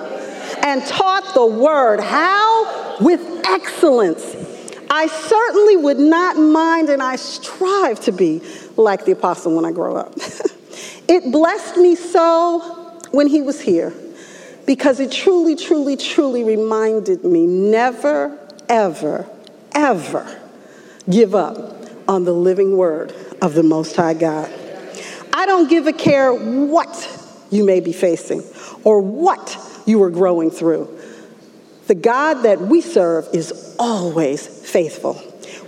and 0.64 0.86
taught 0.86 1.32
the 1.34 1.46
Word. 1.46 2.00
How? 2.00 2.98
With 3.00 3.22
excellence. 3.46 4.36
I 4.90 5.08
certainly 5.08 5.78
would 5.78 6.00
not 6.00 6.38
mind, 6.38 6.90
and 6.90 7.02
I 7.02 7.16
strive 7.16 8.00
to 8.02 8.12
be 8.12 8.42
like 8.76 9.06
the 9.06 9.12
apostle 9.12 9.56
when 9.56 9.64
I 9.64 9.72
grow 9.72 9.96
up. 9.96 10.14
it 11.08 11.32
blessed 11.32 11.78
me 11.78 11.96
so 11.96 13.00
when 13.12 13.28
he 13.28 13.42
was 13.42 13.62
here 13.62 13.94
because 14.70 15.00
it 15.00 15.12
truly, 15.12 15.56
truly, 15.56 15.98
truly 15.98 16.44
reminded 16.44 17.24
me 17.24 17.48
never, 17.48 18.38
ever, 18.70 19.28
ever 19.74 20.40
give 21.10 21.34
up 21.34 21.58
on 22.08 22.24
the 22.24 22.32
living 22.32 22.78
word 22.78 23.12
of 23.42 23.56
the 23.56 23.64
Most 23.64 23.96
High 23.96 24.14
God. 24.14 24.48
I 25.34 25.48
don't 25.48 25.72
give 25.72 25.88
a 25.88 25.92
care 25.92 26.32
what 26.32 27.20
you 27.50 27.66
may 27.66 27.80
be 27.80 27.92
facing 27.92 28.44
or 28.84 29.02
what 29.02 29.58
you 29.88 30.04
are 30.04 30.12
growing 30.12 30.52
through. 30.52 30.88
The 31.88 31.96
God 31.96 32.44
that 32.44 32.62
we 32.62 32.82
serve 32.82 33.28
is 33.34 33.76
always 33.80 34.46
faithful. 34.46 35.20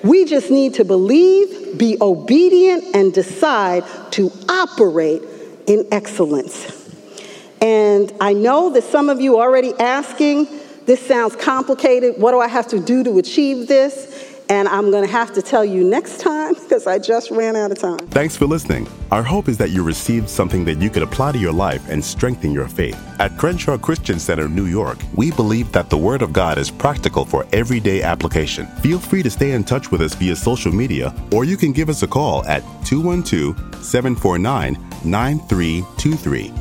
We 0.03 0.25
just 0.25 0.51
need 0.51 0.75
to 0.75 0.85
believe, 0.85 1.75
be 1.75 1.97
obedient, 1.99 2.95
and 2.95 3.11
decide 3.11 3.83
to 4.11 4.31
operate 4.47 5.23
in 5.65 5.87
excellence. 5.91 6.80
And 7.61 8.11
I 8.19 8.33
know 8.33 8.71
that 8.71 8.83
some 8.83 9.09
of 9.09 9.21
you 9.21 9.37
are 9.37 9.47
already 9.47 9.73
asking, 9.79 10.47
this 10.85 11.05
sounds 11.05 11.35
complicated. 11.35 12.15
What 12.17 12.31
do 12.31 12.39
I 12.39 12.47
have 12.47 12.67
to 12.69 12.79
do 12.79 13.03
to 13.03 13.19
achieve 13.19 13.67
this? 13.67 14.27
And 14.49 14.67
I'm 14.67 14.91
going 14.91 15.05
to 15.05 15.11
have 15.11 15.31
to 15.35 15.41
tell 15.41 15.63
you 15.63 15.81
next 15.81 16.19
time 16.19 16.53
because 16.61 16.85
I 16.85 16.99
just 16.99 17.31
ran 17.31 17.55
out 17.55 17.71
of 17.71 17.79
time. 17.79 17.99
Thanks 18.09 18.35
for 18.35 18.47
listening. 18.47 18.87
Our 19.11 19.23
hope 19.23 19.47
is 19.47 19.57
that 19.59 19.69
you 19.69 19.83
received 19.83 20.27
something 20.27 20.65
that 20.65 20.81
you 20.81 20.89
could 20.89 21.03
apply 21.03 21.31
to 21.33 21.37
your 21.37 21.53
life 21.53 21.87
and 21.87 22.03
strengthen 22.03 22.51
your 22.51 22.67
faith. 22.67 22.99
At 23.19 23.37
Crenshaw 23.37 23.77
Christian 23.77 24.19
Center, 24.19 24.49
New 24.49 24.65
York, 24.65 24.97
we 25.15 25.31
believe 25.31 25.71
that 25.71 25.89
the 25.89 25.97
Word 25.97 26.21
of 26.21 26.33
God 26.33 26.57
is 26.57 26.69
practical 26.69 27.23
for 27.23 27.45
everyday 27.53 28.01
application. 28.01 28.65
Feel 28.81 28.99
free 28.99 29.23
to 29.23 29.29
stay 29.29 29.51
in 29.51 29.63
touch 29.63 29.91
with 29.91 30.01
us 30.01 30.15
via 30.15 30.35
social 30.35 30.73
media, 30.73 31.13
or 31.31 31.45
you 31.45 31.55
can 31.55 31.71
give 31.71 31.87
us 31.87 32.03
a 32.03 32.07
call 32.07 32.43
at 32.45 32.61
212 32.83 33.55
749 33.81 34.73
9323. 35.05 36.60